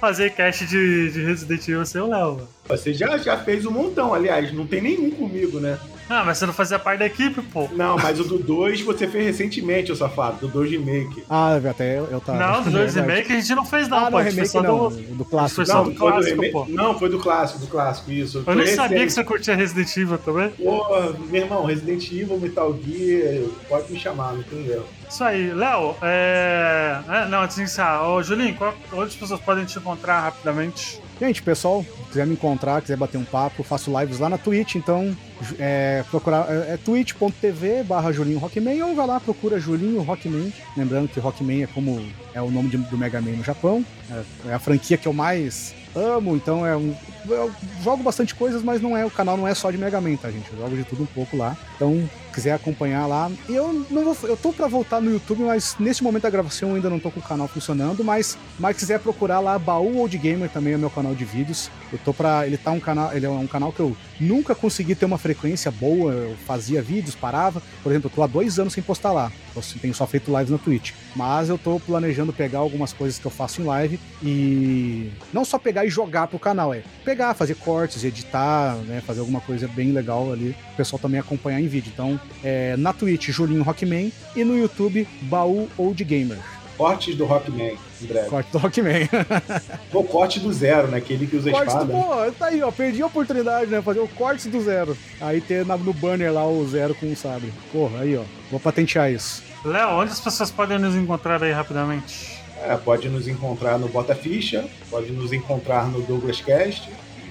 fazer 0.00 0.30
cast 0.30 0.66
de, 0.66 1.12
de 1.12 1.24
Resident 1.24 1.68
Evil 1.68 1.86
sem 1.86 2.00
o 2.00 2.08
Léo. 2.08 2.48
Você 2.68 2.92
já, 2.92 3.16
já 3.16 3.38
fez 3.38 3.64
um 3.64 3.70
montão, 3.70 4.12
aliás, 4.12 4.52
não 4.52 4.66
tem 4.66 4.82
nenhum 4.82 5.10
comigo, 5.10 5.60
né? 5.60 5.78
Ah, 6.08 6.24
mas 6.24 6.38
você 6.38 6.46
não 6.46 6.52
fazia 6.52 6.78
parte 6.78 7.00
da 7.00 7.06
equipe, 7.06 7.42
pô. 7.42 7.68
Não, 7.72 7.96
mas 7.96 8.18
o 8.18 8.24
do 8.24 8.38
2 8.38 8.82
você 8.82 9.06
fez 9.06 9.26
recentemente, 9.26 9.92
o 9.92 9.96
safado, 9.96 10.46
do 10.46 10.48
2 10.48 10.70
remake. 10.70 11.24
Ah, 11.28 11.56
até 11.56 11.98
eu, 11.98 12.06
eu 12.06 12.20
tava. 12.20 12.38
Não, 12.38 12.62
do 12.62 12.70
2 12.70 12.94
remake 12.96 13.32
a 13.32 13.40
gente 13.40 13.54
não 13.54 13.64
fez, 13.64 13.88
não, 13.88 14.06
ah, 14.06 14.10
pô. 14.10 14.18
remake 14.18 14.54
não, 14.54 14.88
do, 14.88 14.90
do 14.90 15.24
clássico. 15.24 15.66
Não, 15.66 15.84
do 15.84 15.94
clássico, 15.94 16.42
do 16.42 16.50
pô. 16.50 16.66
Não, 16.68 16.98
foi 16.98 17.08
do 17.08 17.18
clássico, 17.18 17.60
do 17.60 17.66
clássico, 17.66 18.10
isso. 18.10 18.42
Eu 18.46 18.54
nem 18.54 18.66
sabia 18.66 19.04
que 19.04 19.12
você 19.12 19.24
curtia 19.24 19.54
Resident 19.54 19.96
Evil 19.96 20.18
também. 20.18 20.50
Pô, 20.50 20.84
meu 21.30 21.42
irmão, 21.42 21.64
Resident 21.64 22.10
Evil, 22.10 22.38
Metal 22.38 22.78
Gear, 22.82 23.44
pode 23.68 23.92
me 23.92 23.98
chamar, 23.98 24.34
não 24.34 24.42
tem 24.42 24.66
erro. 24.66 24.86
Isso 25.08 25.24
aí, 25.24 25.52
Léo, 25.52 25.96
é... 26.02 27.00
é... 27.08 27.28
Não, 27.28 27.42
antes 27.42 27.56
de 27.56 27.62
iniciar, 27.62 28.06
ô 28.06 28.22
Julinho, 28.22 28.54
qual... 28.54 28.74
onde 28.92 29.08
as 29.08 29.16
pessoas 29.16 29.40
podem 29.40 29.64
te 29.64 29.78
encontrar 29.78 30.20
rapidamente? 30.20 31.00
Gente, 31.20 31.42
pessoal, 31.42 31.84
quiser 32.08 32.26
me 32.26 32.34
encontrar, 32.34 32.80
quiser 32.80 32.96
bater 32.96 33.18
um 33.18 33.24
papo, 33.24 33.64
faço 33.64 33.90
lives 33.98 34.20
lá 34.20 34.28
na 34.28 34.38
Twitch, 34.38 34.76
então 34.76 35.16
é, 35.58 36.04
procurar 36.10 36.46
é, 36.48 36.74
é 36.74 36.76
twitch.tv 36.76 37.82
barra 37.82 38.12
Julinho 38.12 38.38
Rockman 38.38 38.82
ou 38.84 38.94
vai 38.94 39.06
lá, 39.06 39.18
procura 39.18 39.58
Julinho 39.58 40.00
Rockman. 40.02 40.52
Lembrando 40.76 41.08
que 41.08 41.18
Rockman 41.18 41.64
é 41.64 41.66
como 41.66 42.00
é 42.32 42.40
o 42.40 42.50
nome 42.50 42.68
de, 42.68 42.76
do 42.76 42.96
Mega 42.96 43.20
Man 43.20 43.32
no 43.32 43.42
Japão. 43.42 43.84
É, 44.10 44.50
é, 44.50 44.54
a 44.54 44.60
franquia 44.60 44.96
que 44.96 45.08
eu 45.08 45.12
mais 45.12 45.74
amo, 45.98 46.36
então 46.36 46.64
é 46.64 46.76
um. 46.76 46.94
Eu 47.28 47.52
jogo 47.82 48.02
bastante 48.02 48.34
coisas, 48.34 48.62
mas 48.62 48.80
não 48.80 48.96
é 48.96 49.04
o 49.04 49.10
canal 49.10 49.36
não 49.36 49.46
é 49.46 49.54
só 49.54 49.70
de 49.70 49.76
Mega 49.76 50.00
Man, 50.00 50.16
tá, 50.16 50.30
gente? 50.30 50.50
Eu 50.52 50.58
jogo 50.58 50.76
de 50.76 50.84
tudo 50.84 51.02
um 51.02 51.06
pouco 51.06 51.36
lá. 51.36 51.56
Então, 51.76 52.08
quiser 52.38 52.52
acompanhar 52.52 53.06
lá. 53.06 53.30
Eu 53.48 53.84
não 53.90 54.04
vou. 54.04 54.16
Eu 54.22 54.36
tô 54.36 54.52
pra 54.52 54.68
voltar 54.68 55.00
no 55.00 55.10
YouTube, 55.10 55.42
mas 55.42 55.74
nesse 55.78 56.02
momento 56.02 56.22
da 56.22 56.30
gravação 56.30 56.70
eu 56.70 56.76
ainda 56.76 56.88
não 56.88 57.00
tô 57.00 57.10
com 57.10 57.20
o 57.20 57.22
canal 57.22 57.48
funcionando. 57.48 58.04
Mas, 58.04 58.38
mas 58.58 58.76
quiser 58.76 59.00
procurar 59.00 59.40
lá, 59.40 59.58
Baú 59.58 59.98
Old 59.98 60.16
Gamer 60.16 60.48
também 60.48 60.74
é 60.74 60.78
meu 60.78 60.90
canal 60.90 61.14
de 61.14 61.24
vídeos. 61.24 61.70
Eu 61.92 61.98
tô 61.98 62.14
pra. 62.14 62.46
Ele 62.46 62.56
tá 62.56 62.70
um 62.70 62.80
canal. 62.80 63.12
Ele 63.12 63.26
é 63.26 63.30
um 63.30 63.46
canal 63.46 63.72
que 63.72 63.80
eu 63.80 63.96
nunca 64.20 64.54
consegui 64.54 64.94
ter 64.94 65.04
uma 65.04 65.18
frequência 65.18 65.70
boa. 65.70 66.12
Eu 66.12 66.36
fazia 66.46 66.80
vídeos, 66.80 67.14
parava. 67.14 67.60
Por 67.82 67.90
exemplo, 67.90 68.08
eu 68.08 68.14
tô 68.14 68.22
há 68.22 68.26
dois 68.26 68.58
anos 68.58 68.72
sem 68.72 68.82
postar 68.82 69.12
lá. 69.12 69.32
Eu 69.56 69.62
tenho 69.80 69.94
só 69.94 70.06
feito 70.06 70.30
lives 70.30 70.50
na 70.50 70.58
Twitch. 70.58 70.92
Mas 71.16 71.48
eu 71.48 71.58
tô 71.58 71.80
planejando 71.80 72.32
pegar 72.32 72.60
algumas 72.60 72.92
coisas 72.92 73.18
que 73.18 73.26
eu 73.26 73.30
faço 73.30 73.60
em 73.60 73.64
live 73.64 73.98
e 74.22 75.10
não 75.32 75.44
só 75.44 75.58
pegar 75.58 75.84
e 75.88 75.90
jogar 75.90 76.28
pro 76.28 76.38
canal, 76.38 76.72
é 76.72 76.82
pegar, 77.04 77.34
fazer 77.34 77.54
cortes, 77.54 78.04
editar, 78.04 78.76
né? 78.86 79.02
Fazer 79.04 79.20
alguma 79.20 79.40
coisa 79.40 79.66
bem 79.66 79.90
legal 79.90 80.30
ali. 80.30 80.54
O 80.72 80.76
pessoal 80.76 81.00
também 81.00 81.18
acompanhar 81.18 81.60
em 81.60 81.66
vídeo. 81.66 81.90
Então, 81.92 82.20
é, 82.44 82.76
na 82.76 82.92
Twitch, 82.92 83.28
Julinho 83.30 83.62
Rockman, 83.62 84.12
e 84.36 84.44
no 84.44 84.56
YouTube, 84.56 85.08
Baú 85.22 85.68
Old 85.76 86.04
Gamer. 86.04 86.38
Cortes 86.76 87.16
do 87.16 87.24
Rockman, 87.24 87.76
em 88.00 88.06
breve. 88.06 88.28
Corte 88.28 88.52
do 88.52 88.58
Rockman. 88.58 89.08
o 89.92 90.04
corte 90.04 90.38
do 90.38 90.52
zero, 90.52 90.86
né? 90.86 90.98
Aquele 90.98 91.26
que 91.26 91.36
usa 91.36 91.50
corte 91.50 91.66
espada. 91.66 91.86
Do, 91.86 91.92
pô, 91.92 92.32
tá 92.38 92.46
aí, 92.46 92.62
ó. 92.62 92.70
Perdi 92.70 93.02
a 93.02 93.06
oportunidade, 93.06 93.68
né? 93.68 93.82
Fazer 93.82 93.98
o 93.98 94.06
corte 94.06 94.48
do 94.48 94.60
zero. 94.60 94.96
Aí 95.20 95.40
ter 95.40 95.66
no 95.66 95.92
banner 95.92 96.32
lá 96.32 96.46
o 96.46 96.64
zero 96.68 96.94
com 96.94 97.10
o 97.10 97.16
sabre. 97.16 97.52
Porra, 97.72 98.02
aí, 98.02 98.16
ó. 98.16 98.22
Vou 98.48 98.60
patentear 98.60 99.10
isso. 99.10 99.42
Léo, 99.64 99.88
onde 99.90 100.12
as 100.12 100.20
pessoas 100.20 100.52
podem 100.52 100.78
nos 100.78 100.94
encontrar 100.94 101.42
aí 101.42 101.50
rapidamente? 101.50 102.37
É, 102.62 102.76
pode 102.76 103.08
nos 103.08 103.28
encontrar 103.28 103.78
no 103.78 103.88
Bota 103.88 104.14
Ficha, 104.14 104.64
pode 104.90 105.12
nos 105.12 105.32
encontrar 105.32 105.86
no 105.88 106.00
Douglas 106.02 106.40
Cast 106.40 106.90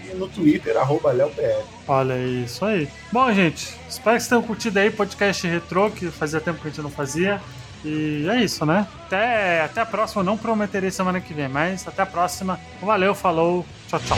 e 0.10 0.16
no 0.16 0.28
Twitter, 0.28 0.78
arroba 0.78 1.12
LeoPR. 1.12 1.64
Olha 1.88 2.18
isso 2.18 2.64
aí. 2.64 2.88
Bom, 3.12 3.32
gente, 3.34 3.74
espero 3.90 4.16
que 4.16 4.24
vocês 4.24 4.28
tenham 4.28 4.42
curtido 4.42 4.80
aí 4.80 4.90
o 4.90 4.94
podcast 4.94 5.46
retrô, 5.48 5.90
que 5.92 6.10
fazia 6.10 6.40
tempo 6.40 6.62
que 6.62 6.68
a 6.68 6.72
gente 6.72 6.82
não 6.82 6.90
fazia. 6.90 7.42
E 7.86 8.28
é 8.30 8.44
isso, 8.44 8.66
né? 8.66 8.88
Até, 9.06 9.62
até 9.62 9.82
a 9.82 9.86
próxima. 9.86 10.24
Não 10.24 10.38
prometerei 10.38 10.92
semana 10.92 11.22
que 11.22 11.34
vem, 11.34 11.48
mas 11.48 11.88
até 11.88 12.02
a 12.02 12.06
próxima. 12.06 12.60
Valeu, 12.82 13.14
falou, 13.14 13.66
tchau, 13.88 14.00
tchau. 14.00 14.18